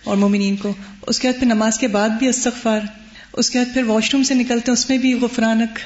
اور 0.04 0.18
مومنین 0.18 0.56
کو۔ 0.56 0.74
اس 1.08 1.20
کے 1.20 1.28
بعد 1.28 1.40
پھر 1.40 1.48
نماز 1.48 1.80
کے 1.80 1.88
بعد 1.88 2.10
بھی 2.10 2.28
استغفار۔ 2.28 2.80
اس 3.34 3.50
کے 3.50 3.60
بعد 3.60 3.74
پھر 3.74 3.84
واش 3.84 4.14
روم 4.14 4.24
سے 4.24 4.34
نکلتے 4.34 4.72
ہیں، 4.72 4.74
اس 4.74 4.90
میں 4.90 4.98
بھی 4.98 5.14
غفرانک۔ 5.14 5.80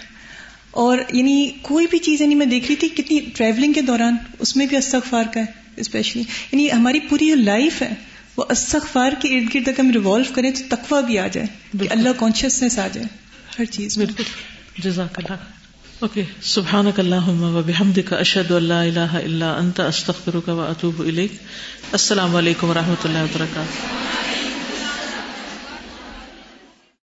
اور 0.71 0.97
یعنی 1.13 1.51
کوئی 1.61 1.87
بھی 1.89 1.97
چیز 1.97 2.21
یعنی 2.21 2.35
میں 2.35 2.45
دیکھ 2.45 2.65
رہی 2.67 2.75
تھی 2.75 2.89
کتنی 2.89 3.19
ٹریولنگ 3.19 3.73
کے 3.73 3.81
دوران 3.81 4.15
اس 4.39 4.55
میں 4.55 4.65
بھی 4.65 4.77
استغفار 4.77 5.23
کا 5.33 5.39
ہے 5.39 5.45
اسپیشلی 5.77 6.23
یعنی 6.51 6.71
ہماری 6.71 6.99
پوری 6.99 7.27
جو 7.27 7.35
لائف 7.35 7.81
ہے 7.81 7.93
وہ 8.41 8.45
استغفار 8.49 9.11
کے 9.21 9.27
ارد 9.37 9.55
گرد 9.55 9.67
اگر 9.67 9.79
ہم 9.79 9.91
ریوالو 9.91 10.23
کریں 10.33 10.51
تو 10.51 10.75
تقوی 10.75 11.03
بھی 11.05 11.19
آ 11.19 11.27
جائے 11.27 11.47
کہ 11.79 11.87
اللہ 11.91 12.09
کانشیسنیس 12.19 12.79
آ 12.79 12.87
جائے 12.93 13.07
ہر 13.59 13.65
چیز 13.65 13.97
بالکل۔ 13.97 14.23
جزاک 14.77 15.19
اللہ 15.19 15.33
اوکے 15.99 16.23
سبحانک 16.41 16.99
اللہم 16.99 17.43
و 17.43 17.61
بحمدک 17.61 18.13
اشہد 18.13 18.51
ان 18.51 18.63
لا 18.63 18.81
الہ 18.81 19.13
الا 19.13 19.51
انت 19.57 19.79
استغفرک 19.79 20.49
و 20.49 20.61
اتوب 20.61 20.99
الیک۔ 20.99 21.33
السلام 21.91 22.35
علیکم 22.35 22.69
و 22.69 22.73
رحمۃ 22.73 23.05
اللہ 23.05 23.23
وبرکاتہ۔ 23.23 24.30